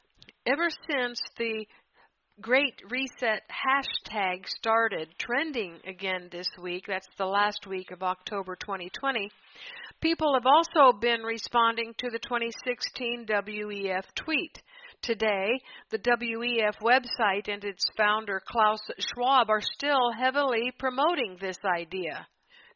Ever 0.46 0.70
since 0.70 1.20
the 1.40 1.66
Great 2.40 2.80
Reset 2.92 3.42
hashtag 3.50 4.48
started 4.48 5.10
trending 5.18 5.80
again 5.88 6.30
this 6.32 6.50
week, 6.62 6.84
that's 6.88 7.10
the 7.18 7.26
last 7.26 7.66
week 7.66 7.90
of 7.90 8.04
October 8.04 8.56
2020, 8.58 9.32
people 10.02 10.36
have 10.36 10.46
also 10.46 10.96
been 10.96 11.24
responding 11.24 11.96
to 11.98 12.12
the 12.12 12.20
2016 12.20 13.26
WEF 13.28 14.04
tweet. 14.14 14.62
Today, 15.02 15.62
the 15.90 16.00
WEF 16.00 16.80
website 16.82 17.48
and 17.48 17.64
its 17.64 17.84
founder 17.96 18.42
Klaus 18.46 18.82
Schwab 19.00 19.50
are 19.50 19.62
still 19.62 20.12
heavily 20.12 20.72
promoting 20.78 21.38
this 21.40 21.60
idea. 21.64 22.28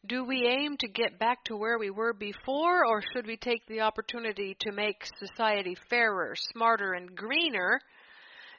Do 0.06 0.24
we 0.24 0.48
aim 0.48 0.78
to 0.78 0.88
get 0.88 1.20
back 1.20 1.44
to 1.46 1.56
where 1.56 1.78
we 1.78 1.90
were 1.90 2.14
before, 2.14 2.86
or 2.86 3.02
should 3.02 3.28
we 3.28 3.38
take 3.38 3.66
the 3.68 3.82
opportunity 3.82 4.56
to 4.62 4.72
make 4.72 5.06
society 5.20 5.76
fairer, 5.90 6.36
smarter, 6.36 6.94
and 6.94 7.16
greener, 7.16 7.80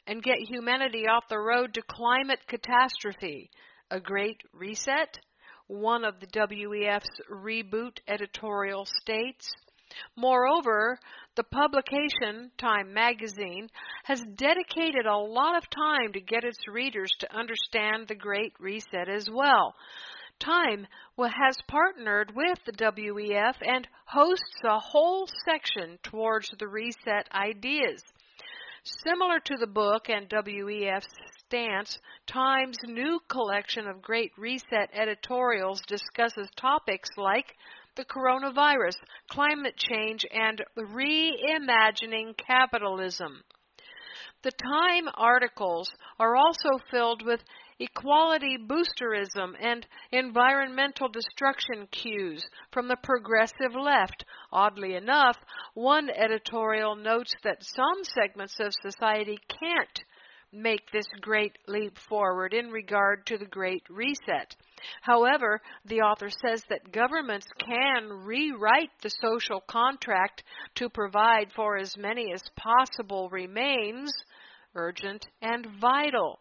and 0.07 0.23
get 0.23 0.39
humanity 0.39 1.09
off 1.09 1.29
the 1.29 1.41
road 1.41 1.75
to 1.75 1.83
climate 1.83 2.47
catastrophe? 2.47 3.51
A 3.91 3.99
great 3.99 4.41
reset? 4.53 5.19
One 5.67 6.05
of 6.05 6.21
the 6.21 6.27
WEF's 6.27 7.21
reboot 7.31 7.99
editorial 8.07 8.87
states. 8.87 9.51
Moreover, 10.16 10.99
the 11.34 11.45
publication, 11.45 12.51
Time 12.59 12.93
Magazine, 12.93 13.68
has 14.05 14.22
dedicated 14.34 15.07
a 15.07 15.16
lot 15.16 15.57
of 15.57 15.70
time 15.70 16.12
to 16.12 16.20
get 16.20 16.45
its 16.45 16.68
readers 16.68 17.12
to 17.20 17.36
understand 17.36 18.09
the 18.09 18.14
Great 18.14 18.53
Reset 18.59 19.09
as 19.09 19.28
well. 19.30 19.74
Time 20.38 20.86
has 21.18 21.57
partnered 21.68 22.34
with 22.34 22.59
the 22.64 22.72
WEF 22.72 23.55
and 23.62 23.86
hosts 24.07 24.61
a 24.64 24.78
whole 24.78 25.28
section 25.45 25.99
towards 26.03 26.51
the 26.59 26.66
reset 26.66 27.28
ideas. 27.32 28.03
Similar 28.84 29.38
to 29.38 29.57
the 29.57 29.68
book 29.68 30.09
and 30.09 30.28
WEF's 30.28 31.07
stance, 31.47 32.01
Time's 32.26 32.78
new 32.84 33.20
collection 33.28 33.86
of 33.86 34.03
Great 34.03 34.32
Reset 34.36 34.90
editorials 34.93 35.80
discusses 35.86 36.49
topics 36.57 37.09
like 37.16 37.55
the 37.97 38.05
coronavirus, 38.05 38.97
climate 39.30 39.76
change, 39.76 40.24
and 40.32 40.62
reimagining 40.78 42.36
capitalism. 42.36 43.43
The 44.43 44.51
Time 44.51 45.09
articles 45.14 45.88
are 46.18 46.34
also 46.34 46.70
filled 46.90 47.24
with 47.24 47.40
equality 47.78 48.57
boosterism 48.59 49.55
and 49.61 49.86
environmental 50.11 51.09
destruction 51.09 51.86
cues 51.93 52.45
from 52.72 52.88
the 52.88 52.97
progressive 53.03 53.74
left. 53.74 54.24
Oddly 54.53 54.95
enough, 54.95 55.36
one 55.74 56.11
editorial 56.11 56.97
notes 56.97 57.32
that 57.45 57.62
some 57.62 58.03
segments 58.03 58.59
of 58.59 58.72
society 58.82 59.38
can't 59.49 60.03
make 60.53 60.90
this 60.90 61.07
great 61.20 61.57
leap 61.68 61.97
forward 62.09 62.53
in 62.53 62.70
regard 62.70 63.24
to 63.26 63.38
the 63.38 63.47
Great 63.47 63.82
Reset. 63.88 64.57
However, 65.03 65.61
the 65.85 66.01
author 66.01 66.28
says 66.30 66.62
that 66.68 66.93
governments 66.93 67.47
can 67.59 68.09
rewrite 68.09 68.91
the 69.03 69.11
social 69.20 69.61
contract 69.61 70.43
to 70.76 70.89
provide 70.89 71.53
for 71.55 71.76
as 71.76 71.97
many 71.97 72.33
as 72.33 72.43
possible 72.57 73.28
remains 73.30 74.12
urgent 74.74 75.26
and 75.41 75.66
vital. 75.80 76.39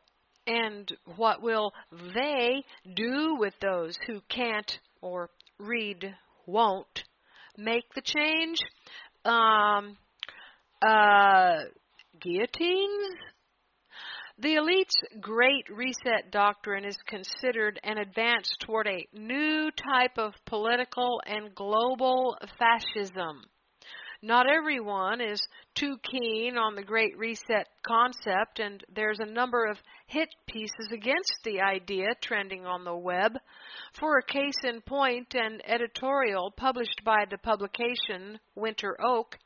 And 0.48 0.92
what 1.18 1.42
will 1.42 1.72
they 2.14 2.64
do 2.96 3.36
with 3.38 3.54
those 3.62 3.98
who 4.08 4.22
can't 4.30 4.80
or 5.02 5.30
read 5.60 6.16
won't 6.46 7.04
make 7.58 7.86
the 7.94 8.02
change? 8.02 8.58
Um, 9.24 9.98
uh, 10.82 11.66
guillotines? 12.20 13.16
The 14.42 14.56
elite's 14.56 15.00
Great 15.20 15.70
Reset 15.70 16.32
doctrine 16.32 16.84
is 16.84 16.98
considered 17.06 17.80
an 17.84 18.00
advance 18.00 18.52
toward 18.60 18.88
a 18.88 19.08
new 19.14 19.70
type 19.70 20.18
of 20.18 20.34
political 20.48 21.22
and 21.28 21.54
global 21.54 22.36
fascism. 22.58 23.44
Not 24.24 24.50
everyone 24.50 25.22
is 25.22 25.48
too 25.76 25.96
keen 26.02 26.58
on 26.58 26.74
the 26.74 26.82
Great 26.82 27.16
Reset 27.20 27.68
concept, 27.84 28.60
and 28.60 28.84
there's 28.92 29.20
a 29.20 29.32
number 29.32 29.68
of 29.68 29.78
hit 30.08 30.30
pieces 30.48 30.90
against 30.92 31.38
the 31.44 31.62
idea 31.62 32.08
trending 32.20 32.66
on 32.66 32.84
the 32.84 32.98
web. 32.98 33.38
For 33.94 34.18
a 34.18 34.26
case 34.26 34.58
in 34.64 34.82
point, 34.82 35.36
an 35.36 35.62
editorial 35.68 36.50
published 36.50 37.04
by 37.06 37.26
the 37.30 37.38
publication 37.38 38.40
Winter 38.56 38.98
Oak 39.06 39.38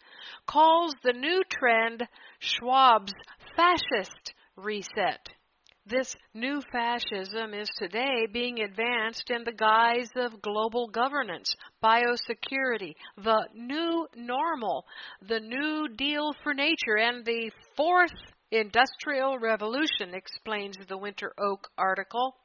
calls 0.47 0.93
the 1.03 1.11
new 1.11 1.43
trend 1.49 2.07
Schwab's 2.39 3.13
fascist 3.57 4.33
reset. 4.57 5.27
This 5.87 6.15
new 6.33 6.61
fascism 6.71 7.53
is 7.53 7.69
today 7.77 8.25
being 8.33 8.61
advanced 8.61 9.29
in 9.29 9.43
the 9.43 9.51
guise 9.51 10.09
of 10.15 10.41
global 10.41 10.87
governance, 10.87 11.55
biosecurity, 11.83 12.95
the 13.17 13.47
new 13.53 14.07
normal, 14.15 14.85
the 15.21 15.39
new 15.39 15.87
deal 15.95 16.33
for 16.41 16.55
nature, 16.55 16.97
and 16.97 17.23
the 17.23 17.51
fourth 17.77 18.15
industrial 18.49 19.37
revolution, 19.37 20.15
explains 20.15 20.75
the 20.87 20.97
Winter 20.97 21.33
Oak 21.37 21.67
article. 21.77 22.35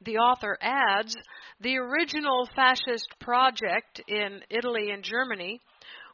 The 0.00 0.16
author 0.16 0.56
adds 0.62 1.14
the 1.60 1.76
original 1.76 2.48
fascist 2.56 3.08
project 3.20 4.00
in 4.08 4.40
Italy 4.48 4.90
and 4.90 5.02
Germany 5.02 5.60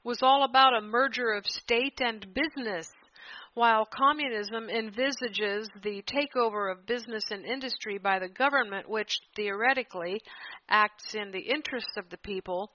was 0.03 0.19
all 0.21 0.43
about 0.43 0.77
a 0.77 0.81
merger 0.81 1.31
of 1.33 1.47
state 1.47 2.01
and 2.01 2.27
business 2.35 2.89
while 3.55 3.85
communism 3.85 4.71
envisages 4.71 5.69
the 5.83 6.03
takeover 6.03 6.73
of 6.73 6.87
business 6.87 7.25
and 7.31 7.45
industry 7.45 7.99
by 7.99 8.19
the 8.19 8.29
government, 8.29 8.89
which 8.89 9.21
theoretically 9.37 10.21
acts 10.69 11.15
in 11.15 11.31
the 11.31 11.41
interests 11.41 11.93
of 11.99 12.09
the 12.09 12.17
people, 12.19 12.71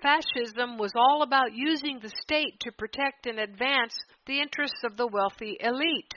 fascism 0.00 0.78
was 0.78 0.92
all 0.96 1.22
about 1.22 1.52
using 1.52 1.98
the 1.98 2.12
state 2.22 2.58
to 2.60 2.72
protect 2.72 3.26
and 3.26 3.38
advance 3.38 3.94
the 4.26 4.40
interests 4.40 4.82
of 4.84 4.96
the 4.96 5.06
wealthy 5.06 5.56
elite. 5.60 6.14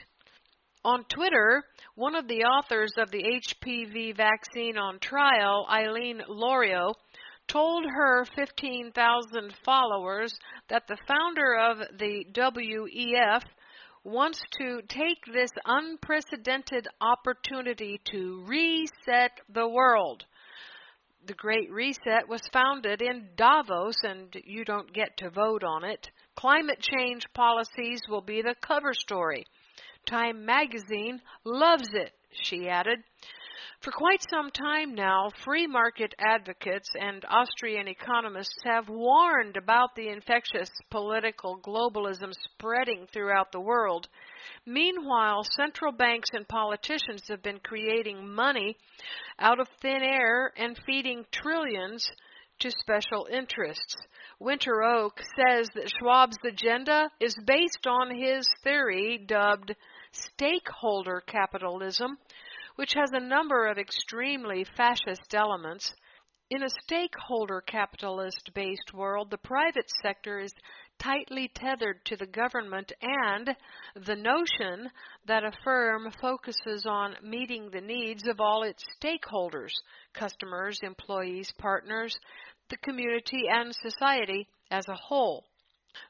On 0.82 1.04
Twitter, 1.04 1.64
one 1.94 2.14
of 2.14 2.28
the 2.28 2.44
authors 2.44 2.92
of 2.96 3.10
the 3.10 3.22
HPV 3.22 4.16
vaccine 4.16 4.78
on 4.78 4.98
trial, 4.98 5.66
Eileen 5.68 6.22
Lorio, 6.28 6.94
told 7.48 7.84
her 7.84 8.24
15,000 8.34 9.52
followers 9.64 10.32
that 10.68 10.86
the 10.86 10.96
founder 11.06 11.56
of 11.56 11.78
the 11.98 12.24
WEF 12.34 13.42
wants 14.06 14.40
to 14.60 14.80
take 14.88 15.18
this 15.32 15.50
unprecedented 15.64 16.86
opportunity 17.00 18.00
to 18.04 18.44
reset 18.46 19.32
the 19.52 19.68
world. 19.68 20.24
The 21.26 21.34
Great 21.34 21.72
Reset 21.72 22.28
was 22.28 22.40
founded 22.52 23.02
in 23.02 23.30
Davos, 23.36 23.96
and 24.04 24.32
you 24.44 24.64
don't 24.64 24.92
get 24.92 25.16
to 25.16 25.30
vote 25.30 25.64
on 25.64 25.82
it. 25.82 26.08
Climate 26.36 26.78
change 26.78 27.26
policies 27.34 28.00
will 28.08 28.20
be 28.20 28.42
the 28.42 28.54
cover 28.64 28.94
story. 28.94 29.44
Time 30.08 30.44
magazine 30.44 31.20
loves 31.44 31.88
it, 31.92 32.12
she 32.30 32.68
added. 32.68 33.00
For 33.80 33.90
quite 33.90 34.20
some 34.30 34.50
time 34.50 34.94
now, 34.94 35.30
free 35.44 35.66
market 35.66 36.14
advocates 36.18 36.88
and 36.98 37.24
Austrian 37.28 37.88
economists 37.88 38.56
have 38.64 38.88
warned 38.88 39.56
about 39.56 39.94
the 39.94 40.08
infectious 40.08 40.70
political 40.90 41.58
globalism 41.60 42.32
spreading 42.34 43.06
throughout 43.12 43.52
the 43.52 43.60
world. 43.60 44.08
Meanwhile, 44.66 45.44
central 45.56 45.92
banks 45.92 46.28
and 46.32 46.46
politicians 46.46 47.28
have 47.28 47.42
been 47.42 47.60
creating 47.60 48.28
money 48.28 48.76
out 49.38 49.60
of 49.60 49.68
thin 49.80 50.02
air 50.02 50.52
and 50.56 50.78
feeding 50.86 51.24
trillions 51.30 52.06
to 52.60 52.70
special 52.70 53.26
interests. 53.30 53.96
Winter 54.38 54.82
Oak 54.82 55.20
says 55.36 55.68
that 55.74 55.90
Schwab's 55.98 56.38
agenda 56.46 57.10
is 57.20 57.34
based 57.46 57.86
on 57.86 58.14
his 58.14 58.46
theory 58.62 59.18
dubbed 59.18 59.74
stakeholder 60.12 61.22
capitalism, 61.26 62.18
which 62.76 62.92
has 62.94 63.10
a 63.12 63.20
number 63.20 63.66
of 63.66 63.78
extremely 63.78 64.64
fascist 64.76 65.34
elements. 65.34 65.94
In 66.50 66.62
a 66.62 66.70
stakeholder 66.84 67.62
capitalist 67.62 68.50
based 68.54 68.92
world, 68.94 69.30
the 69.30 69.38
private 69.38 69.90
sector 70.02 70.38
is 70.38 70.52
tightly 70.98 71.50
tethered 71.54 72.04
to 72.04 72.16
the 72.16 72.26
government, 72.26 72.92
and 73.02 73.56
the 73.94 74.14
notion 74.14 74.90
that 75.26 75.42
a 75.42 75.52
firm 75.64 76.12
focuses 76.20 76.86
on 76.86 77.16
meeting 77.22 77.70
the 77.70 77.80
needs 77.80 78.26
of 78.28 78.40
all 78.40 78.62
its 78.62 78.84
stakeholders 79.00 79.72
customers, 80.14 80.78
employees, 80.82 81.52
partners, 81.58 82.16
the 82.68 82.76
community, 82.78 83.44
and 83.50 83.74
society 83.74 84.46
as 84.70 84.86
a 84.88 84.94
whole. 84.94 85.44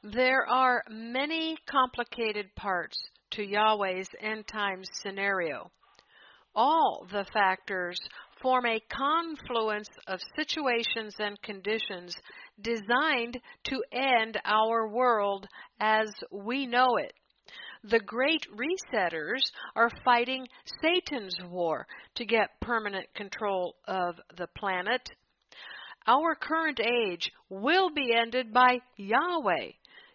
There 0.03 0.47
are 0.47 0.83
many 0.91 1.57
complicated 1.67 2.55
parts 2.57 2.99
to 3.31 3.43
Yahweh's 3.43 4.09
end 4.21 4.47
times 4.47 4.89
scenario 4.93 5.71
all 6.57 7.07
the 7.12 7.26
factors 7.32 7.98
form 8.40 8.64
a 8.66 8.80
confluence 8.88 9.88
of 10.09 10.20
situations 10.34 11.14
and 11.18 11.40
conditions 11.42 12.16
designed 12.61 13.38
to 13.64 13.82
end 13.92 14.38
our 14.44 14.88
world 14.88 15.46
as 15.78 16.09
we 16.32 16.66
know 16.66 16.96
it. 16.96 17.12
The 17.84 18.00
great 18.00 18.46
resetters 18.50 19.42
are 19.76 19.90
fighting 20.04 20.48
Satan's 20.82 21.36
war 21.48 21.86
to 22.16 22.24
get 22.24 22.61
permanent 22.61 23.07
control 23.14 23.76
of 23.86 24.16
the 24.36 24.48
planet. 24.59 25.09
Our 26.07 26.34
current 26.34 26.80
age 26.80 27.30
will 27.48 27.90
be 27.90 28.14
ended 28.14 28.52
by 28.52 28.78
Yahweh 28.96 29.72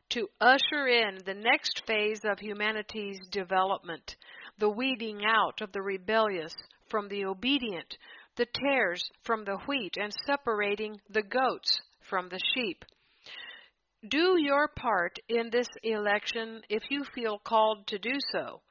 to 0.09 0.27
usher 0.41 0.87
in 0.87 1.19
the 1.25 1.33
next 1.33 1.83
phase 1.87 2.21
of 2.25 2.39
humanity's 2.39 3.19
development 3.31 4.15
the 4.61 4.69
weeding 4.69 5.25
out 5.25 5.59
of 5.59 5.71
the 5.71 5.81
rebellious 5.81 6.53
from 6.87 7.09
the 7.09 7.25
obedient, 7.25 7.97
the 8.37 8.45
tares 8.45 9.03
from 9.23 9.43
the 9.43 9.57
wheat, 9.67 9.95
and 9.97 10.13
separating 10.27 11.01
the 11.09 11.23
goats 11.23 11.81
from 12.07 12.29
the 12.29 12.39
sheep. 12.53 12.85
Do 14.07 14.37
your 14.39 14.67
part 14.67 15.17
in 15.27 15.49
this 15.49 15.67
election 15.81 16.61
if 16.69 16.83
you 16.91 17.03
feel 17.15 17.39
called 17.39 17.87
to 17.87 17.97
do 17.97 18.13
so. 18.31 18.61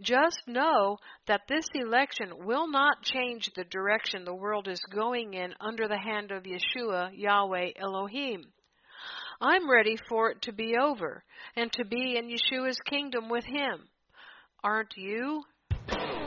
Just 0.00 0.40
know 0.48 0.98
that 1.28 1.42
this 1.48 1.66
election 1.72 2.44
will 2.44 2.68
not 2.68 3.02
change 3.02 3.48
the 3.54 3.64
direction 3.64 4.24
the 4.24 4.34
world 4.34 4.66
is 4.66 4.80
going 4.92 5.34
in 5.34 5.54
under 5.60 5.86
the 5.86 5.98
hand 5.98 6.32
of 6.32 6.44
Yeshua, 6.44 7.10
Yahweh, 7.12 7.70
Elohim. 7.76 8.42
I'm 9.40 9.70
ready 9.70 9.96
for 10.08 10.30
it 10.32 10.42
to 10.42 10.52
be 10.52 10.74
over 10.76 11.22
and 11.54 11.72
to 11.74 11.84
be 11.84 12.16
in 12.16 12.28
Yeshua's 12.28 12.80
kingdom 12.88 13.28
with 13.28 13.44
Him. 13.44 13.88
Aren't 14.64 14.96
you? 14.96 15.44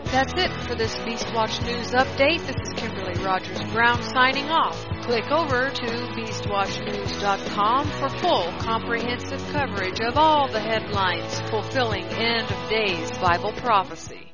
That's 0.05 0.31
it 0.37 0.51
for 0.65 0.73
this 0.75 0.95
Beastwatch 0.95 1.61
News 1.65 1.91
update. 1.91 2.39
This 2.47 2.55
is 2.55 2.73
Kimberly 2.77 3.21
Rogers 3.21 3.61
Brown 3.73 4.01
signing 4.03 4.49
off. 4.49 4.77
Click 5.03 5.29
over 5.29 5.69
to 5.69 5.85
BeastWatchNews.com 6.15 7.91
for 7.91 8.09
full 8.19 8.51
comprehensive 8.59 9.45
coverage 9.51 9.99
of 9.99 10.17
all 10.17 10.49
the 10.49 10.61
headlines 10.61 11.41
fulfilling 11.49 12.05
end 12.05 12.49
of 12.49 12.69
days 12.69 13.11
Bible 13.17 13.51
prophecy. 13.53 14.29